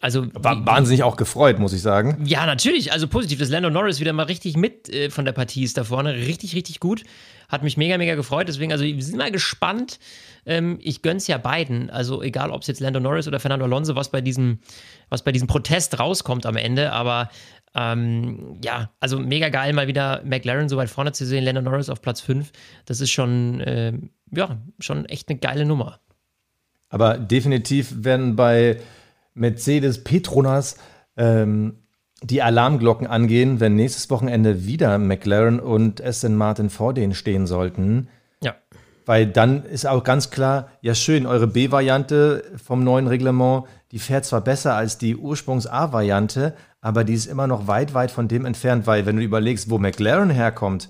Also 0.00 0.26
war 0.34 0.66
wahnsinnig 0.66 1.04
auch 1.04 1.16
gefreut, 1.16 1.60
muss 1.60 1.74
ich 1.74 1.80
sagen. 1.82 2.24
Ja, 2.24 2.44
natürlich. 2.44 2.90
Also 2.90 3.06
positiv, 3.06 3.38
dass 3.38 3.50
Lando 3.50 3.68
Norris 3.68 4.00
wieder 4.00 4.14
mal 4.14 4.24
richtig 4.24 4.56
mit 4.56 4.88
äh, 4.88 5.10
von 5.10 5.26
der 5.26 5.32
Partie 5.32 5.62
ist 5.62 5.76
da 5.76 5.84
vorne. 5.84 6.14
Richtig, 6.14 6.56
richtig 6.56 6.80
gut. 6.80 7.04
Hat 7.48 7.62
mich 7.62 7.76
mega, 7.76 7.98
mega 7.98 8.14
gefreut. 8.14 8.48
Deswegen, 8.48 8.72
also 8.72 8.84
wir 8.84 9.02
sind 9.02 9.18
mal 9.18 9.30
gespannt, 9.30 9.98
ähm, 10.46 10.78
ich 10.80 11.02
gönn's 11.02 11.26
ja 11.26 11.38
beiden. 11.38 11.90
Also 11.90 12.22
egal, 12.22 12.50
ob 12.50 12.62
es 12.62 12.68
jetzt 12.68 12.80
Lando 12.80 13.00
Norris 13.00 13.28
oder 13.28 13.40
Fernando 13.40 13.64
Alonso, 13.64 13.94
was 13.94 14.10
bei 14.10 14.20
diesem, 14.20 14.58
was 15.08 15.22
bei 15.22 15.32
diesem 15.32 15.48
Protest 15.48 15.98
rauskommt 15.98 16.46
am 16.46 16.56
Ende. 16.56 16.92
Aber 16.92 17.30
ähm, 17.74 18.58
ja, 18.62 18.90
also 19.00 19.18
mega 19.18 19.48
geil, 19.48 19.72
mal 19.72 19.86
wieder 19.86 20.22
McLaren 20.24 20.68
so 20.68 20.76
weit 20.76 20.90
vorne 20.90 21.12
zu 21.12 21.24
sehen, 21.24 21.44
Lando 21.44 21.62
Norris 21.62 21.88
auf 21.88 22.02
Platz 22.02 22.20
5. 22.20 22.50
Das 22.86 23.00
ist 23.00 23.10
schon, 23.10 23.60
äh, 23.60 23.92
ja, 24.30 24.60
schon 24.78 25.06
echt 25.06 25.28
eine 25.28 25.38
geile 25.38 25.64
Nummer. 25.64 26.00
Aber 26.88 27.16
definitiv 27.18 28.04
werden 28.04 28.36
bei 28.36 28.80
Mercedes 29.34 30.04
Petronas 30.04 30.76
ähm, 31.16 31.81
die 32.22 32.42
Alarmglocken 32.42 33.06
angehen, 33.06 33.60
wenn 33.60 33.74
nächstes 33.74 34.08
Wochenende 34.10 34.64
wieder 34.64 34.98
McLaren 34.98 35.60
und 35.60 36.02
Aston 36.02 36.36
Martin 36.36 36.70
vor 36.70 36.94
denen 36.94 37.14
stehen 37.14 37.46
sollten. 37.46 38.08
Weil 39.04 39.26
dann 39.26 39.64
ist 39.64 39.86
auch 39.86 40.04
ganz 40.04 40.30
klar, 40.30 40.68
ja 40.80 40.94
schön, 40.94 41.26
eure 41.26 41.46
B-Variante 41.46 42.44
vom 42.64 42.84
neuen 42.84 43.06
Reglement, 43.06 43.64
die 43.90 43.98
fährt 43.98 44.24
zwar 44.24 44.40
besser 44.40 44.74
als 44.74 44.98
die 44.98 45.16
Ursprungs-A-Variante, 45.16 46.54
aber 46.80 47.04
die 47.04 47.14
ist 47.14 47.26
immer 47.26 47.46
noch 47.46 47.66
weit, 47.66 47.94
weit 47.94 48.10
von 48.10 48.28
dem 48.28 48.44
entfernt, 48.44 48.86
weil 48.86 49.04
wenn 49.06 49.16
du 49.16 49.22
überlegst, 49.22 49.70
wo 49.70 49.78
McLaren 49.78 50.30
herkommt 50.30 50.88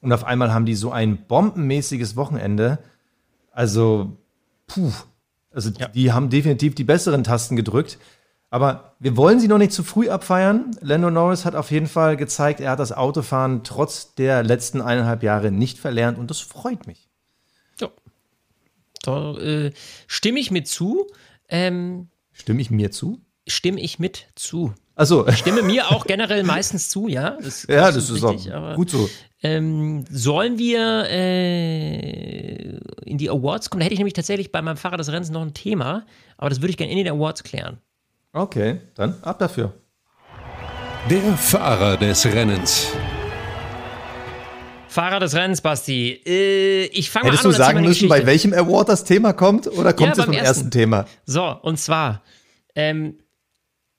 und 0.00 0.12
auf 0.12 0.24
einmal 0.24 0.52
haben 0.52 0.66
die 0.66 0.74
so 0.74 0.92
ein 0.92 1.18
bombenmäßiges 1.26 2.16
Wochenende, 2.16 2.78
also 3.50 4.16
puh, 4.66 4.92
also 5.50 5.70
ja. 5.70 5.88
die 5.88 6.12
haben 6.12 6.30
definitiv 6.30 6.74
die 6.74 6.84
besseren 6.84 7.24
Tasten 7.24 7.56
gedrückt. 7.56 7.98
Aber 8.50 8.94
wir 8.98 9.16
wollen 9.16 9.40
sie 9.40 9.48
noch 9.48 9.58
nicht 9.58 9.72
zu 9.72 9.82
früh 9.82 10.08
abfeiern. 10.08 10.70
Lando 10.80 11.10
Norris 11.10 11.44
hat 11.44 11.54
auf 11.54 11.70
jeden 11.70 11.86
Fall 11.86 12.16
gezeigt, 12.16 12.60
er 12.60 12.70
hat 12.70 12.78
das 12.78 12.92
Autofahren 12.92 13.62
trotz 13.62 14.14
der 14.14 14.42
letzten 14.42 14.80
eineinhalb 14.80 15.22
Jahre 15.22 15.50
nicht 15.50 15.78
verlernt 15.78 16.18
und 16.18 16.30
das 16.30 16.40
freut 16.40 16.86
mich. 16.86 17.08
Da 19.02 19.36
äh, 19.38 19.72
stimme 20.06 20.40
ich 20.40 20.50
mit 20.50 20.68
zu. 20.68 21.06
Ähm, 21.48 22.08
stimme 22.32 22.60
ich 22.60 22.70
mir 22.70 22.90
zu? 22.90 23.20
Stimme 23.46 23.80
ich 23.80 23.98
mit 23.98 24.26
zu. 24.34 24.74
Also 24.94 25.28
ich 25.28 25.38
stimme 25.38 25.62
mir 25.62 25.90
auch 25.90 26.04
generell 26.06 26.42
meistens 26.42 26.88
zu, 26.88 27.08
ja. 27.08 27.38
Das 27.40 27.66
ja, 27.68 27.90
das 27.92 28.10
ist 28.10 28.22
richtig, 28.22 28.52
auch 28.52 28.74
gut 28.74 28.90
so. 28.90 29.08
Ähm, 29.42 30.04
sollen 30.10 30.58
wir 30.58 31.04
äh, 31.08 32.76
in 33.04 33.16
die 33.18 33.30
Awards 33.30 33.70
kommen? 33.70 33.80
Da 33.80 33.84
hätte 33.84 33.94
ich 33.94 34.00
nämlich 34.00 34.14
tatsächlich 34.14 34.50
bei 34.50 34.60
meinem 34.60 34.76
Fahrer 34.76 34.96
des 34.96 35.10
Rennens 35.10 35.30
noch 35.30 35.42
ein 35.42 35.54
Thema, 35.54 36.04
aber 36.36 36.50
das 36.50 36.60
würde 36.60 36.70
ich 36.70 36.76
gerne 36.76 36.92
in 36.92 36.98
den 36.98 37.08
Awards 37.08 37.44
klären. 37.44 37.80
Okay, 38.38 38.80
dann 38.94 39.16
ab 39.22 39.40
dafür. 39.40 39.74
Der 41.10 41.36
Fahrer 41.36 41.96
des 41.96 42.24
Rennens. 42.24 42.92
Fahrer 44.86 45.18
des 45.18 45.34
Rennens, 45.34 45.60
Basti. 45.60 46.20
Äh, 46.24 46.84
ich 46.84 47.10
fange 47.10 47.24
mal 47.24 47.30
an. 47.30 47.36
Hättest 47.36 47.44
du 47.46 47.50
sagen 47.50 47.80
müssen, 47.82 48.08
bei 48.08 48.24
welchem 48.26 48.52
Award 48.52 48.90
das 48.90 49.02
Thema 49.02 49.32
kommt? 49.32 49.66
Oder 49.66 49.92
kommt 49.92 50.16
ja, 50.16 50.22
es 50.22 50.24
vom 50.24 50.32
ersten. 50.32 50.46
ersten 50.46 50.70
Thema? 50.70 51.06
So, 51.26 51.46
und 51.62 51.80
zwar, 51.80 52.22
ähm, 52.76 53.18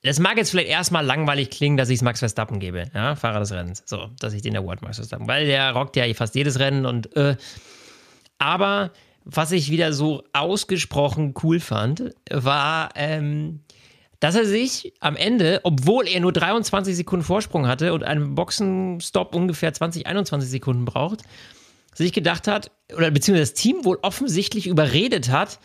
das 0.02 0.18
mag 0.18 0.38
jetzt 0.38 0.52
vielleicht 0.52 0.70
erstmal 0.70 1.04
langweilig 1.04 1.50
klingen, 1.50 1.76
dass 1.76 1.90
ich 1.90 1.96
es 1.96 2.02
Max 2.02 2.20
Verstappen 2.20 2.60
gebe, 2.60 2.86
ja, 2.94 3.16
Fahrer 3.16 3.40
des 3.40 3.52
Rennens. 3.52 3.82
So, 3.84 4.08
dass 4.20 4.32
ich 4.32 4.40
den 4.40 4.56
Award 4.56 4.80
Max 4.80 4.96
Verstappen, 4.96 5.28
weil 5.28 5.44
der 5.44 5.70
rockt 5.72 5.96
ja 5.96 6.04
fast 6.14 6.34
jedes 6.34 6.58
Rennen 6.58 6.86
und, 6.86 7.14
äh, 7.14 7.36
aber 8.38 8.90
was 9.26 9.52
ich 9.52 9.70
wieder 9.70 9.92
so 9.92 10.24
ausgesprochen 10.32 11.34
cool 11.42 11.60
fand, 11.60 12.14
war, 12.30 12.88
ähm, 12.94 13.60
dass 14.20 14.34
er 14.34 14.44
sich 14.44 14.92
am 15.00 15.16
Ende, 15.16 15.60
obwohl 15.64 16.06
er 16.06 16.20
nur 16.20 16.32
23 16.32 16.94
Sekunden 16.94 17.24
Vorsprung 17.24 17.66
hatte 17.66 17.92
und 17.94 18.04
einen 18.04 18.34
Boxenstopp 18.34 19.34
ungefähr 19.34 19.72
20, 19.72 20.06
21 20.06 20.48
Sekunden 20.48 20.84
braucht, 20.84 21.22
sich 21.94 22.12
gedacht 22.12 22.46
hat, 22.46 22.70
oder 22.94 23.10
beziehungsweise 23.10 23.52
das 23.52 23.60
Team 23.60 23.84
wohl 23.84 23.98
offensichtlich 24.02 24.66
überredet 24.66 25.30
hat, 25.30 25.58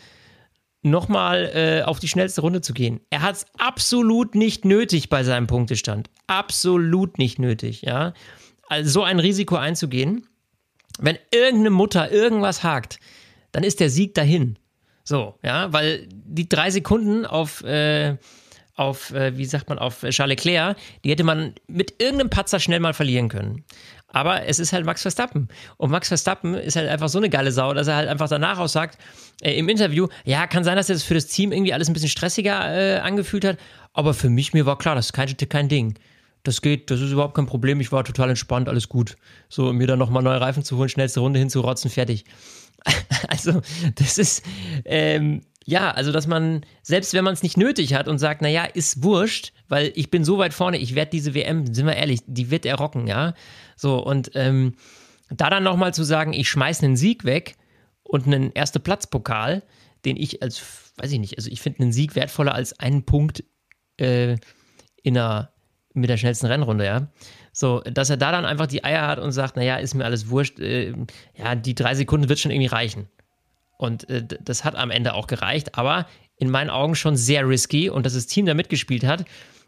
nochmal 0.82 1.50
äh, 1.54 1.82
auf 1.82 2.00
die 2.00 2.08
schnellste 2.08 2.40
Runde 2.40 2.62
zu 2.62 2.72
gehen. 2.72 3.00
Er 3.10 3.22
hat 3.22 3.36
es 3.36 3.46
absolut 3.58 4.34
nicht 4.34 4.64
nötig 4.64 5.08
bei 5.08 5.22
seinem 5.22 5.46
Punktestand. 5.46 6.08
Absolut 6.26 7.18
nicht 7.18 7.38
nötig, 7.38 7.82
ja. 7.82 8.14
Also 8.68 8.90
so 8.90 9.02
ein 9.02 9.18
Risiko 9.18 9.56
einzugehen. 9.56 10.26
Wenn 10.98 11.18
irgendeine 11.30 11.70
Mutter 11.70 12.10
irgendwas 12.10 12.62
hakt, 12.62 13.00
dann 13.52 13.64
ist 13.64 13.80
der 13.80 13.90
Sieg 13.90 14.14
dahin. 14.14 14.58
So, 15.04 15.34
ja, 15.42 15.72
weil 15.72 16.08
die 16.10 16.48
drei 16.48 16.70
Sekunden 16.70 17.26
auf 17.26 17.62
äh, 17.62 18.16
auf, 18.76 19.12
äh, 19.12 19.36
wie 19.36 19.44
sagt 19.44 19.68
man, 19.68 19.78
auf 19.78 20.00
Charles 20.00 20.36
Leclerc, 20.36 20.76
die 21.04 21.10
hätte 21.10 21.24
man 21.24 21.54
mit 21.66 21.94
irgendeinem 22.00 22.30
Patzer 22.30 22.60
schnell 22.60 22.80
mal 22.80 22.94
verlieren 22.94 23.28
können. 23.28 23.64
Aber 24.08 24.44
es 24.44 24.58
ist 24.58 24.72
halt 24.72 24.86
Max 24.86 25.02
Verstappen. 25.02 25.48
Und 25.78 25.90
Max 25.90 26.08
Verstappen 26.08 26.54
ist 26.54 26.76
halt 26.76 26.88
einfach 26.88 27.08
so 27.08 27.18
eine 27.18 27.28
geile 27.28 27.52
Sau, 27.52 27.74
dass 27.74 27.88
er 27.88 27.96
halt 27.96 28.08
einfach 28.08 28.28
danach 28.28 28.58
auch 28.58 28.68
sagt, 28.68 28.98
äh, 29.42 29.58
im 29.58 29.68
Interview, 29.68 30.08
ja, 30.24 30.46
kann 30.46 30.64
sein, 30.64 30.76
dass 30.76 30.86
das 30.86 31.02
für 31.02 31.14
das 31.14 31.26
Team 31.26 31.52
irgendwie 31.52 31.72
alles 31.72 31.88
ein 31.88 31.92
bisschen 31.92 32.08
stressiger 32.08 32.74
äh, 32.74 32.98
angefühlt 33.00 33.44
hat, 33.44 33.58
aber 33.92 34.14
für 34.14 34.30
mich, 34.30 34.52
mir 34.52 34.66
war 34.66 34.78
klar, 34.78 34.94
das 34.94 35.06
ist 35.06 35.12
kein, 35.12 35.34
kein 35.36 35.68
Ding. 35.68 35.98
Das 36.42 36.62
geht, 36.62 36.90
das 36.90 37.00
ist 37.00 37.10
überhaupt 37.10 37.34
kein 37.34 37.46
Problem. 37.46 37.80
Ich 37.80 37.90
war 37.90 38.04
total 38.04 38.28
entspannt, 38.28 38.68
alles 38.68 38.88
gut. 38.88 39.16
So, 39.48 39.72
mir 39.72 39.86
dann 39.86 39.98
nochmal 39.98 40.22
neue 40.22 40.40
Reifen 40.40 40.62
zu 40.62 40.76
holen, 40.76 40.88
schnellste 40.88 41.20
Runde 41.20 41.40
hinzurotzen, 41.40 41.90
fertig. 41.90 42.24
also, 43.28 43.62
das 43.96 44.18
ist, 44.18 44.44
ähm, 44.84 45.42
ja, 45.66 45.90
also 45.90 46.12
dass 46.12 46.28
man, 46.28 46.64
selbst 46.82 47.12
wenn 47.12 47.24
man 47.24 47.34
es 47.34 47.42
nicht 47.42 47.56
nötig 47.56 47.92
hat 47.92 48.06
und 48.06 48.18
sagt, 48.18 48.40
naja, 48.40 48.64
ist 48.64 49.02
wurscht, 49.02 49.52
weil 49.68 49.92
ich 49.96 50.10
bin 50.10 50.24
so 50.24 50.38
weit 50.38 50.54
vorne, 50.54 50.78
ich 50.78 50.94
werde 50.94 51.10
diese 51.10 51.34
WM, 51.34 51.74
sind 51.74 51.86
wir 51.86 51.96
ehrlich, 51.96 52.20
die 52.26 52.52
wird 52.52 52.64
er 52.64 52.76
rocken, 52.76 53.08
ja. 53.08 53.34
So, 53.74 53.98
und 53.98 54.30
ähm, 54.34 54.76
da 55.28 55.50
dann 55.50 55.64
nochmal 55.64 55.92
zu 55.92 56.04
sagen, 56.04 56.32
ich 56.32 56.48
schmeiße 56.48 56.86
einen 56.86 56.96
Sieg 56.96 57.24
weg 57.24 57.56
und 58.04 58.26
einen 58.26 58.52
erste 58.52 58.78
Platzpokal, 58.78 59.64
den 60.04 60.16
ich 60.16 60.40
als, 60.40 60.92
weiß 60.98 61.10
ich 61.10 61.18
nicht, 61.18 61.36
also 61.36 61.50
ich 61.50 61.60
finde 61.60 61.80
einen 61.80 61.92
Sieg 61.92 62.14
wertvoller 62.14 62.54
als 62.54 62.78
einen 62.78 63.04
Punkt 63.04 63.42
äh, 63.96 64.36
in 65.02 65.18
einer, 65.18 65.50
mit 65.94 66.08
der 66.08 66.16
schnellsten 66.16 66.46
Rennrunde, 66.46 66.84
ja. 66.84 67.08
So, 67.52 67.80
dass 67.80 68.08
er 68.08 68.16
da 68.16 68.30
dann 68.30 68.44
einfach 68.44 68.68
die 68.68 68.84
Eier 68.84 69.08
hat 69.08 69.18
und 69.18 69.32
sagt, 69.32 69.56
naja, 69.56 69.78
ist 69.78 69.94
mir 69.94 70.04
alles 70.04 70.28
wurscht, 70.28 70.60
äh, 70.60 70.94
ja, 71.34 71.56
die 71.56 71.74
drei 71.74 71.96
Sekunden 71.96 72.28
wird 72.28 72.38
schon 72.38 72.52
irgendwie 72.52 72.68
reichen. 72.68 73.08
Und 73.76 74.08
äh, 74.08 74.24
das 74.24 74.64
hat 74.64 74.74
am 74.76 74.90
Ende 74.90 75.14
auch 75.14 75.26
gereicht, 75.26 75.76
aber 75.76 76.06
in 76.38 76.50
meinen 76.50 76.70
Augen 76.70 76.94
schon 76.94 77.16
sehr 77.16 77.48
risky 77.48 77.90
und 77.90 78.04
dass 78.06 78.14
das 78.14 78.26
Team 78.26 78.46
da 78.46 78.54
mitgespielt 78.54 79.04
hat, 79.04 79.24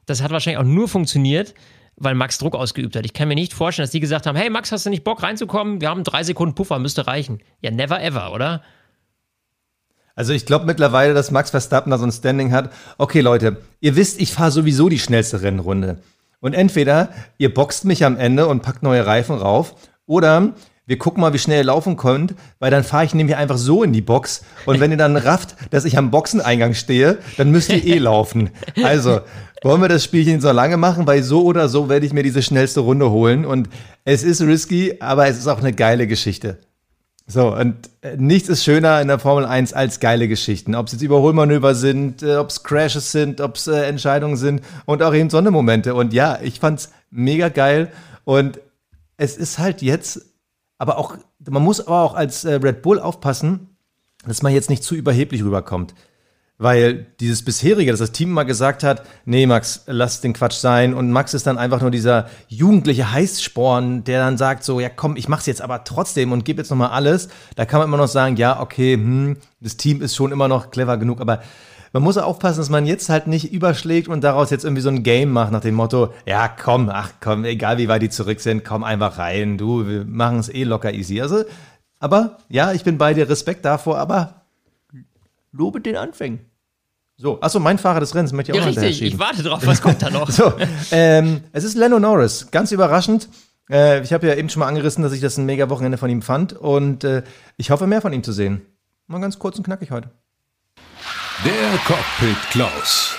das 0.06 0.22
hat 0.22 0.30
wahrscheinlich 0.30 0.58
auch 0.58 0.68
nur 0.68 0.88
funktioniert, 0.88 1.54
weil 1.96 2.14
Max 2.14 2.38
Druck 2.38 2.54
ausgeübt 2.54 2.96
hat. 2.96 3.04
Ich 3.04 3.12
kann 3.12 3.28
mir 3.28 3.34
nicht 3.34 3.52
vorstellen, 3.52 3.84
dass 3.84 3.90
die 3.90 4.00
gesagt 4.00 4.26
haben, 4.26 4.36
hey 4.36 4.50
Max, 4.50 4.72
hast 4.72 4.86
du 4.86 4.90
nicht 4.90 5.04
Bock 5.04 5.22
reinzukommen? 5.22 5.80
Wir 5.80 5.90
haben 5.90 6.04
drei 6.04 6.22
Sekunden 6.22 6.54
Puffer, 6.54 6.78
müsste 6.78 7.06
reichen. 7.06 7.40
Ja, 7.60 7.70
never 7.70 8.02
ever, 8.02 8.32
oder? 8.32 8.62
Also 10.14 10.32
ich 10.32 10.46
glaube 10.46 10.66
mittlerweile, 10.66 11.14
dass 11.14 11.30
Max 11.30 11.50
Verstappen 11.50 11.90
da 11.90 11.98
so 11.98 12.04
ein 12.04 12.12
Standing 12.12 12.52
hat. 12.52 12.72
Okay, 12.98 13.20
Leute, 13.20 13.58
ihr 13.80 13.96
wisst, 13.96 14.20
ich 14.20 14.32
fahre 14.32 14.50
sowieso 14.50 14.88
die 14.88 14.98
schnellste 14.98 15.42
Rennrunde. 15.42 15.98
Und 16.40 16.54
entweder 16.54 17.10
ihr 17.36 17.52
boxt 17.52 17.84
mich 17.84 18.04
am 18.04 18.16
Ende 18.16 18.46
und 18.46 18.62
packt 18.62 18.82
neue 18.82 19.04
Reifen 19.04 19.36
rauf, 19.36 19.74
oder 20.08 20.54
wir 20.88 20.96
gucken 20.96 21.20
mal, 21.20 21.34
wie 21.34 21.38
schnell 21.38 21.58
ihr 21.58 21.64
laufen 21.64 21.98
könnt, 21.98 22.34
weil 22.60 22.70
dann 22.70 22.82
fahre 22.82 23.04
ich 23.04 23.12
nämlich 23.12 23.36
einfach 23.36 23.58
so 23.58 23.82
in 23.82 23.92
die 23.92 24.00
Box. 24.00 24.42
Und 24.64 24.80
wenn 24.80 24.90
ihr 24.90 24.96
dann 24.96 25.18
rafft, 25.18 25.54
dass 25.70 25.84
ich 25.84 25.98
am 25.98 26.10
Boxeneingang 26.10 26.72
stehe, 26.72 27.18
dann 27.36 27.50
müsst 27.50 27.68
ihr 27.68 27.84
eh 27.84 27.98
laufen. 27.98 28.48
Also, 28.82 29.20
wollen 29.62 29.82
wir 29.82 29.88
das 29.88 30.02
Spielchen 30.02 30.40
so 30.40 30.50
lange 30.50 30.78
machen, 30.78 31.06
weil 31.06 31.22
so 31.22 31.44
oder 31.44 31.68
so 31.68 31.90
werde 31.90 32.06
ich 32.06 32.14
mir 32.14 32.22
diese 32.22 32.42
schnellste 32.42 32.80
Runde 32.80 33.10
holen. 33.10 33.44
Und 33.44 33.68
es 34.06 34.22
ist 34.22 34.40
risky, 34.40 34.94
aber 35.00 35.28
es 35.28 35.36
ist 35.36 35.46
auch 35.46 35.58
eine 35.58 35.74
geile 35.74 36.06
Geschichte. 36.06 36.56
So, 37.26 37.54
und 37.54 37.76
äh, 38.00 38.16
nichts 38.16 38.48
ist 38.48 38.64
schöner 38.64 39.02
in 39.02 39.08
der 39.08 39.18
Formel 39.18 39.44
1 39.44 39.74
als 39.74 40.00
geile 40.00 40.26
Geschichten. 40.26 40.74
Ob 40.74 40.86
es 40.86 40.94
jetzt 40.94 41.02
Überholmanöver 41.02 41.74
sind, 41.74 42.22
äh, 42.22 42.36
ob 42.36 42.48
es 42.48 42.62
Crashes 42.62 43.12
sind, 43.12 43.42
ob 43.42 43.56
es 43.56 43.66
äh, 43.66 43.82
Entscheidungen 43.82 44.38
sind 44.38 44.62
und 44.86 45.02
auch 45.02 45.12
eben 45.12 45.28
Sondermomente. 45.28 45.94
Und 45.94 46.14
ja, 46.14 46.38
ich 46.42 46.60
fand's 46.60 46.90
mega 47.10 47.50
geil. 47.50 47.92
Und 48.24 48.58
es 49.18 49.36
ist 49.36 49.58
halt 49.58 49.82
jetzt, 49.82 50.27
aber 50.78 50.98
auch, 50.98 51.16
man 51.48 51.62
muss 51.62 51.86
aber 51.86 52.02
auch 52.02 52.14
als 52.14 52.44
äh, 52.44 52.54
Red 52.54 52.82
Bull 52.82 53.00
aufpassen, 53.00 53.76
dass 54.26 54.42
man 54.42 54.52
jetzt 54.52 54.70
nicht 54.70 54.82
zu 54.82 54.94
überheblich 54.94 55.42
rüberkommt. 55.42 55.94
Weil 56.60 57.06
dieses 57.20 57.44
bisherige, 57.44 57.92
dass 57.92 58.00
das 58.00 58.10
Team 58.10 58.32
mal 58.32 58.42
gesagt 58.42 58.82
hat, 58.82 59.04
nee, 59.24 59.46
Max, 59.46 59.84
lass 59.86 60.20
den 60.20 60.32
Quatsch 60.32 60.56
sein. 60.56 60.92
Und 60.92 61.12
Max 61.12 61.32
ist 61.32 61.46
dann 61.46 61.56
einfach 61.56 61.80
nur 61.80 61.92
dieser 61.92 62.28
jugendliche 62.48 63.12
Heißsporn, 63.12 64.02
der 64.02 64.18
dann 64.24 64.36
sagt 64.36 64.64
so, 64.64 64.80
ja 64.80 64.88
komm, 64.88 65.14
ich 65.14 65.28
mach's 65.28 65.46
jetzt 65.46 65.62
aber 65.62 65.84
trotzdem 65.84 66.32
und 66.32 66.44
gebe 66.44 66.60
jetzt 66.60 66.70
nochmal 66.70 66.90
alles. 66.90 67.28
Da 67.54 67.64
kann 67.64 67.78
man 67.78 67.86
immer 67.86 67.96
noch 67.96 68.08
sagen, 68.08 68.36
ja, 68.36 68.60
okay, 68.60 68.94
hm, 68.94 69.36
das 69.60 69.76
Team 69.76 70.02
ist 70.02 70.16
schon 70.16 70.32
immer 70.32 70.48
noch 70.48 70.72
clever 70.72 70.96
genug, 70.96 71.20
aber 71.20 71.42
man 71.98 72.04
muss 72.04 72.16
aufpassen, 72.16 72.60
dass 72.60 72.70
man 72.70 72.86
jetzt 72.86 73.08
halt 73.08 73.26
nicht 73.26 73.52
überschlägt 73.52 74.06
und 74.06 74.22
daraus 74.22 74.50
jetzt 74.50 74.62
irgendwie 74.62 74.82
so 74.82 74.88
ein 74.88 75.02
Game 75.02 75.32
macht 75.32 75.50
nach 75.50 75.62
dem 75.62 75.74
Motto, 75.74 76.12
ja 76.26 76.46
komm, 76.46 76.88
ach 76.90 77.14
komm, 77.20 77.44
egal 77.44 77.78
wie 77.78 77.88
weit 77.88 78.02
die 78.02 78.08
zurück 78.08 78.38
sind, 78.38 78.64
komm 78.64 78.84
einfach 78.84 79.18
rein, 79.18 79.58
du, 79.58 79.84
wir 79.84 80.04
machen 80.04 80.38
es 80.38 80.48
eh 80.48 80.62
locker 80.62 80.94
easy. 80.94 81.20
Also, 81.20 81.42
aber 81.98 82.38
ja, 82.48 82.72
ich 82.72 82.84
bin 82.84 82.98
bei 82.98 83.14
dir, 83.14 83.28
Respekt 83.28 83.64
davor, 83.64 83.98
aber 83.98 84.42
lobe 85.50 85.80
den 85.80 85.96
Anfängen. 85.96 86.38
So, 87.16 87.40
achso, 87.40 87.58
mein 87.58 87.78
Fahrer 87.78 87.98
des 87.98 88.14
Rennens 88.14 88.32
möchte 88.32 88.52
ich 88.52 88.60
auch 88.60 88.64
Ja, 88.64 88.70
noch 88.70 88.80
richtig, 88.80 89.14
ich 89.14 89.18
warte 89.18 89.42
drauf, 89.42 89.66
was 89.66 89.82
kommt 89.82 90.00
da 90.00 90.08
noch? 90.08 90.30
so, 90.30 90.52
ähm, 90.92 91.40
es 91.50 91.64
ist 91.64 91.74
Lando 91.74 91.98
Norris. 91.98 92.52
Ganz 92.52 92.70
überraschend. 92.70 93.28
Äh, 93.68 94.02
ich 94.04 94.12
habe 94.12 94.28
ja 94.28 94.36
eben 94.36 94.48
schon 94.48 94.60
mal 94.60 94.68
angerissen, 94.68 95.02
dass 95.02 95.12
ich 95.12 95.20
das 95.20 95.36
ein 95.36 95.46
mega 95.46 95.68
Wochenende 95.68 95.98
von 95.98 96.08
ihm 96.10 96.22
fand. 96.22 96.52
Und 96.52 97.02
äh, 97.02 97.24
ich 97.56 97.72
hoffe, 97.72 97.88
mehr 97.88 98.00
von 98.00 98.12
ihm 98.12 98.22
zu 98.22 98.30
sehen. 98.30 98.62
Mal 99.08 99.20
ganz 99.20 99.40
kurz 99.40 99.58
und 99.58 99.64
knackig 99.64 99.90
heute. 99.90 100.12
Der 101.44 101.78
Cockpit 101.86 102.36
Klaus. 102.50 103.16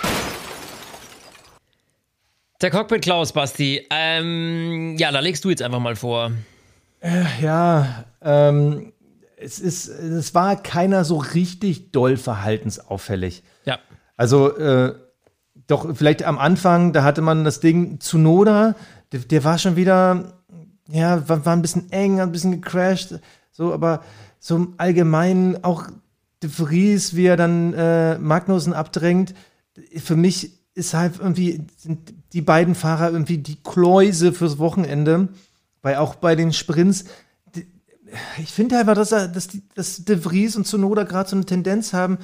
Der 2.61 2.69
Cockpit 2.69 3.01
Klaus, 3.01 3.31
Basti. 3.31 3.87
Ähm, 3.89 4.97
ja, 4.97 5.09
da 5.13 5.21
legst 5.21 5.45
du 5.45 5.49
jetzt 5.49 5.61
einfach 5.61 5.79
mal 5.79 5.95
vor. 5.95 6.31
Ja, 7.41 8.03
ähm, 8.21 8.91
es, 9.37 9.59
ist, 9.59 9.87
es 9.87 10.35
war 10.35 10.61
keiner 10.61 11.05
so 11.05 11.15
richtig 11.15 11.93
doll 11.93 12.17
verhaltensauffällig. 12.17 13.41
Ja. 13.63 13.79
Also, 14.17 14.53
äh, 14.57 14.95
doch 15.67 15.95
vielleicht 15.95 16.23
am 16.23 16.39
Anfang, 16.39 16.91
da 16.91 17.03
hatte 17.03 17.21
man 17.21 17.45
das 17.45 17.61
Ding 17.61 18.01
zu 18.01 18.17
Noda, 18.17 18.75
der, 19.13 19.21
der 19.21 19.45
war 19.45 19.57
schon 19.57 19.77
wieder, 19.77 20.33
ja, 20.89 21.29
war, 21.29 21.45
war 21.45 21.55
ein 21.55 21.61
bisschen 21.61 21.89
eng, 21.93 22.19
ein 22.19 22.33
bisschen 22.33 22.61
gecrashed, 22.61 23.21
so, 23.49 23.73
aber 23.73 24.03
so 24.39 24.57
im 24.57 24.73
Allgemeinen 24.75 25.63
auch 25.63 25.87
De 26.43 26.49
Vries, 26.49 27.15
wie 27.15 27.25
er 27.25 27.37
dann 27.37 27.73
äh, 27.73 28.17
Magnussen 28.17 28.73
abdrängt, 28.73 29.33
für 29.97 30.15
mich 30.15 30.51
ist 30.73 30.93
halt 30.93 31.19
irgendwie, 31.19 31.61
sind 31.77 32.13
die 32.33 32.41
beiden 32.41 32.75
Fahrer 32.75 33.11
irgendwie 33.11 33.37
die 33.39 33.57
Kläuse 33.61 34.31
fürs 34.31 34.57
Wochenende, 34.59 35.29
weil 35.81 35.95
auch 35.95 36.15
bei 36.15 36.35
den 36.35 36.53
Sprints, 36.53 37.05
die- 37.55 37.67
ich 38.41 38.51
finde 38.51 38.77
einfach, 38.77 38.95
dass, 38.95 39.11
er, 39.11 39.27
dass, 39.27 39.47
die, 39.47 39.63
dass 39.75 40.05
De 40.05 40.17
Vries 40.17 40.55
und 40.55 40.65
Zunoda 40.67 41.03
gerade 41.03 41.29
so 41.29 41.35
eine 41.35 41.45
Tendenz 41.45 41.91
haben, 41.93 42.17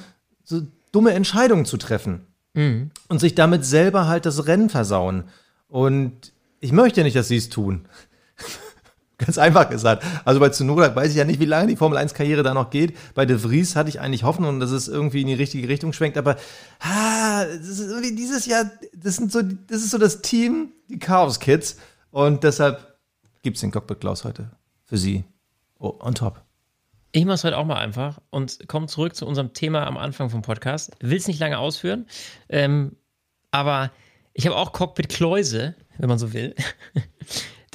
so 0.44 0.62
dumme 0.92 1.12
Entscheidungen 1.12 1.64
zu 1.66 1.76
treffen 1.76 2.22
und 3.08 3.18
sich 3.20 3.34
damit 3.34 3.66
selber 3.66 4.06
halt 4.06 4.24
das 4.24 4.46
Rennen 4.46 4.70
versauen. 4.70 5.24
Und 5.68 6.32
ich 6.60 6.72
möchte 6.72 7.02
nicht, 7.02 7.16
dass 7.16 7.28
sie 7.28 7.36
es 7.36 7.50
tun. 7.50 7.86
Ganz 9.24 9.38
einfach 9.38 9.70
gesagt. 9.70 10.04
Also 10.26 10.40
bei 10.40 10.50
Tsunoda 10.50 10.94
weiß 10.94 11.10
ich 11.10 11.16
ja 11.16 11.24
nicht, 11.24 11.40
wie 11.40 11.46
lange 11.46 11.68
die 11.68 11.76
Formel 11.76 11.98
1-Karriere 11.98 12.42
da 12.42 12.52
noch 12.52 12.68
geht. 12.68 12.96
Bei 13.14 13.24
De 13.24 13.38
Vries 13.38 13.74
hatte 13.74 13.88
ich 13.88 14.00
eigentlich 14.00 14.24
Hoffnung, 14.24 14.60
dass 14.60 14.70
es 14.70 14.88
irgendwie 14.88 15.22
in 15.22 15.26
die 15.26 15.34
richtige 15.34 15.68
Richtung 15.68 15.94
schwenkt. 15.94 16.18
Aber 16.18 16.36
irgendwie 16.84 18.14
dieses 18.14 18.44
Jahr, 18.44 18.70
das, 18.94 19.16
sind 19.16 19.32
so, 19.32 19.40
das 19.42 19.78
ist 19.78 19.90
so 19.90 19.98
das 19.98 20.20
Team, 20.20 20.72
die 20.90 20.98
Chaos 20.98 21.40
Kids. 21.40 21.78
Und 22.10 22.44
deshalb 22.44 22.98
gibt 23.42 23.56
es 23.56 23.62
den 23.62 23.70
Cockpit 23.70 24.00
Klaus 24.00 24.24
heute 24.24 24.50
für 24.84 24.98
sie. 24.98 25.24
Oh, 25.78 25.94
on 26.00 26.14
top. 26.14 26.42
Ich 27.12 27.24
mach's 27.24 27.44
heute 27.44 27.56
auch 27.56 27.64
mal 27.64 27.78
einfach 27.78 28.20
und 28.28 28.68
komme 28.68 28.86
zurück 28.88 29.16
zu 29.16 29.26
unserem 29.26 29.54
Thema 29.54 29.86
am 29.86 29.96
Anfang 29.96 30.28
vom 30.28 30.42
Podcast. 30.42 30.92
Will 31.00 31.16
es 31.16 31.26
nicht 31.26 31.40
lange 31.40 31.58
ausführen, 31.58 32.06
ähm, 32.50 32.96
aber 33.50 33.90
ich 34.34 34.46
habe 34.46 34.56
auch 34.56 34.72
Cockpit-Kläuse, 34.72 35.74
wenn 35.96 36.08
man 36.10 36.18
so 36.18 36.34
will. 36.34 36.54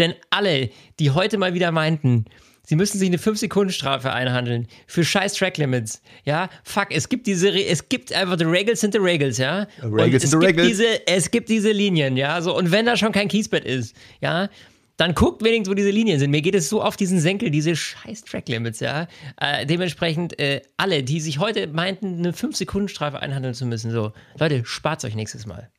Denn 0.02 0.16
alle, 0.32 0.72
die 1.00 1.12
heute 1.12 1.38
mal 1.38 1.54
wieder 1.54 1.72
meinten, 1.72 2.26
sie 2.64 2.76
müssen 2.76 2.98
sich 2.98 3.08
eine 3.08 3.18
5-Sekunden-Strafe 3.18 4.12
einhandeln 4.12 4.68
für 4.88 5.06
scheiß 5.06 5.36
Track-Limits, 5.36 6.02
ja, 6.26 6.50
fuck, 6.64 6.88
es 6.90 7.08
gibt 7.08 7.28
diese, 7.28 7.52
es 7.52 7.88
gibt 7.88 8.12
einfach, 8.12 8.36
the 8.40 8.46
Regels 8.46 8.82
sind 8.82 8.96
the 8.96 9.00
Regels, 9.00 9.38
ja. 9.38 9.68
Regels 9.84 9.84
und 9.84 10.14
es 10.16 10.22
sind 10.24 10.32
the 10.32 10.48
gibt 10.48 10.60
Regels. 10.60 10.68
Diese, 10.70 11.08
es 11.08 11.30
gibt 11.30 11.50
diese 11.50 11.72
Linien, 11.72 12.18
ja, 12.18 12.42
so, 12.42 12.58
und 12.58 12.72
wenn 12.72 12.88
da 12.88 12.98
schon 12.98 13.12
kein 13.12 13.28
Kiesbett 13.28 13.64
ist, 13.64 13.96
ja, 14.22 14.50
dann 14.98 15.14
guckt 15.14 15.44
wenigstens, 15.44 15.70
wo 15.70 15.76
diese 15.76 15.92
Linien 15.92 16.18
sind. 16.18 16.32
Mir 16.32 16.42
geht 16.42 16.56
es 16.56 16.68
so 16.68 16.82
auf 16.82 16.98
diesen 16.98 17.20
Senkel, 17.20 17.52
diese 17.52 17.76
scheiß 17.76 18.24
Track-Limits, 18.24 18.80
ja. 18.80 19.08
Äh, 19.40 19.68
dementsprechend, 19.68 20.40
äh, 20.40 20.62
alle, 20.78 21.04
die 21.04 21.20
sich 21.20 21.38
heute 21.38 21.68
meinten, 21.68 22.18
eine 22.18 22.32
5-Sekunden-Strafe 22.32 23.20
einhandeln 23.20 23.54
zu 23.54 23.68
müssen, 23.68 23.92
so, 23.92 24.14
Leute, 24.40 24.66
spart 24.66 25.06
euch 25.06 25.14
nächstes 25.14 25.46
Mal. 25.46 25.70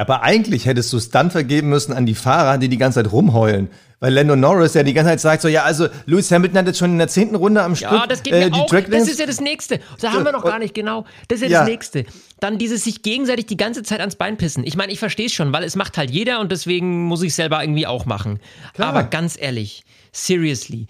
Aber 0.00 0.22
eigentlich 0.22 0.64
hättest 0.64 0.92
du 0.92 0.96
es 0.96 1.10
dann 1.10 1.30
vergeben 1.30 1.68
müssen 1.68 1.92
an 1.92 2.06
die 2.06 2.14
Fahrer, 2.14 2.56
die 2.56 2.68
die 2.68 2.78
ganze 2.78 3.02
Zeit 3.02 3.12
rumheulen. 3.12 3.68
Weil 3.98 4.14
Lando 4.14 4.34
Norris 4.34 4.72
ja 4.72 4.82
die 4.82 4.94
ganze 4.94 5.10
Zeit 5.10 5.20
sagt 5.20 5.42
so, 5.42 5.48
ja, 5.48 5.64
also 5.64 5.88
Lewis 6.06 6.30
Hamilton 6.30 6.58
hat 6.60 6.66
jetzt 6.68 6.78
schon 6.78 6.92
in 6.92 6.98
der 6.98 7.08
zehnten 7.08 7.34
Runde 7.34 7.62
am 7.62 7.76
Stück 7.76 7.90
Ja, 7.92 8.06
das 8.06 8.22
geht 8.22 8.32
äh, 8.32 8.44
mir 8.44 8.50
die 8.50 8.58
auch. 8.58 8.70
Das 8.70 9.08
ist 9.08 9.20
ja 9.20 9.26
das 9.26 9.42
Nächste. 9.42 9.78
Da 10.00 10.12
haben 10.12 10.24
wir 10.24 10.32
noch 10.32 10.42
gar 10.42 10.58
nicht 10.58 10.72
genau. 10.72 11.04
Das 11.28 11.42
ist 11.42 11.50
ja, 11.50 11.50
Ja. 11.50 11.58
das 11.60 11.68
Nächste. 11.68 12.06
Dann 12.40 12.56
dieses 12.56 12.82
sich 12.84 13.02
gegenseitig 13.02 13.44
die 13.44 13.58
ganze 13.58 13.82
Zeit 13.82 14.00
ans 14.00 14.16
Bein 14.16 14.38
pissen. 14.38 14.64
Ich 14.64 14.74
meine, 14.74 14.90
ich 14.90 14.98
verstehe 14.98 15.26
es 15.26 15.34
schon, 15.34 15.52
weil 15.52 15.64
es 15.64 15.76
macht 15.76 15.98
halt 15.98 16.10
jeder 16.10 16.40
und 16.40 16.50
deswegen 16.50 17.04
muss 17.04 17.22
ich 17.22 17.34
selber 17.34 17.62
irgendwie 17.62 17.86
auch 17.86 18.06
machen. 18.06 18.40
Aber 18.78 19.02
ganz 19.02 19.36
ehrlich, 19.38 19.84
seriously, 20.12 20.86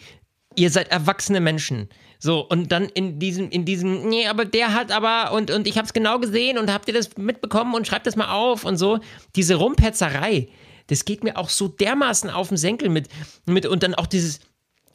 ihr 0.55 0.71
seid 0.71 0.93
erwachsene 0.93 1.41
Menschen. 1.41 1.89
So, 2.23 2.47
und 2.47 2.71
dann 2.71 2.85
in 2.85 3.19
diesem, 3.19 3.49
in 3.49 3.65
diesem, 3.65 4.07
nee, 4.09 4.27
aber 4.29 4.45
der 4.45 4.75
hat 4.75 4.93
aber, 4.93 5.33
und, 5.33 5.51
und 5.51 5.67
ich 5.67 5.79
hab's 5.79 5.95
genau 5.95 6.19
gesehen 6.19 6.59
und 6.59 6.71
habt 6.71 6.87
ihr 6.87 6.95
das 6.95 7.17
mitbekommen 7.17 7.75
und 7.75 7.87
schreibt 7.87 8.07
das 8.07 8.15
mal 8.15 8.31
auf 8.31 8.65
und 8.65 8.77
so. 8.77 9.01
Diese 9.37 9.55
Rumpetzerei, 9.55 10.49
das 10.89 11.07
geht 11.07 11.25
mir 11.25 11.39
auch 11.39 11.49
so 11.49 11.67
dermaßen 11.69 12.29
auf 12.29 12.49
den 12.49 12.59
Senkel 12.59 12.91
mit, 12.91 13.09
mit 13.47 13.65
und 13.65 13.83
dann 13.83 13.95
auch 13.95 14.07
dieses, 14.07 14.41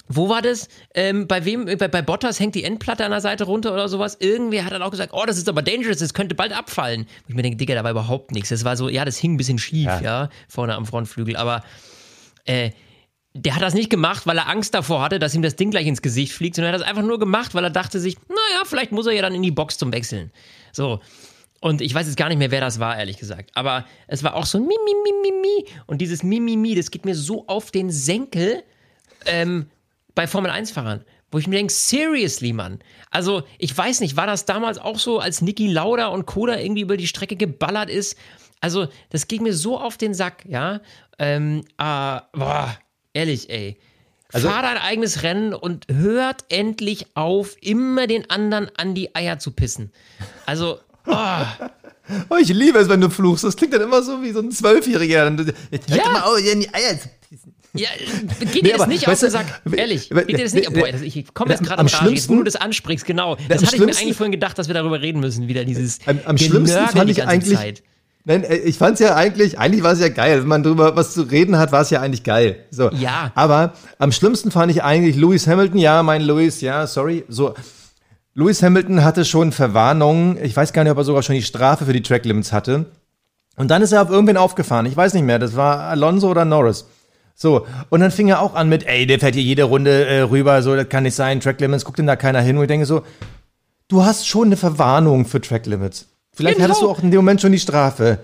wo 0.07 0.29
war 0.29 0.43
das? 0.43 0.67
Ähm, 0.93 1.27
bei 1.27 1.45
wem? 1.45 1.65
Bei, 1.65 1.87
bei 1.87 2.03
Bottas 2.03 2.39
hängt 2.39 2.53
die 2.53 2.63
Endplatte 2.63 3.03
an 3.03 3.09
der 3.09 3.21
Seite 3.21 3.45
runter 3.45 3.73
oder 3.73 3.89
sowas. 3.89 4.17
Irgendwer 4.19 4.63
hat 4.63 4.71
dann 4.71 4.83
auch 4.83 4.91
gesagt, 4.91 5.11
oh, 5.13 5.25
das 5.25 5.37
ist 5.37 5.49
aber 5.49 5.63
dangerous, 5.63 5.97
das 5.97 6.13
könnte 6.13 6.35
bald 6.35 6.55
abfallen. 6.55 7.01
Und 7.01 7.29
ich 7.29 7.33
mir 7.33 7.41
denke, 7.41 7.57
Digga, 7.57 7.73
da 7.73 7.83
war 7.83 7.89
überhaupt 7.89 8.31
nichts. 8.31 8.49
Das 8.49 8.63
war 8.63 8.77
so, 8.77 8.87
ja, 8.87 9.03
das 9.03 9.17
hing 9.17 9.33
ein 9.33 9.37
bisschen 9.37 9.57
schief, 9.57 9.89
ja, 10.03 10.29
vorne 10.47 10.75
am 10.75 10.85
Frontflügel. 10.85 11.35
Aber 11.35 11.63
äh, 12.45 12.69
der 13.37 13.53
hat 13.53 13.61
das 13.61 13.73
nicht 13.73 13.89
gemacht, 13.89 14.25
weil 14.25 14.37
er 14.37 14.47
Angst 14.47 14.73
davor 14.73 15.01
hatte, 15.01 15.19
dass 15.19 15.35
ihm 15.35 15.41
das 15.41 15.57
Ding 15.57 15.69
gleich 15.69 15.85
ins 15.85 16.01
Gesicht 16.01 16.31
fliegt, 16.31 16.55
sondern 16.55 16.71
er 16.71 16.75
hat 16.75 16.81
das 16.81 16.87
einfach 16.87 17.03
nur 17.03 17.19
gemacht, 17.19 17.53
weil 17.53 17.65
er 17.65 17.69
dachte 17.69 17.99
sich, 17.99 18.15
naja, 18.29 18.63
vielleicht 18.63 18.93
muss 18.93 19.07
er 19.07 19.11
ja 19.11 19.21
dann 19.21 19.35
in 19.35 19.43
die 19.43 19.51
Box 19.51 19.77
zum 19.77 19.91
Wechseln. 19.91 20.31
So. 20.71 21.01
Und 21.59 21.81
ich 21.81 21.93
weiß 21.93 22.07
jetzt 22.07 22.15
gar 22.15 22.29
nicht 22.29 22.37
mehr, 22.37 22.51
wer 22.51 22.61
das 22.61 22.79
war, 22.79 22.97
ehrlich 22.97 23.17
gesagt. 23.17 23.51
Aber 23.53 23.85
es 24.07 24.23
war 24.23 24.35
auch 24.35 24.45
so 24.45 24.57
ein 24.57 24.65
Mi, 24.65 24.75
Mi, 24.85 24.93
Mi, 25.03 25.11
Mi, 25.21 25.41
Mi. 25.41 25.65
Und 25.85 25.99
dieses 25.99 26.23
Mi, 26.23 26.39
Mi, 26.39 26.55
Mi, 26.55 26.75
das 26.75 26.91
geht 26.91 27.03
mir 27.03 27.15
so 27.15 27.45
auf 27.47 27.71
den 27.71 27.89
Senkel 27.89 28.63
ähm, 29.25 29.65
bei 30.13 30.27
Formel-1-Fahrern. 30.27 31.03
Wo 31.29 31.37
ich 31.37 31.47
mir 31.47 31.57
denke, 31.57 31.73
seriously, 31.73 32.53
Mann. 32.53 32.79
Also, 33.11 33.43
ich 33.57 33.77
weiß 33.77 33.99
nicht, 33.99 34.15
war 34.15 34.27
das 34.27 34.45
damals 34.45 34.77
auch 34.77 34.99
so, 34.99 35.19
als 35.19 35.41
Niki 35.41 35.67
Lauda 35.67 36.07
und 36.07 36.25
Koda 36.25 36.57
irgendwie 36.57 36.83
über 36.83 36.95
die 36.95 37.07
Strecke 37.07 37.35
geballert 37.35 37.89
ist? 37.89 38.17
Also, 38.61 38.87
das 39.09 39.27
ging 39.27 39.43
mir 39.43 39.53
so 39.53 39.77
auf 39.77 39.97
den 39.97 40.13
Sack, 40.13 40.45
ja. 40.47 40.79
Ähm, 41.17 41.65
äh, 41.77 42.19
boah, 42.31 42.77
ehrlich, 43.15 43.49
ey. 43.49 43.77
Also, 44.33 44.49
Fahr 44.49 44.63
dein 44.63 44.77
eigenes 44.77 45.23
Rennen 45.23 45.53
und 45.53 45.87
hört 45.87 46.45
endlich 46.49 47.07
auf, 47.15 47.55
immer 47.61 48.07
den 48.07 48.29
anderen 48.29 48.69
an 48.75 48.93
die 48.93 49.15
Eier 49.15 49.39
zu 49.39 49.51
pissen. 49.51 49.91
Also, 50.45 50.79
oh. 51.07 51.13
Oh, 52.29 52.35
ich 52.39 52.49
liebe 52.49 52.77
es, 52.77 52.87
wenn 52.87 53.01
du 53.01 53.09
fluchst. 53.09 53.43
Das 53.43 53.55
klingt 53.55 53.73
dann 53.73 53.81
immer 53.81 54.03
so 54.03 54.21
wie 54.21 54.31
so 54.31 54.39
ein 54.39 54.51
Zwölfjähriger. 54.51 55.35
Jetzt 55.71 55.89
ja. 55.89 56.07
mal 56.07 56.21
auf, 56.21 56.37
in 56.37 56.59
die 56.59 56.71
Eier 56.71 56.99
zu 56.99 57.09
pissen. 57.27 57.55
Ja, 57.73 57.89
geht 58.39 58.53
nee, 58.53 58.61
dir 58.61 58.77
das 58.77 58.87
nicht 58.87 59.07
auf 59.07 59.19
den 59.19 59.31
Sack? 59.31 59.61
Ehrlich, 59.75 60.09
geht 60.09 60.29
dir 60.29 60.43
das 60.43 60.53
nicht? 60.53 60.71
Boah, 60.71 60.87
ich 60.87 61.33
komme 61.33 61.51
jetzt 61.51 61.63
gerade 61.63 61.79
am 61.79 61.89
schlimmsten, 61.89 62.33
wo 62.33 62.37
du 62.37 62.43
das 62.43 62.55
ansprichst, 62.55 63.05
genau. 63.05 63.37
Das 63.49 63.65
hatte 63.65 63.75
ich 63.75 63.81
mir 63.81 63.87
eigentlich 63.87 64.15
vorhin 64.15 64.31
gedacht, 64.31 64.57
dass 64.59 64.67
wir 64.67 64.75
darüber 64.75 65.01
reden 65.01 65.19
müssen, 65.19 65.47
wieder 65.47 65.65
dieses 65.65 65.99
Am, 66.05 66.19
am 66.25 66.37
schlimmsten 66.37 66.87
fand 66.87 67.09
ich 67.09 67.23
eigentlich, 67.25 67.57
Zeit. 67.57 67.83
Nein, 68.25 68.43
äh, 68.43 68.55
ich 68.55 68.77
fand 68.77 68.95
es 68.95 68.99
ja 68.99 69.15
eigentlich, 69.15 69.57
eigentlich 69.57 69.83
war 69.83 69.93
es 69.93 69.99
ja 69.99 70.09
geil. 70.09 70.41
Wenn 70.41 70.47
man 70.47 70.63
drüber 70.63 70.95
was 70.95 71.13
zu 71.13 71.21
reden 71.21 71.57
hat, 71.57 71.71
war 71.71 71.81
es 71.81 71.91
ja 71.91 72.01
eigentlich 72.01 72.23
geil. 72.23 72.57
So. 72.71 72.89
Ja. 72.91 73.31
Aber 73.35 73.73
am 73.99 74.11
schlimmsten 74.11 74.51
fand 74.51 74.71
ich 74.71 74.83
eigentlich 74.83 75.15
Lewis 75.15 75.47
Hamilton. 75.47 75.79
Ja, 75.79 76.03
mein 76.03 76.21
Lewis, 76.21 76.61
ja, 76.61 76.85
sorry. 76.87 77.23
So. 77.29 77.53
Lewis 78.33 78.61
Hamilton 78.61 79.03
hatte 79.03 79.23
schon 79.23 79.51
Verwarnungen. 79.51 80.37
Ich 80.43 80.57
weiß 80.57 80.73
gar 80.73 80.83
nicht, 80.83 80.91
ob 80.91 80.97
er 80.97 81.05
sogar 81.05 81.23
schon 81.23 81.35
die 81.35 81.43
Strafe 81.43 81.85
für 81.85 81.93
die 81.93 82.03
Track 82.03 82.25
Limits 82.25 82.51
hatte. 82.51 82.87
Und 83.55 83.71
dann 83.71 83.81
ist 83.81 83.93
er 83.93 84.01
auf 84.01 84.09
irgendwen 84.09 84.35
aufgefahren. 84.35 84.85
Ich 84.87 84.97
weiß 84.97 85.13
nicht 85.13 85.23
mehr. 85.23 85.39
Das 85.39 85.55
war 85.55 85.81
Alonso 85.81 86.29
oder 86.29 86.43
Norris. 86.43 86.85
So, 87.37 87.67
und 87.89 87.99
dann 87.99 88.11
fing 88.11 88.29
er 88.29 88.41
auch 88.41 88.55
an 88.55 88.69
mit, 88.69 88.87
ey, 88.87 89.05
der 89.05 89.19
fährt 89.19 89.35
hier 89.35 89.43
jede 89.43 89.63
Runde 89.63 90.05
äh, 90.05 90.21
rüber, 90.21 90.61
so, 90.61 90.73
das 90.73 90.87
kann 90.87 91.03
nicht 91.03 91.15
sein, 91.15 91.41
Track 91.41 91.59
Limits, 91.59 91.83
guckt 91.83 91.99
denn 91.99 92.07
da 92.07 92.15
keiner 92.15 92.39
hin? 92.39 92.55
Und 92.55 92.63
ich 92.63 92.69
denke 92.69 92.85
so, 92.85 93.03
du 93.89 94.05
hast 94.05 94.25
schon 94.25 94.47
eine 94.47 94.55
Verwarnung 94.55 95.25
für 95.25 95.41
Track 95.41 95.65
Limits. 95.65 96.07
Vielleicht 96.35 96.57
genau. 96.57 96.69
hattest 96.69 96.81
du 96.81 96.89
auch 96.89 97.01
in 97.01 97.11
dem 97.11 97.19
Moment 97.19 97.41
schon 97.41 97.51
die 97.51 97.59
Strafe. 97.59 98.19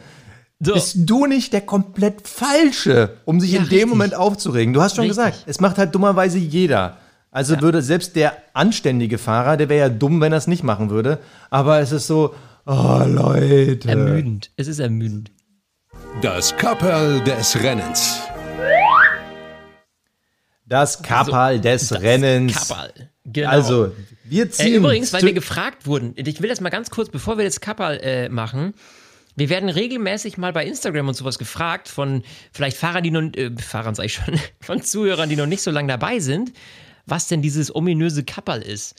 So. 0.59 0.73
Bist 0.73 0.95
du 0.97 1.25
nicht 1.25 1.53
der 1.53 1.61
komplett 1.61 2.27
Falsche, 2.27 3.17
um 3.25 3.39
sich 3.39 3.53
ja, 3.53 3.59
in 3.59 3.65
dem 3.65 3.71
richtig. 3.71 3.89
Moment 3.89 4.15
aufzuregen? 4.15 4.73
Du 4.73 4.81
hast 4.81 4.95
schon 4.95 5.05
richtig. 5.05 5.25
gesagt, 5.25 5.43
es 5.47 5.59
macht 5.59 5.77
halt 5.79 5.95
dummerweise 5.95 6.37
jeder. 6.37 6.97
Also 7.31 7.55
ja. 7.55 7.61
würde 7.61 7.81
selbst 7.81 8.15
der 8.15 8.33
anständige 8.53 9.17
Fahrer, 9.17 9.57
der 9.57 9.69
wäre 9.69 9.87
ja 9.87 9.89
dumm, 9.89 10.21
wenn 10.21 10.33
er 10.33 10.37
es 10.37 10.47
nicht 10.47 10.63
machen 10.63 10.89
würde. 10.89 11.19
Aber 11.49 11.79
es 11.79 11.91
ist 11.91 12.05
so, 12.05 12.35
oh 12.65 13.01
Leute. 13.07 13.87
Ermüdend. 13.87 14.51
Es 14.57 14.67
ist 14.67 14.79
ermüdend. 14.79 15.31
Das 16.21 16.55
Kapperl 16.57 17.21
des 17.21 17.63
Rennens. 17.63 18.21
Das 20.71 21.03
Kapperl 21.03 21.57
also, 21.57 21.61
des 21.61 21.89
das 21.89 22.01
Rennens. 22.01 22.69
Kapperl. 22.69 22.93
Genau. 23.25 23.49
Also, 23.49 23.91
wir 24.23 24.49
ziehen. 24.49 24.67
Äh, 24.67 24.77
übrigens, 24.77 25.11
weil 25.11 25.23
wir 25.23 25.33
gefragt 25.33 25.85
wurden, 25.85 26.13
ich 26.15 26.41
will 26.41 26.47
das 26.47 26.61
mal 26.61 26.69
ganz 26.69 26.89
kurz, 26.89 27.09
bevor 27.09 27.37
wir 27.37 27.43
das 27.43 27.59
Kapperl 27.59 27.99
äh, 28.01 28.29
machen. 28.29 28.73
Wir 29.35 29.49
werden 29.49 29.67
regelmäßig 29.67 30.37
mal 30.37 30.53
bei 30.53 30.65
Instagram 30.65 31.09
und 31.09 31.13
sowas 31.15 31.37
gefragt 31.37 31.89
von 31.89 32.23
vielleicht 32.53 32.77
Fahrern, 32.77 33.03
die 33.03 33.11
noch, 33.11 33.33
äh, 33.33 33.51
Fahrern 33.57 33.95
sag 33.95 34.05
ich 34.05 34.13
schon, 34.13 34.39
von 34.61 34.81
Zuhörern, 34.81 35.27
die 35.27 35.35
noch 35.35 35.45
nicht 35.45 35.61
so 35.61 35.71
lange 35.71 35.89
dabei 35.89 36.19
sind, 36.19 36.53
was 37.05 37.27
denn 37.27 37.41
dieses 37.41 37.75
ominöse 37.75 38.23
Kapperl 38.23 38.61
ist. 38.61 38.95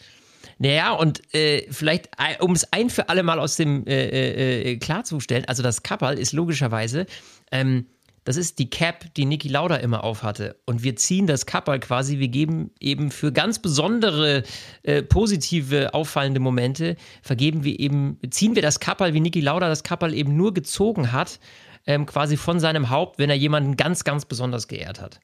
Naja, 0.59 0.93
und 0.93 1.23
äh, 1.35 1.67
vielleicht, 1.71 2.09
äh, 2.19 2.39
um 2.41 2.53
es 2.53 2.71
ein 2.71 2.91
für 2.91 3.09
alle 3.09 3.23
Mal 3.23 3.39
aus 3.39 3.57
dem 3.57 3.87
äh, 3.87 4.09
äh, 4.09 4.73
äh 4.73 4.77
klarzustellen, 4.77 5.47
also 5.47 5.63
das 5.63 5.83
Kapperl 5.83 6.19
ist 6.19 6.35
logischerweise 6.35 7.07
ähm, 7.51 7.87
das 8.25 8.37
ist 8.37 8.59
die 8.59 8.71
Cap, 8.71 9.13
die 9.15 9.25
Niki 9.25 9.49
Lauda 9.49 9.77
immer 9.77 10.05
aufhatte. 10.05 10.57
Und 10.67 10.83
wir 10.83 10.97
ziehen 10.97 11.27
das 11.27 11.47
Kapperl 11.47 11.81
quasi, 11.81 12.19
wir 12.19 12.29
geben 12.29 12.71
eben 12.79 13.11
für 13.11 13.33
ganz 13.33 13.59
besondere 13.59 14.45
äh, 14.83 15.03
positive, 15.03 15.95
auffallende 15.95 16.41
Momente, 16.41 16.97
vergeben 17.23 17.65
wir 17.65 17.79
eben, 17.81 18.19
ziehen 18.31 18.55
wir 18.55 18.63
das 18.63 18.81
Kapperl, 18.81 19.15
wie 19.15 19.21
Niki 19.21 19.41
Lauda 19.41 19.69
das 19.69 19.83
Kapperl 19.83 20.15
eben 20.15 20.37
nur 20.37 20.55
gezogen 20.55 21.13
hat, 21.13 21.41
ähm, 21.87 22.07
quasi 22.07 22.37
von 22.37 22.61
seinem 22.61 22.91
Haupt, 22.91 23.19
wenn 23.19 23.31
er 23.31 23.37
jemanden 23.37 23.77
ganz, 23.77 24.05
ganz 24.05 24.25
besonders 24.25 24.69
geehrt 24.69 25.01
hat. 25.01 25.21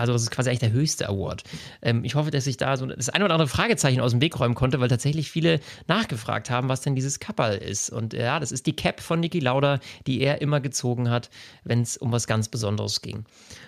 Also 0.00 0.12
das 0.12 0.22
ist 0.22 0.30
quasi 0.30 0.48
eigentlich 0.48 0.60
der 0.60 0.72
höchste 0.72 1.08
Award. 1.08 1.44
Ähm, 1.82 2.04
ich 2.04 2.14
hoffe, 2.14 2.30
dass 2.30 2.46
ich 2.46 2.56
da 2.56 2.76
so 2.76 2.86
das 2.86 3.10
ein 3.10 3.22
oder 3.22 3.34
andere 3.34 3.48
Fragezeichen 3.48 4.00
aus 4.00 4.12
dem 4.12 4.20
Weg 4.20 4.38
räumen 4.40 4.54
konnte, 4.54 4.80
weil 4.80 4.88
tatsächlich 4.88 5.30
viele 5.30 5.60
nachgefragt 5.86 6.50
haben, 6.50 6.68
was 6.68 6.80
denn 6.80 6.94
dieses 6.94 7.20
Kapperl 7.20 7.56
ist. 7.56 7.90
Und 7.90 8.14
äh, 8.14 8.24
ja, 8.24 8.40
das 8.40 8.52
ist 8.52 8.66
die 8.66 8.74
Cap 8.74 9.00
von 9.00 9.20
Niki 9.20 9.40
Lauda, 9.40 9.78
die 10.06 10.20
er 10.20 10.40
immer 10.40 10.60
gezogen 10.60 11.10
hat, 11.10 11.30
wenn 11.64 11.82
es 11.82 11.96
um 11.96 12.12
was 12.12 12.26
ganz 12.26 12.48
Besonderes 12.48 13.02
ging. 13.02 13.24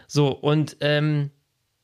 So, 0.07 0.28
und 0.28 0.76
ähm, 0.80 1.30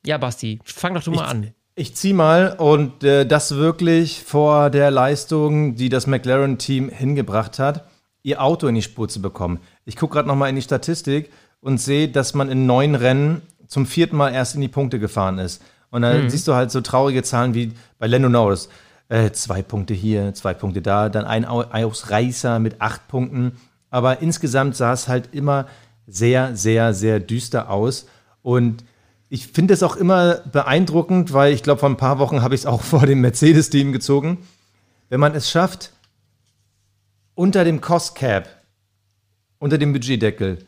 ja, 0.05 0.19
Basti, 0.19 0.61
fang 0.65 0.95
doch 0.95 1.03
du 1.03 1.11
mal 1.11 1.25
ich, 1.25 1.31
an. 1.31 1.55
Ich 1.75 1.95
zieh 1.95 2.13
mal 2.13 2.57
und 2.59 3.05
äh, 3.05 3.27
das 3.27 3.55
wirklich 3.55 4.25
vor 4.25 4.71
der 4.71 4.91
Leistung, 4.91 5.75
die 5.77 5.89
das 5.89 6.07
McLaren-Team 6.07 6.89
hingebracht 6.89 7.59
hat, 7.59 7.89
ihr 8.23 8.43
Auto 8.43 8.67
in 8.67 8.75
die 8.75 8.83
Spur 8.83 9.09
zu 9.09 9.23
bekommen. 9.23 9.61
Ich 9.85 9.97
gucke 9.97 10.15
gerade 10.15 10.29
nochmal 10.29 10.49
in 10.51 10.57
die 10.57 10.63
Statistik 10.63 11.31
und 11.61 11.79
sehe, 11.79 12.09
dass 12.09 12.35
man 12.35 12.51
in 12.51 12.67
neun 12.67 12.95
Rennen 12.95 13.43
zum 13.69 13.87
vierten 13.87 14.17
Mal 14.17 14.35
erst 14.35 14.57
in 14.57 14.61
die 14.61 14.69
Punkte 14.69 14.99
gefahren 14.99 15.39
ist. 15.39 15.63
Und 15.91 16.03
dann 16.03 16.25
mhm. 16.25 16.31
siehst 16.31 16.49
du 16.49 16.55
halt 16.55 16.71
so 16.71 16.81
traurige 16.81 17.23
Zahlen 17.23 17.55
wie 17.55 17.73
bei 17.99 18.07
Lando 18.07 18.29
Norris. 18.29 18.69
Äh, 19.09 19.31
zwei 19.31 19.63
Punkte 19.63 19.95
hier, 19.95 20.35
zwei 20.35 20.53
Punkte 20.53 20.83
da, 20.83 21.09
dann 21.09 21.25
ein 21.25 21.45
Ausreißer 21.47 22.59
mit 22.59 22.81
acht 22.81 23.09
Punkten. 23.09 23.53
Aber 23.91 24.21
insgesamt 24.21 24.77
sah 24.77 24.93
es 24.93 25.09
halt 25.09 25.31
immer 25.33 25.67
sehr, 26.07 26.57
sehr, 26.57 26.93
sehr 26.93 27.21
düster 27.21 27.71
aus. 27.71 28.07
Und 28.43 28.85
ich 29.31 29.47
finde 29.47 29.75
es 29.75 29.83
auch 29.83 29.97
immer 29.97 30.37
beeindruckend, 30.53 31.33
weil 31.33 31.53
ich 31.53 31.63
glaube, 31.63 31.81
vor 31.81 31.89
ein 31.89 31.97
paar 31.97 32.19
Wochen 32.19 32.43
habe 32.43 32.55
ich 32.55 32.63
es 32.63 32.67
auch 32.67 32.83
vor 32.83 33.07
dem 33.07 33.21
Mercedes-Team 33.21 33.93
gezogen. 33.93 34.39
Wenn 35.09 35.21
man 35.21 35.35
es 35.35 35.51
schafft, 35.51 35.93
unter 37.35 37.65
dem 37.65 37.81
Cost 37.81 38.15
Cap, 38.15 38.49
unter 39.59 39.79
dem 39.79 39.93
Budgetdeckel, 39.93 40.59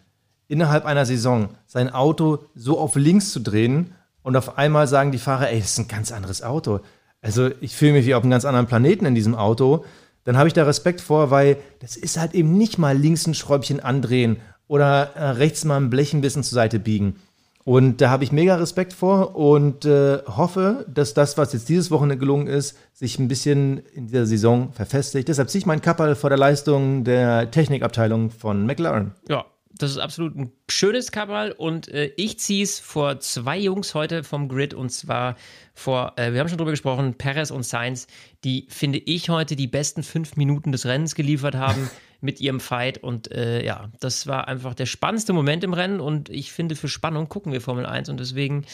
innerhalb 0.51 0.84
einer 0.84 1.07
Saison 1.07 1.51
sein 1.66 1.90
Auto 1.90 2.40
so 2.55 2.78
auf 2.78 2.96
links 2.96 3.30
zu 3.30 3.40
drehen 3.40 3.92
und 4.22 4.36
auf 4.36 4.59
einmal 4.59 4.86
sagen 4.88 5.12
die 5.12 5.18
Fahrer, 5.18 5.48
ey, 5.51 5.61
das 5.61 5.70
ist 5.70 5.78
ein 5.78 5.88
ganz 5.88 6.12
anderes 6.12 6.42
Auto. 6.42 6.80
Also 7.22 7.51
ich 7.61 7.74
fühle 7.74 7.92
mich 7.92 8.07
wie 8.07 8.14
auf 8.14 8.22
einem 8.22 8.32
ganz 8.32 8.44
anderen 8.44 8.66
Planeten 8.66 9.07
in 9.07 9.14
diesem 9.14 9.34
Auto. 9.34 9.84
Dann 10.24 10.36
habe 10.36 10.48
ich 10.48 10.53
da 10.53 10.64
Respekt 10.64 11.01
vor, 11.01 11.30
weil 11.30 11.57
das 11.78 11.96
ist 11.96 12.18
halt 12.18 12.34
eben 12.34 12.59
nicht 12.59 12.78
mal 12.78 12.96
links 12.96 13.26
ein 13.26 13.34
Schräubchen 13.34 13.80
andrehen 13.80 14.38
oder 14.66 15.14
äh, 15.14 15.30
rechts 15.30 15.64
mal 15.64 15.76
ein 15.76 15.90
Blech 15.90 16.12
ein 16.12 16.20
bisschen 16.20 16.42
zur 16.42 16.57
Seite 16.57 16.78
biegen. 16.78 17.16
Und 17.64 18.01
da 18.01 18.11
habe 18.11 18.24
ich 18.24 18.32
mega 18.32 18.57
Respekt 18.57 18.92
vor 18.92 19.36
und 19.36 19.84
äh, 19.84 20.18
hoffe, 20.26 20.86
dass 20.92 21.14
das, 21.14 21.38
was 21.38 21.53
jetzt 21.53 21.68
dieses 21.68 21.90
Wochenende 21.90 22.16
gelungen 22.16 22.48
ist, 22.48 22.76
sich 22.92 23.18
ein 23.18 23.28
bisschen 23.28 23.82
in 23.94 24.07
dieser 24.07 24.26
Saison 24.26 24.72
verfestigt. 24.72 25.28
Deshalb 25.28 25.51
ziehe 25.51 25.61
ich 25.61 25.66
meinen 25.66 25.82
Kappel 25.82 26.16
vor 26.16 26.30
der 26.30 26.38
Leistung 26.38 27.05
der 27.05 27.51
Technikabteilung 27.51 28.30
von 28.30 28.66
McLaren. 28.66 29.12
Ja, 29.28 29.44
das 29.83 29.93
ist 29.93 29.99
absolut 29.99 30.37
ein 30.37 30.53
schönes 30.68 31.11
Kabal 31.11 31.53
und 31.53 31.89
äh, 31.89 32.12
ich 32.16 32.39
ziehe 32.39 32.62
es 32.62 32.78
vor 32.78 33.20
zwei 33.20 33.59
Jungs 33.59 33.95
heute 33.95 34.24
vom 34.24 34.49
Grid 34.49 34.74
und 34.74 34.91
zwar 34.91 35.37
vor, 35.74 36.14
äh, 36.16 36.33
wir 36.33 36.41
haben 36.41 36.49
schon 36.49 36.59
drüber 36.59 36.70
gesprochen, 36.70 37.14
Perez 37.14 37.51
und 37.51 37.64
Sainz, 37.64 38.07
die 38.45 38.66
finde 38.68 38.99
ich 38.99 39.31
heute 39.31 39.57
die 39.57 39.66
besten 39.66 40.03
fünf 40.03 40.37
Minuten 40.37 40.72
des 40.72 40.87
Rennens 40.87 41.14
geliefert 41.14 41.55
haben 41.55 41.91
mit 42.20 42.41
ihrem 42.41 42.61
Fight 42.61 42.99
und 42.99 43.33
äh, 43.33 43.64
ja, 43.64 43.91
das 44.01 44.26
war 44.26 44.49
einfach 44.49 44.74
der 44.74 44.87
spannendste 44.87 45.33
Moment 45.33 45.64
im 45.64 45.72
Rennen 45.72 46.01
und 46.01 46.28
ich 46.28 46.53
finde 46.53 46.76
für 46.76 46.89
Spannung 46.89 47.28
gucken 47.28 47.53
wir 47.53 47.61
Formel 47.61 47.87
1 47.87 48.09
und 48.11 48.20
deswegen, 48.20 48.66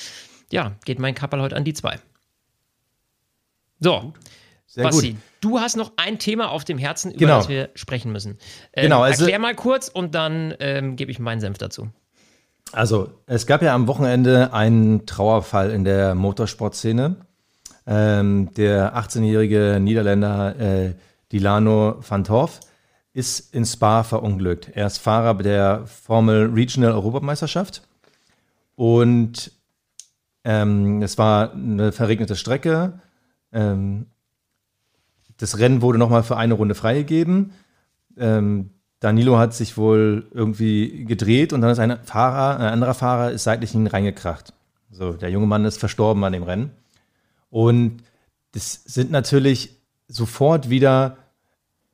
ja, 0.50 0.76
geht 0.84 0.98
mein 0.98 1.14
Kabal 1.14 1.40
heute 1.40 1.56
an 1.56 1.64
die 1.64 1.74
zwei. 1.74 2.00
So. 3.80 4.12
Sehr 4.66 4.84
Basti, 4.84 5.12
gut. 5.12 5.20
du 5.40 5.60
hast 5.60 5.76
noch 5.76 5.92
ein 5.96 6.18
Thema 6.18 6.50
auf 6.50 6.64
dem 6.64 6.78
Herzen, 6.78 7.10
über 7.10 7.18
genau. 7.18 7.38
das 7.38 7.48
wir 7.48 7.70
sprechen 7.74 8.12
müssen. 8.12 8.38
Ähm, 8.72 8.84
genau, 8.84 9.02
also, 9.02 9.24
erklär 9.24 9.38
mal 9.38 9.54
kurz 9.54 9.88
und 9.88 10.14
dann 10.14 10.54
ähm, 10.60 10.96
gebe 10.96 11.10
ich 11.10 11.18
meinen 11.18 11.40
Senf 11.40 11.58
dazu. 11.58 11.88
Also, 12.72 13.10
es 13.26 13.46
gab 13.46 13.62
ja 13.62 13.74
am 13.74 13.86
Wochenende 13.86 14.52
einen 14.52 15.06
Trauerfall 15.06 15.70
in 15.70 15.84
der 15.84 16.14
Motorsportszene. 16.14 17.16
Ähm, 17.86 18.52
der 18.54 18.96
18-jährige 18.96 19.78
Niederländer 19.80 20.58
äh, 20.58 20.94
Dilano 21.30 22.02
van 22.06 22.24
Torf 22.24 22.60
ist 23.12 23.54
in 23.54 23.64
Spa 23.64 24.02
verunglückt. 24.02 24.70
Er 24.74 24.86
ist 24.88 24.98
Fahrer 24.98 25.34
der 25.34 25.86
Formel 25.86 26.50
Regional 26.52 26.92
Europameisterschaft 26.92 27.82
und 28.74 29.52
ähm, 30.44 31.00
es 31.02 31.16
war 31.16 31.52
eine 31.52 31.92
verregnete 31.92 32.36
Strecke. 32.36 33.00
Ähm, 33.52 34.06
das 35.38 35.58
Rennen 35.58 35.82
wurde 35.82 35.98
nochmal 35.98 36.22
für 36.22 36.36
eine 36.36 36.54
Runde 36.54 36.74
freigegeben. 36.74 37.52
Ähm, 38.16 38.70
Danilo 39.00 39.38
hat 39.38 39.54
sich 39.54 39.76
wohl 39.76 40.26
irgendwie 40.32 41.04
gedreht 41.04 41.52
und 41.52 41.60
dann 41.60 41.70
ist 41.70 41.78
ein 41.78 41.98
Fahrer, 42.04 42.58
ein 42.58 42.72
anderer 42.72 42.94
Fahrer 42.94 43.30
ist 43.30 43.44
seitlich 43.44 43.74
in 43.74 43.82
ihn 43.82 43.86
reingekracht. 43.86 44.52
So, 44.90 45.12
der 45.12 45.30
junge 45.30 45.46
Mann 45.46 45.64
ist 45.64 45.78
verstorben 45.78 46.24
an 46.24 46.32
dem 46.32 46.42
Rennen. 46.42 46.70
Und 47.50 48.02
das 48.52 48.82
sind 48.84 49.10
natürlich 49.10 49.76
sofort 50.08 50.70
wieder 50.70 51.18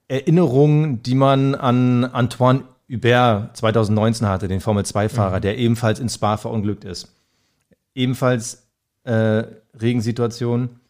Erinnerungen, 0.09 1.03
die 1.03 1.15
man 1.15 1.55
an 1.55 2.05
Antoine 2.05 2.65
Hubert 2.89 3.57
2019 3.57 4.29
hatte, 4.29 4.49
den 4.49 4.61
Formel-2-Fahrer, 4.61 5.39
mhm. 5.39 5.43
der 5.43 5.59
ebenfalls 5.59 5.99
in 5.99 6.09
Spa 6.09 6.37
verunglückt 6.37 6.85
ist. 6.85 7.09
Ebenfalls 7.95 8.67
äh, 9.05 9.45
Regensituation. 9.75 10.81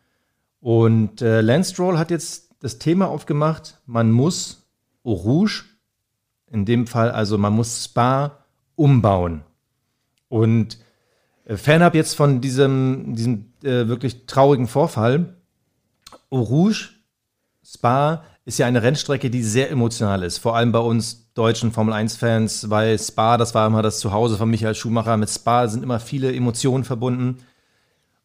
Und 0.62 1.20
äh, 1.22 1.40
Lance 1.40 1.72
Stroll 1.72 1.98
hat 1.98 2.12
jetzt 2.12 2.54
das 2.60 2.78
Thema 2.78 3.08
aufgemacht, 3.08 3.80
man 3.84 4.12
muss 4.12 4.70
Eau 5.04 5.12
Rouge, 5.12 5.64
in 6.48 6.64
dem 6.64 6.86
Fall 6.86 7.10
also 7.10 7.36
man 7.36 7.52
muss 7.52 7.84
Spa 7.84 8.38
umbauen. 8.76 9.42
Und 10.28 10.78
äh, 11.46 11.56
fernab 11.56 11.96
jetzt 11.96 12.14
von 12.14 12.40
diesem, 12.40 13.16
diesem 13.16 13.52
äh, 13.64 13.88
wirklich 13.88 14.26
traurigen 14.26 14.68
Vorfall, 14.68 15.34
Eau 16.30 16.42
Rouge, 16.42 16.90
Spa 17.64 18.22
ist 18.44 18.58
ja 18.60 18.66
eine 18.66 18.84
Rennstrecke, 18.84 19.30
die 19.30 19.42
sehr 19.42 19.68
emotional 19.68 20.22
ist. 20.22 20.38
Vor 20.38 20.54
allem 20.54 20.70
bei 20.70 20.78
uns 20.78 21.32
deutschen 21.34 21.72
Formel-1-Fans, 21.72 22.70
weil 22.70 22.96
Spa, 23.00 23.36
das 23.36 23.52
war 23.56 23.66
immer 23.66 23.82
das 23.82 23.98
Zuhause 23.98 24.36
von 24.36 24.48
Michael 24.48 24.76
Schumacher. 24.76 25.16
Mit 25.16 25.30
Spa 25.30 25.66
sind 25.66 25.82
immer 25.82 25.98
viele 25.98 26.32
Emotionen 26.32 26.84
verbunden. 26.84 27.38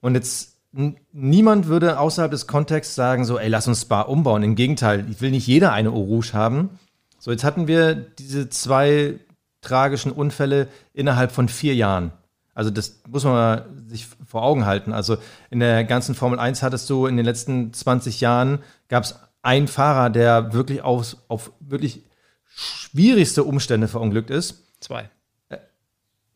Und 0.01 0.13
jetzt 0.13 0.56
niemand 0.71 1.67
würde 1.67 1.99
außerhalb 1.99 2.31
des 2.31 2.47
Kontexts 2.47 2.95
sagen, 2.95 3.25
so, 3.25 3.39
ey, 3.39 3.47
lass 3.47 3.67
uns 3.67 3.81
Spa 3.81 4.01
umbauen. 4.01 4.43
Im 4.43 4.55
Gegenteil, 4.55 5.05
ich 5.09 5.21
will 5.21 5.31
nicht 5.31 5.47
jeder 5.47 5.71
eine 5.73 5.89
Eau 5.89 6.01
Rouge 6.01 6.33
haben. 6.33 6.79
So, 7.19 7.31
jetzt 7.31 7.43
hatten 7.43 7.67
wir 7.67 7.95
diese 7.95 8.49
zwei 8.49 9.19
tragischen 9.61 10.11
Unfälle 10.11 10.67
innerhalb 10.93 11.31
von 11.31 11.49
vier 11.49 11.75
Jahren. 11.75 12.11
Also 12.53 12.71
das 12.71 13.01
muss 13.07 13.23
man 13.23 13.33
mal 13.33 13.65
sich 13.87 14.07
vor 14.25 14.41
Augen 14.41 14.65
halten. 14.65 14.91
Also 14.91 15.17
in 15.51 15.59
der 15.59 15.83
ganzen 15.83 16.15
Formel 16.15 16.39
1 16.39 16.63
hattest 16.63 16.89
du 16.89 17.05
in 17.05 17.15
den 17.15 17.25
letzten 17.25 17.71
20 17.71 18.19
Jahren, 18.19 18.59
gab 18.87 19.03
es 19.03 19.15
einen 19.43 19.67
Fahrer, 19.67 20.09
der 20.09 20.53
wirklich 20.53 20.81
auf, 20.81 21.17
auf 21.27 21.51
wirklich 21.59 22.03
schwierigste 22.45 23.43
Umstände 23.43 23.87
verunglückt 23.87 24.31
ist. 24.31 24.63
Zwei. 24.79 25.09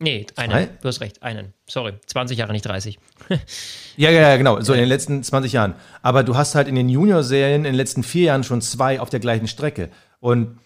Nee, 0.02 0.26
einen. 0.34 0.68
Du 0.80 0.88
hast 0.88 1.00
recht, 1.00 1.22
einen. 1.22 1.54
Sorry, 1.68 1.92
20 2.06 2.36
Jahre, 2.36 2.52
nicht 2.52 2.66
30. 2.66 2.98
ja, 3.96 4.10
ja, 4.10 4.20
ja, 4.30 4.36
genau. 4.36 4.60
So 4.60 4.72
in 4.72 4.80
den 4.80 4.88
letzten 4.88 5.22
20 5.22 5.52
Jahren. 5.52 5.74
Aber 6.02 6.24
du 6.24 6.36
hast 6.36 6.56
halt 6.56 6.66
in 6.66 6.74
den 6.74 6.88
Junior-Serien 6.88 7.58
in 7.58 7.64
den 7.64 7.74
letzten 7.74 8.02
vier 8.02 8.24
Jahren 8.24 8.42
schon 8.42 8.60
zwei 8.60 8.98
auf 8.98 9.10
der 9.10 9.20
gleichen 9.20 9.46
Strecke. 9.46 9.90
Und 10.18 10.58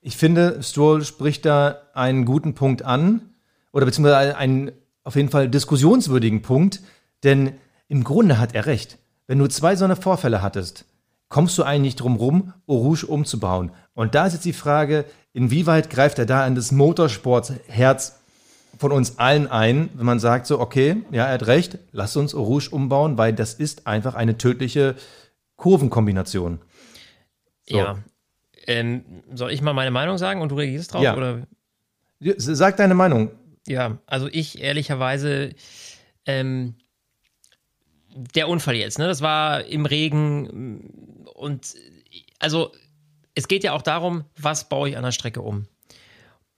ich 0.00 0.16
finde, 0.16 0.62
Stroll 0.62 1.04
spricht 1.04 1.44
da 1.46 1.82
einen 1.94 2.24
guten 2.24 2.54
Punkt 2.54 2.84
an. 2.84 3.22
Oder 3.72 3.86
beziehungsweise 3.86 4.36
einen 4.36 4.70
auf 5.02 5.16
jeden 5.16 5.30
Fall 5.30 5.48
diskussionswürdigen 5.48 6.42
Punkt. 6.42 6.80
Denn 7.24 7.54
im 7.88 8.04
Grunde 8.04 8.38
hat 8.38 8.54
er 8.54 8.66
recht. 8.66 8.98
Wenn 9.26 9.40
du 9.40 9.48
zwei 9.48 9.74
so 9.74 9.84
eine 9.84 9.96
Vorfälle 9.96 10.42
hattest, 10.42 10.84
kommst 11.28 11.58
du 11.58 11.64
eigentlich 11.64 11.96
drum 11.96 12.14
rum, 12.14 12.52
Eau 12.68 12.76
Rouge 12.76 13.06
umzubauen. 13.06 13.72
Und 13.94 14.14
da 14.14 14.26
ist 14.26 14.34
jetzt 14.34 14.44
die 14.44 14.52
Frage, 14.52 15.06
inwieweit 15.32 15.90
greift 15.90 16.20
er 16.20 16.26
da 16.26 16.46
in 16.46 16.54
das 16.54 16.70
Motorsportherz 16.70 18.19
von 18.80 18.92
uns 18.92 19.18
allen 19.18 19.46
ein, 19.46 19.90
wenn 19.92 20.06
man 20.06 20.18
sagt 20.18 20.46
so, 20.46 20.58
okay, 20.58 21.02
ja, 21.10 21.26
er 21.26 21.34
hat 21.34 21.46
recht, 21.46 21.78
lass 21.92 22.16
uns 22.16 22.34
Eau 22.34 22.42
Rouge 22.42 22.70
umbauen, 22.70 23.18
weil 23.18 23.34
das 23.34 23.52
ist 23.52 23.86
einfach 23.86 24.14
eine 24.14 24.38
tödliche 24.38 24.94
Kurvenkombination. 25.56 26.60
So. 27.68 27.76
Ja. 27.76 27.98
Ähm, 28.66 29.22
soll 29.34 29.52
ich 29.52 29.60
mal 29.60 29.74
meine 29.74 29.90
Meinung 29.90 30.16
sagen 30.16 30.40
und 30.40 30.50
du 30.50 30.54
reagierst 30.54 30.94
drauf? 30.94 31.02
Ja. 31.02 31.14
Oder? 31.14 31.46
Sag 32.38 32.78
deine 32.78 32.94
Meinung. 32.94 33.30
Ja, 33.66 33.98
also 34.06 34.28
ich 34.32 34.62
ehrlicherweise 34.62 35.50
ähm, 36.24 36.76
der 38.34 38.48
Unfall 38.48 38.76
jetzt, 38.76 38.98
ne? 38.98 39.06
Das 39.06 39.20
war 39.20 39.62
im 39.64 39.84
Regen 39.84 41.26
und 41.34 41.74
also 42.38 42.72
es 43.34 43.46
geht 43.46 43.62
ja 43.62 43.72
auch 43.74 43.82
darum, 43.82 44.24
was 44.38 44.70
baue 44.70 44.88
ich 44.88 44.96
an 44.96 45.02
der 45.02 45.12
Strecke 45.12 45.42
um. 45.42 45.66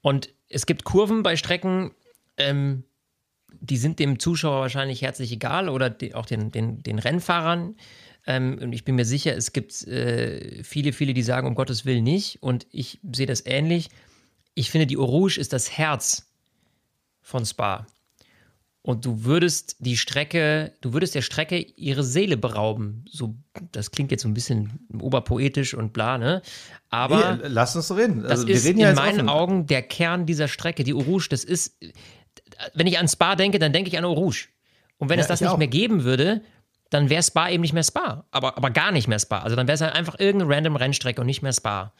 Und 0.02 0.28
es 0.48 0.66
gibt 0.66 0.84
Kurven 0.84 1.24
bei 1.24 1.34
Strecken, 1.34 1.90
ähm, 2.48 2.84
die 3.60 3.76
sind 3.76 3.98
dem 3.98 4.18
Zuschauer 4.18 4.60
wahrscheinlich 4.60 5.02
herzlich 5.02 5.32
egal 5.32 5.68
oder 5.68 5.90
die, 5.90 6.14
auch 6.14 6.26
den, 6.26 6.50
den, 6.50 6.82
den 6.82 6.98
Rennfahrern. 6.98 7.76
Ähm, 8.26 8.58
und 8.60 8.72
ich 8.72 8.84
bin 8.84 8.94
mir 8.94 9.04
sicher, 9.04 9.36
es 9.36 9.52
gibt 9.52 9.86
äh, 9.86 10.62
viele, 10.62 10.92
viele, 10.92 11.14
die 11.14 11.22
sagen, 11.22 11.46
um 11.46 11.54
Gottes 11.54 11.84
Willen 11.84 12.04
nicht. 12.04 12.42
Und 12.42 12.66
ich 12.70 13.00
sehe 13.12 13.26
das 13.26 13.44
ähnlich. 13.46 13.88
Ich 14.54 14.70
finde, 14.70 14.86
die 14.86 14.94
Rouge 14.94 15.38
ist 15.38 15.52
das 15.52 15.76
Herz 15.76 16.30
von 17.20 17.44
Spa 17.44 17.86
und 18.82 19.04
du 19.04 19.24
würdest 19.24 19.76
die 19.78 19.96
Strecke, 19.96 20.72
du 20.80 20.92
würdest 20.92 21.14
der 21.14 21.22
Strecke 21.22 21.58
ihre 21.58 22.02
Seele 22.02 22.36
berauben. 22.36 23.04
So, 23.08 23.36
das 23.70 23.92
klingt 23.92 24.10
jetzt 24.10 24.22
so 24.22 24.28
ein 24.28 24.34
bisschen 24.34 24.88
oberpoetisch 25.00 25.74
und 25.74 25.92
bla, 25.92 26.18
ne? 26.18 26.42
Aber 26.90 27.36
nee, 27.36 27.48
lass 27.48 27.76
uns 27.76 27.94
reden. 27.94 28.26
Also, 28.26 28.44
das 28.44 28.64
ist 28.64 28.66
in 28.66 28.78
meinen 28.78 28.96
offen. 28.96 29.28
Augen 29.28 29.66
der 29.66 29.82
Kern 29.82 30.26
dieser 30.26 30.48
Strecke. 30.48 30.82
Die 30.82 30.90
Rouge, 30.90 31.28
das 31.30 31.44
ist, 31.44 31.76
wenn 32.74 32.86
ich 32.86 32.98
an 32.98 33.08
Spa 33.08 33.36
denke, 33.36 33.58
dann 33.58 33.72
denke 33.72 33.88
ich 33.88 33.98
an 33.98 34.04
Eau 34.04 34.12
Rouge. 34.12 34.48
Und 34.98 35.08
wenn 35.08 35.18
ja, 35.18 35.22
es 35.22 35.28
das 35.28 35.40
nicht 35.40 35.50
auch. 35.50 35.58
mehr 35.58 35.68
geben 35.68 36.04
würde, 36.04 36.42
dann 36.90 37.10
wäre 37.10 37.22
Spa 37.22 37.48
eben 37.48 37.62
nicht 37.62 37.72
mehr 37.72 37.82
Spa. 37.82 38.24
Aber, 38.30 38.56
aber 38.56 38.70
gar 38.70 38.92
nicht 38.92 39.08
mehr 39.08 39.18
Spa. 39.18 39.40
Also 39.40 39.56
dann 39.56 39.66
wäre 39.66 39.74
es 39.74 39.80
halt 39.80 39.94
einfach 39.94 40.18
irgendeine 40.18 40.54
random 40.54 40.76
Rennstrecke 40.76 41.20
und 41.20 41.26
nicht 41.26 41.42
mehr 41.42 41.52
Spa. 41.52 41.92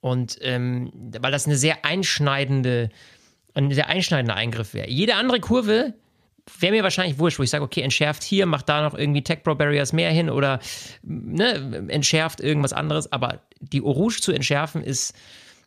Und 0.00 0.38
ähm, 0.42 0.92
weil 1.18 1.32
das 1.32 1.46
eine 1.46 1.56
sehr 1.56 1.84
einschneidende, 1.84 2.90
ein 3.54 3.72
sehr 3.72 3.88
einschneidender 3.88 4.36
Eingriff 4.36 4.74
wäre. 4.74 4.88
Jede 4.88 5.16
andere 5.16 5.40
Kurve 5.40 5.94
wäre 6.60 6.72
mir 6.72 6.82
wahrscheinlich 6.82 7.18
wurscht, 7.18 7.38
wo 7.38 7.42
ich 7.42 7.50
sage, 7.50 7.64
okay, 7.64 7.82
entschärft 7.82 8.22
hier, 8.22 8.46
macht 8.46 8.68
da 8.68 8.82
noch 8.82 8.94
irgendwie 8.94 9.22
Tech 9.22 9.42
Pro 9.42 9.54
Barriers 9.54 9.92
mehr 9.92 10.10
hin 10.10 10.30
oder 10.30 10.60
ne, 11.02 11.86
entschärft 11.88 12.40
irgendwas 12.40 12.72
anderes. 12.72 13.10
Aber 13.12 13.40
die 13.60 13.82
Orange 13.82 14.20
zu 14.20 14.32
entschärfen 14.32 14.82
ist, 14.82 15.14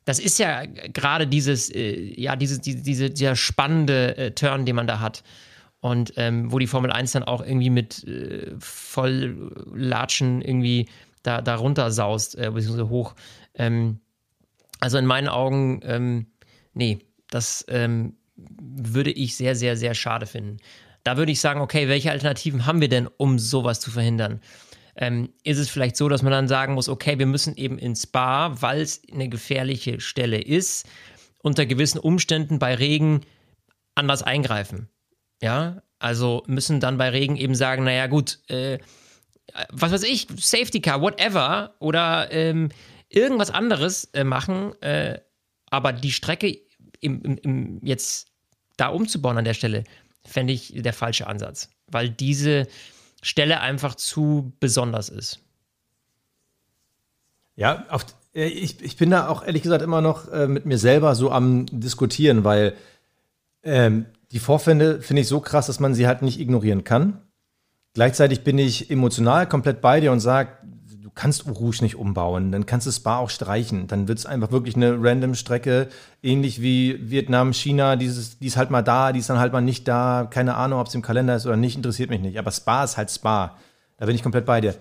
das 0.05 0.19
ist 0.19 0.39
ja 0.39 0.65
gerade 0.65 1.27
dieses, 1.27 1.69
äh, 1.69 2.19
ja, 2.19 2.35
dieses, 2.35 2.61
die, 2.61 2.81
diese, 2.81 3.09
dieser 3.09 3.35
spannende 3.35 4.17
äh, 4.17 4.31
Turn, 4.31 4.65
den 4.65 4.75
man 4.75 4.87
da 4.87 4.99
hat. 4.99 5.23
Und 5.79 6.13
ähm, 6.17 6.51
wo 6.51 6.59
die 6.59 6.67
Formel 6.67 6.91
1 6.91 7.11
dann 7.11 7.23
auch 7.23 7.41
irgendwie 7.43 7.69
mit 7.71 8.03
äh, 8.07 8.51
Volllatschen 8.59 10.41
irgendwie 10.41 10.87
da, 11.23 11.41
da 11.41 11.55
runter 11.55 11.91
saust, 11.91 12.35
äh, 12.35 12.51
beziehungsweise 12.51 12.89
hoch. 12.89 13.15
Ähm, 13.55 13.99
also 14.79 14.97
in 14.97 15.05
meinen 15.05 15.27
Augen, 15.27 15.81
ähm, 15.83 16.27
nee, 16.73 16.99
das 17.29 17.65
ähm, 17.67 18.15
würde 18.35 19.11
ich 19.11 19.35
sehr, 19.35 19.55
sehr, 19.55 19.75
sehr 19.77 19.93
schade 19.93 20.25
finden. 20.25 20.57
Da 21.03 21.17
würde 21.17 21.31
ich 21.31 21.39
sagen, 21.39 21.61
okay, 21.61 21.87
welche 21.87 22.11
Alternativen 22.11 22.65
haben 22.65 22.81
wir 22.81 22.89
denn, 22.89 23.07
um 23.17 23.39
sowas 23.39 23.79
zu 23.79 23.89
verhindern? 23.91 24.41
Ähm, 25.01 25.33
ist 25.43 25.57
es 25.57 25.67
vielleicht 25.67 25.97
so, 25.97 26.09
dass 26.09 26.21
man 26.21 26.31
dann 26.31 26.47
sagen 26.47 26.75
muss, 26.75 26.87
okay, 26.87 27.17
wir 27.17 27.25
müssen 27.25 27.55
eben 27.57 27.79
ins 27.79 28.03
Spa, 28.03 28.61
weil 28.61 28.81
es 28.81 29.01
eine 29.11 29.29
gefährliche 29.29 29.99
Stelle 29.99 30.39
ist, 30.39 30.87
unter 31.39 31.65
gewissen 31.65 31.97
Umständen 31.97 32.59
bei 32.59 32.75
Regen 32.75 33.21
anders 33.95 34.21
eingreifen. 34.21 34.89
Ja, 35.41 35.81
also 35.97 36.43
müssen 36.45 36.79
dann 36.79 36.99
bei 36.99 37.09
Regen 37.09 37.35
eben 37.35 37.55
sagen, 37.55 37.83
naja 37.83 38.05
gut, 38.05 38.39
äh, 38.47 38.77
was 39.71 39.91
weiß 39.91 40.03
ich, 40.03 40.27
Safety 40.37 40.81
Car, 40.81 41.01
whatever, 41.01 41.73
oder 41.79 42.31
ähm, 42.31 42.69
irgendwas 43.09 43.49
anderes 43.49 44.05
äh, 44.13 44.23
machen, 44.23 44.79
äh, 44.83 45.19
aber 45.71 45.93
die 45.93 46.11
Strecke 46.11 46.59
im, 46.99 47.23
im, 47.23 47.37
im 47.37 47.79
jetzt 47.83 48.27
da 48.77 48.89
umzubauen 48.89 49.39
an 49.39 49.45
der 49.45 49.55
Stelle, 49.55 49.83
fände 50.23 50.53
ich 50.53 50.73
der 50.75 50.93
falsche 50.93 51.25
Ansatz, 51.25 51.71
weil 51.87 52.11
diese 52.11 52.67
Stelle 53.21 53.61
einfach 53.61 53.95
zu 53.95 54.53
besonders 54.59 55.09
ist. 55.09 55.39
Ja, 57.55 57.85
auf, 57.89 58.05
äh, 58.33 58.47
ich, 58.47 58.81
ich 58.81 58.97
bin 58.97 59.11
da 59.11 59.27
auch 59.27 59.43
ehrlich 59.43 59.61
gesagt 59.61 59.83
immer 59.83 60.01
noch 60.01 60.31
äh, 60.31 60.47
mit 60.47 60.65
mir 60.65 60.77
selber 60.77 61.15
so 61.15 61.31
am 61.31 61.65
Diskutieren, 61.67 62.43
weil 62.43 62.75
ähm, 63.63 64.05
die 64.31 64.39
Vorfände 64.39 65.01
finde 65.01 65.21
ich 65.21 65.27
so 65.27 65.39
krass, 65.39 65.67
dass 65.67 65.79
man 65.79 65.93
sie 65.93 66.07
halt 66.07 66.21
nicht 66.21 66.39
ignorieren 66.39 66.83
kann. 66.83 67.21
Gleichzeitig 67.93 68.43
bin 68.43 68.57
ich 68.57 68.89
emotional 68.89 69.47
komplett 69.47 69.81
bei 69.81 69.99
dir 69.99 70.11
und 70.11 70.21
sage, 70.21 70.57
kannst 71.15 71.45
Rouge 71.47 71.79
nicht 71.81 71.95
umbauen, 71.95 72.51
dann 72.51 72.65
kannst 72.65 72.87
du 72.87 72.91
Spa 72.91 73.17
auch 73.17 73.29
streichen. 73.29 73.87
Dann 73.87 74.07
wird 74.07 74.19
es 74.19 74.25
einfach 74.25 74.51
wirklich 74.51 74.75
eine 74.75 74.97
random 74.99 75.35
Strecke, 75.35 75.87
ähnlich 76.23 76.61
wie 76.61 77.09
Vietnam, 77.09 77.53
China, 77.53 77.95
dieses, 77.95 78.39
die 78.39 78.47
ist 78.47 78.57
halt 78.57 78.71
mal 78.71 78.81
da, 78.81 79.11
die 79.11 79.19
ist 79.19 79.29
dann 79.29 79.39
halt 79.39 79.53
mal 79.53 79.61
nicht 79.61 79.87
da. 79.87 80.27
Keine 80.29 80.55
Ahnung, 80.55 80.79
ob 80.79 80.87
es 80.87 80.95
im 80.95 81.01
Kalender 81.01 81.35
ist 81.35 81.45
oder 81.45 81.57
nicht, 81.57 81.75
interessiert 81.75 82.09
mich 82.09 82.21
nicht. 82.21 82.39
Aber 82.39 82.51
Spa 82.51 82.83
ist 82.83 82.97
halt 82.97 83.11
Spa. 83.11 83.57
Da 83.97 84.05
bin 84.05 84.15
ich 84.15 84.23
komplett 84.23 84.45
bei 84.45 84.61
dir. 84.61 84.75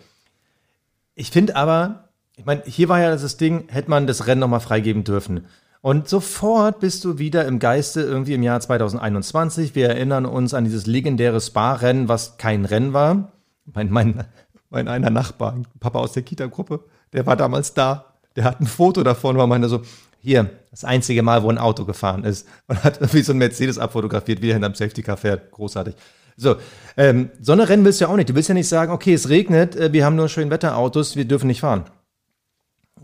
Ich 1.14 1.31
finde 1.31 1.57
aber, 1.57 2.09
ich 2.37 2.47
meine, 2.47 2.62
hier 2.64 2.89
war 2.89 3.01
ja 3.01 3.11
das 3.11 3.37
Ding, 3.37 3.64
hätte 3.68 3.91
man 3.91 4.07
das 4.07 4.26
Rennen 4.26 4.41
nochmal 4.41 4.61
freigeben 4.61 5.05
dürfen. 5.05 5.47
Und 5.83 6.09
sofort 6.09 6.81
bist 6.81 7.05
du 7.05 7.18
wieder 7.18 7.47
im 7.47 7.59
Geiste 7.59 8.03
irgendwie 8.03 8.35
im 8.35 8.43
Jahr 8.43 8.61
2021. 8.61 9.74
Wir 9.74 9.89
erinnern 9.89 10.26
uns 10.26 10.53
an 10.55 10.64
dieses 10.64 10.87
legendäre 10.87 11.41
Spa-Rennen, 11.41 12.09
was 12.09 12.37
kein 12.37 12.66
Rennen 12.66 12.93
war. 12.93 13.33
Mein, 13.64 13.91
mein 13.91 14.24
mein 14.71 14.89
einer 14.89 15.11
Nachbar, 15.11 15.57
Papa 15.81 15.99
aus 15.99 16.12
der 16.12 16.23
Kita-Gruppe, 16.23 16.85
der 17.12 17.27
war 17.27 17.37
damals 17.37 17.75
da. 17.75 18.14
Der 18.37 18.45
hat 18.45 18.61
ein 18.61 18.66
Foto 18.66 19.03
davon, 19.03 19.37
war 19.37 19.47
meinte 19.47 19.68
so, 19.68 19.83
hier, 20.21 20.51
das 20.71 20.85
einzige 20.85 21.23
Mal, 21.23 21.43
wo 21.43 21.51
ein 21.51 21.59
Auto 21.59 21.85
gefahren 21.85 22.25
ist. 22.25 22.47
Und 22.68 22.83
hat 22.85 23.01
irgendwie 23.01 23.23
so 23.23 23.33
ein 23.33 23.39
Mercedes 23.39 23.79
abfotografiert, 23.79 24.41
wie 24.43 24.51
er 24.51 24.55
hinterm 24.55 24.75
Safety 24.75 25.03
Car 25.03 25.16
fährt. 25.16 25.51
Großartig. 25.51 25.95
So, 26.37 26.57
ähm, 26.97 27.31
Sonne 27.41 27.68
willst 27.68 28.01
du 28.01 28.05
ja 28.05 28.11
auch 28.11 28.16
nicht. 28.16 28.31
Du 28.31 28.35
willst 28.35 28.49
ja 28.49 28.55
nicht 28.55 28.68
sagen, 28.68 28.93
okay, 28.93 29.14
es 29.14 29.29
regnet, 29.29 29.77
äh, 29.77 29.93
wir 29.93 30.05
haben 30.05 30.16
nur 30.16 30.29
schön 30.29 30.51
Wetterautos, 30.51 31.16
wir 31.16 31.27
dürfen 31.27 31.49
nicht 31.49 31.61
fahren. 31.61 31.85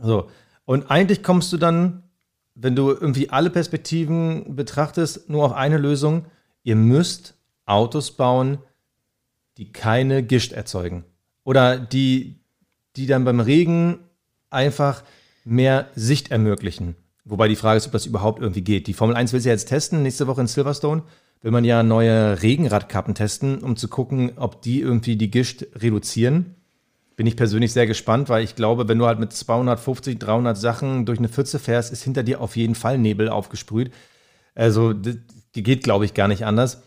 So. 0.01 0.31
Und 0.65 0.91
eigentlich 0.91 1.23
kommst 1.23 1.53
du 1.53 1.57
dann, 1.57 2.05
wenn 2.55 2.77
du 2.77 2.91
irgendwie 2.91 3.31
alle 3.31 3.51
Perspektiven 3.51 4.57
betrachtest, 4.57 5.29
nur 5.29 5.45
auf 5.45 5.53
eine 5.53 5.79
Lösung. 5.79 6.27
Ihr 6.63 6.77
müsst 6.77 7.35
Autos 7.67 8.13
bauen, 8.13 8.59
die 9.59 9.73
keine 9.73 10.23
Gischt 10.23 10.53
erzeugen. 10.53 11.05
Oder 11.47 11.79
die, 11.79 12.41
die 12.97 13.07
dann 13.07 13.25
beim 13.25 13.39
Regen 13.39 14.01
einfach 14.51 15.05
mehr 15.45 15.89
Sicht 15.95 16.33
ermöglichen. 16.33 16.97
Wobei 17.25 17.47
die 17.47 17.57
Frage 17.57 17.79
ist, 17.79 17.87
ob 17.87 17.93
das 17.93 18.05
überhaupt 18.05 18.43
irgendwie 18.43 18.63
geht. 18.63 18.89
Die 18.89 18.95
Formel 18.95 19.17
1 19.17 19.33
will 19.33 19.41
sie 19.41 19.49
jetzt 19.49 19.67
testen, 19.67 20.03
nächste 20.03 20.27
Woche 20.27 20.41
in 20.41 20.49
Silverstone. 20.49 21.05
Will 21.43 21.53
man 21.53 21.65
ja 21.65 21.85
neue 21.85 22.43
Regenradkappen 22.43 23.15
testen, 23.15 23.59
um 23.59 23.77
zu 23.77 23.87
gucken, 23.87 24.33
ob 24.37 24.61
die 24.61 24.81
irgendwie 24.81 25.15
die 25.15 25.31
Gischt 25.31 25.65
reduzieren. 25.77 26.57
Bin 27.15 27.29
ich 27.29 27.37
persönlich 27.37 27.73
sehr 27.73 27.87
gespannt, 27.87 28.29
weil 28.29 28.43
ich 28.43 28.57
glaube, 28.57 28.89
wenn 28.89 28.99
du 28.99 29.07
halt 29.07 29.21
mit 29.21 29.33
250, 29.33 30.19
300 30.19 30.59
Sachen 30.59 31.07
durch 31.07 31.19
eine 31.19 31.29
Pfütze 31.29 31.61
fährst, 31.61 31.93
ist 31.93 32.03
hinter 32.03 32.25
dir 32.25 32.41
auf 32.41 32.57
jeden 32.57 32.75
Fall 32.75 32.99
Nebel 32.99 33.29
aufgesprüht. 33.29 33.93
Also, 34.57 34.93
die 34.93 35.63
geht, 35.63 35.85
glaube 35.85 36.07
ich, 36.07 36.15
gar 36.15 36.27
nicht 36.27 36.45
anders. 36.45 36.83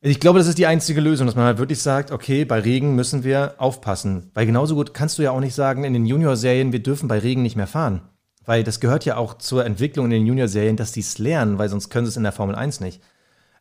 Ich 0.00 0.20
glaube, 0.20 0.38
das 0.38 0.46
ist 0.46 0.58
die 0.58 0.66
einzige 0.66 1.00
Lösung, 1.00 1.26
dass 1.26 1.36
man 1.36 1.46
halt 1.46 1.58
wirklich 1.58 1.80
sagt, 1.80 2.10
okay, 2.10 2.44
bei 2.44 2.60
Regen 2.60 2.94
müssen 2.94 3.24
wir 3.24 3.54
aufpassen. 3.58 4.30
Weil 4.34 4.46
genauso 4.46 4.74
gut 4.74 4.94
kannst 4.94 5.18
du 5.18 5.22
ja 5.22 5.30
auch 5.30 5.40
nicht 5.40 5.54
sagen 5.54 5.84
in 5.84 5.94
den 5.94 6.06
Junior-Serien, 6.06 6.72
wir 6.72 6.82
dürfen 6.82 7.08
bei 7.08 7.18
Regen 7.18 7.42
nicht 7.42 7.56
mehr 7.56 7.66
fahren. 7.66 8.02
Weil 8.44 8.62
das 8.62 8.78
gehört 8.78 9.04
ja 9.04 9.16
auch 9.16 9.38
zur 9.38 9.64
Entwicklung 9.64 10.06
in 10.06 10.12
den 10.12 10.26
Junior-Serien, 10.26 10.76
dass 10.76 10.92
die 10.92 11.00
es 11.00 11.18
lernen, 11.18 11.58
weil 11.58 11.68
sonst 11.68 11.88
können 11.88 12.06
sie 12.06 12.10
es 12.10 12.16
in 12.16 12.22
der 12.22 12.32
Formel 12.32 12.54
1 12.54 12.80
nicht. 12.80 13.02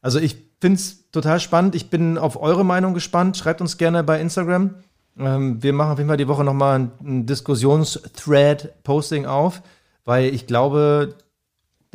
Also 0.01 0.19
ich 0.19 0.35
finde 0.61 0.75
es 0.75 1.09
total 1.09 1.39
spannend. 1.39 1.73
Ich 1.73 1.89
bin 1.89 2.19
auf 2.19 2.39
eure 2.39 2.63
Meinung 2.63 2.93
gespannt. 2.93 3.37
Schreibt 3.37 3.61
uns 3.61 3.77
gerne 3.77 4.03
bei 4.03 4.21
Instagram. 4.21 4.75
Ähm, 5.17 5.63
wir 5.63 5.73
machen 5.73 5.93
auf 5.93 5.97
jeden 5.97 6.09
Fall 6.09 6.17
die 6.17 6.27
Woche 6.27 6.43
nochmal 6.43 6.91
ein, 7.03 7.25
Diskussions-Thread-Posting 7.25 9.25
auf, 9.25 9.63
weil 10.03 10.33
ich 10.33 10.45
glaube, 10.45 11.15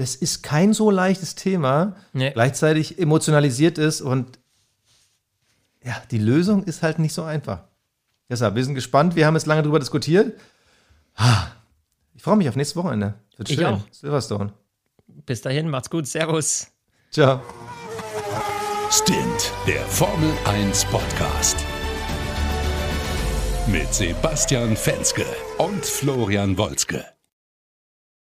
das 0.01 0.15
ist 0.15 0.43
kein 0.43 0.73
so 0.73 0.91
leichtes 0.91 1.35
Thema, 1.35 1.95
nee. 2.15 2.31
gleichzeitig 2.31 2.99
emotionalisiert 2.99 3.77
ist 3.77 4.01
und 4.01 4.39
ja, 5.85 5.95
die 6.11 6.17
Lösung 6.17 6.65
ist 6.65 6.83
halt 6.83 6.99
nicht 6.99 7.13
so 7.13 7.23
einfach. 7.23 7.65
Deshalb, 8.31 8.55
wir 8.55 8.65
sind 8.65 8.75
gespannt. 8.75 9.15
Wir 9.15 9.27
haben 9.27 9.35
jetzt 9.35 9.47
lange 9.47 9.61
darüber 9.61 9.79
diskutiert. 9.79 10.41
Ich 12.15 12.23
freue 12.23 12.37
mich 12.37 12.49
auf 12.49 12.57
nächstes 12.57 12.77
Wochenende. 12.77 13.15
Wird 13.37 13.49
schön. 13.51 13.59
Ich 13.59 13.67
auch. 13.67 13.81
Silverstone. 13.91 14.55
Bis 15.27 15.43
dahin, 15.43 15.69
macht's 15.69 15.91
gut. 15.91 16.07
Servus. 16.07 16.69
Ciao. 17.11 17.43
Stint, 18.91 19.53
der 19.67 19.83
Formel 19.83 20.33
1 20.47 20.87
Podcast. 20.87 21.59
Mit 23.67 23.93
Sebastian 23.93 24.77
Fenske 24.77 25.27
und 25.59 25.85
Florian 25.85 26.57
Wolzke. 26.57 27.05